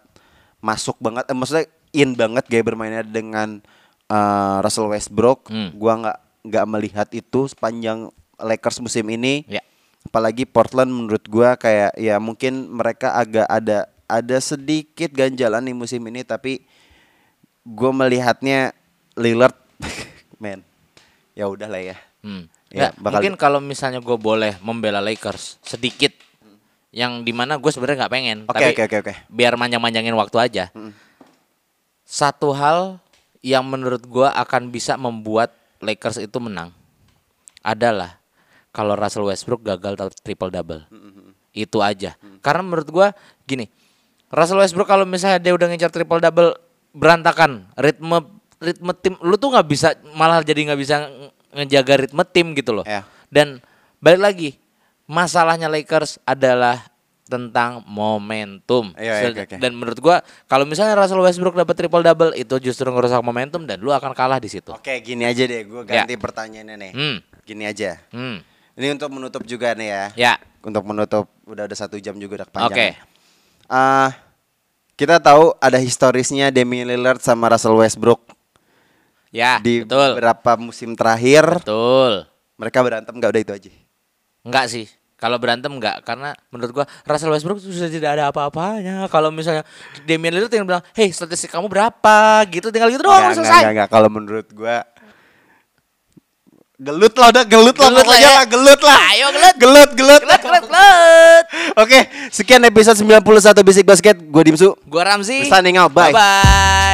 masuk 0.65 0.97
banget 1.03 1.27
eh, 1.29 1.37
maksudnya 1.37 1.67
in 1.97 2.13
banget 2.13 2.45
gaya 2.47 2.63
bermainnya 2.65 3.03
dengan 3.03 3.65
uh, 4.07 4.59
Russell 4.61 4.89
Westbrook. 4.89 5.49
Hmm. 5.49 5.71
Gua 5.73 5.93
nggak 5.97 6.19
nggak 6.47 6.67
melihat 6.69 7.09
itu 7.11 7.47
sepanjang 7.47 8.09
Lakers 8.37 8.79
musim 8.79 9.07
ini. 9.09 9.43
Ya. 9.47 9.63
Apalagi 10.03 10.45
Portland 10.45 10.89
menurut 10.89 11.25
gua 11.27 11.55
kayak 11.55 11.95
ya 11.95 12.17
mungkin 12.17 12.71
mereka 12.71 13.15
agak 13.15 13.47
ada 13.47 13.87
ada 14.07 14.39
sedikit 14.39 15.11
ganjalan 15.11 15.67
di 15.67 15.75
musim 15.75 15.99
ini 16.07 16.23
tapi 16.23 16.63
gue 17.67 17.91
melihatnya 17.91 18.71
Lillard 19.19 19.59
men 20.39 20.63
ya 21.35 21.51
udah 21.51 21.67
lah 21.67 21.83
ya 21.85 21.99
Hmm. 22.23 22.51
Ya, 22.67 22.91
Nggak, 22.91 22.93
bakal- 22.99 23.11
mungkin 23.15 23.35
kalau 23.37 23.59
misalnya 23.59 23.99
gue 23.99 24.15
boleh 24.15 24.59
membela 24.59 24.99
Lakers 24.99 25.63
sedikit, 25.63 26.11
yang 26.91 27.23
di 27.23 27.31
mana 27.31 27.55
gue 27.55 27.71
sebenarnya 27.71 28.03
nggak 28.03 28.15
pengen, 28.15 28.39
Oke, 28.43 28.51
tapi 28.51 28.71
oke, 28.75 28.83
oke, 28.83 28.97
oke. 28.99 29.13
biar 29.31 29.55
manjang-manjangin 29.55 30.11
waktu 30.11 30.37
aja. 30.43 30.65
Satu 32.03 32.51
hal 32.51 32.99
yang 33.45 33.65
menurut 33.67 34.05
gue 34.05 34.29
akan 34.29 34.71
bisa 34.71 34.97
membuat 34.97 35.53
Lakers 35.81 36.25
itu 36.25 36.39
menang 36.41 36.73
adalah 37.67 38.23
kalau 38.71 38.93
Russell 38.93 39.27
Westbrook 39.27 39.65
gagal 39.65 39.97
triple 40.21 40.53
double. 40.53 40.85
Itu 41.57 41.81
aja. 41.81 42.21
Karena 42.45 42.61
menurut 42.61 42.89
gua 42.93 43.17
gini, 43.49 43.73
Russell 44.29 44.61
Westbrook 44.61 44.85
kalau 44.85 45.09
misalnya 45.09 45.41
dia 45.41 45.57
udah 45.57 45.67
ngejar 45.73 45.89
triple 45.89 46.21
double 46.21 46.53
berantakan, 46.93 47.73
ritme 47.81 48.21
ritme 48.61 48.93
tim 49.01 49.17
lu 49.25 49.37
tuh 49.41 49.53
nggak 49.53 49.69
bisa 49.69 49.97
malah 50.17 50.41
jadi 50.41 50.73
nggak 50.73 50.81
bisa 50.81 50.95
nge- 51.09 51.33
ngejaga 51.57 51.95
ritme 52.05 52.23
tim 52.29 52.53
gitu 52.53 52.77
loh. 52.77 52.85
Ya. 52.85 53.09
Dan 53.33 53.65
balik 54.01 54.21
lagi, 54.21 54.51
masalahnya 55.09 55.73
Lakers 55.73 56.21
adalah 56.29 56.85
tentang 57.27 57.83
momentum. 57.85 58.95
Iya, 58.95 59.27
iya, 59.27 59.43
oke. 59.43 59.59
Dan 59.59 59.75
menurut 59.75 59.99
gua 59.99 60.17
kalau 60.47 60.63
misalnya 60.63 60.95
Russell 60.95 61.19
Westbrook 61.19 61.55
dapat 61.55 61.75
triple 61.75 62.01
double 62.01 62.31
itu 62.33 62.55
justru 62.63 62.87
ngerusak 62.87 63.19
momentum 63.19 63.67
dan 63.67 63.79
lu 63.79 63.91
akan 63.91 64.15
kalah 64.15 64.39
di 64.39 64.47
situ. 64.47 64.71
oke 64.71 64.93
gini 65.01 65.27
aja 65.27 65.43
deh 65.43 65.63
gue 65.63 65.83
ganti 65.83 66.15
pertanyaannya 66.15 66.75
nih 66.77 66.93
Hmm. 66.93 67.17
gini 67.43 67.67
aja 67.67 67.99
Hmm. 68.09 68.39
ini 68.73 68.87
untuk 68.89 69.11
menutup 69.11 69.43
juga 69.43 69.75
nih 69.75 69.89
ya 69.89 70.05
Ya. 70.15 70.35
untuk 70.61 70.83
menutup 70.83 71.27
udah 71.45 71.67
ada 71.67 71.75
satu 71.75 71.99
jam 71.99 72.15
juga 72.15 72.41
udah 72.41 72.47
Oke. 72.47 72.55
kepanjangan 72.55 72.95
Ah, 73.67 74.15
kita 74.95 75.19
tahu 75.19 75.51
ada 75.59 75.77
historisnya 75.77 76.49
Damian 76.49 76.87
Lillard 76.87 77.19
sama 77.19 77.51
Russell 77.51 77.75
Westbrook 77.75 78.23
Ya, 79.29 79.59
di 79.59 79.83
betul. 79.83 80.15
beberapa 80.15 80.55
musim 80.55 80.95
terakhir 80.95 81.59
Betul. 81.59 82.31
mereka 82.55 82.79
berantem 82.81 83.13
nggak 83.13 83.31
udah 83.31 83.43
itu 83.43 83.53
aja 83.53 83.71
Enggak 84.41 84.71
sih. 84.71 84.87
Kalau 85.17 85.41
berantem 85.41 85.73
enggak 85.73 86.05
karena 86.05 86.37
menurut 86.49 86.73
gua 86.73 86.85
Russell 87.03 87.33
Westbrook 87.33 87.57
sudah 87.57 87.89
tidak 87.89 88.11
ada 88.15 88.29
apa-apanya. 88.29 89.09
Kalau 89.09 89.33
misalnya 89.33 89.65
Damian 90.05 90.29
Lillard 90.31 90.53
tinggal 90.53 90.69
bilang, 90.69 90.85
"Hey, 90.93 91.09
statistik 91.09 91.49
kamu 91.49 91.67
berapa?" 91.67 92.17
gitu 92.47 92.69
tinggal 92.69 92.93
gitu 92.93 93.01
doang 93.01 93.25
Enggak, 93.25 93.41
selesai. 93.41 93.61
enggak, 93.63 93.73
enggak. 93.73 93.89
Kalau 93.89 94.09
menurut 94.09 94.45
gua 94.53 94.85
gelut 96.77 97.17
lah 97.17 97.33
udah 97.33 97.45
gelut, 97.49 97.73
lah 97.73 97.89
Gelut 97.89 97.97
lah 97.97 98.05
pokoknya 98.05 98.29
ya. 98.31 98.45
gelut 98.45 98.81
lah. 98.83 98.99
Ayo, 99.09 99.27
gelut. 99.33 99.55
Gelut, 99.57 99.91
gelut. 99.97 100.21
Gelut, 100.21 100.43
gelut, 100.45 100.65
gelut. 100.69 101.45
Oke, 101.81 101.99
sekian 102.29 102.61
episode 102.63 103.01
91 103.01 103.25
Basic 103.65 103.85
Basket. 103.89 104.17
Gue 104.21 104.43
Dimsu. 104.45 104.77
Gua 104.85 105.03
Ramzi. 105.03 105.41
We're 105.41 105.49
signing 105.49 105.81
out. 105.81 105.89
Bye. 105.91 106.13
Bye. 106.13 106.86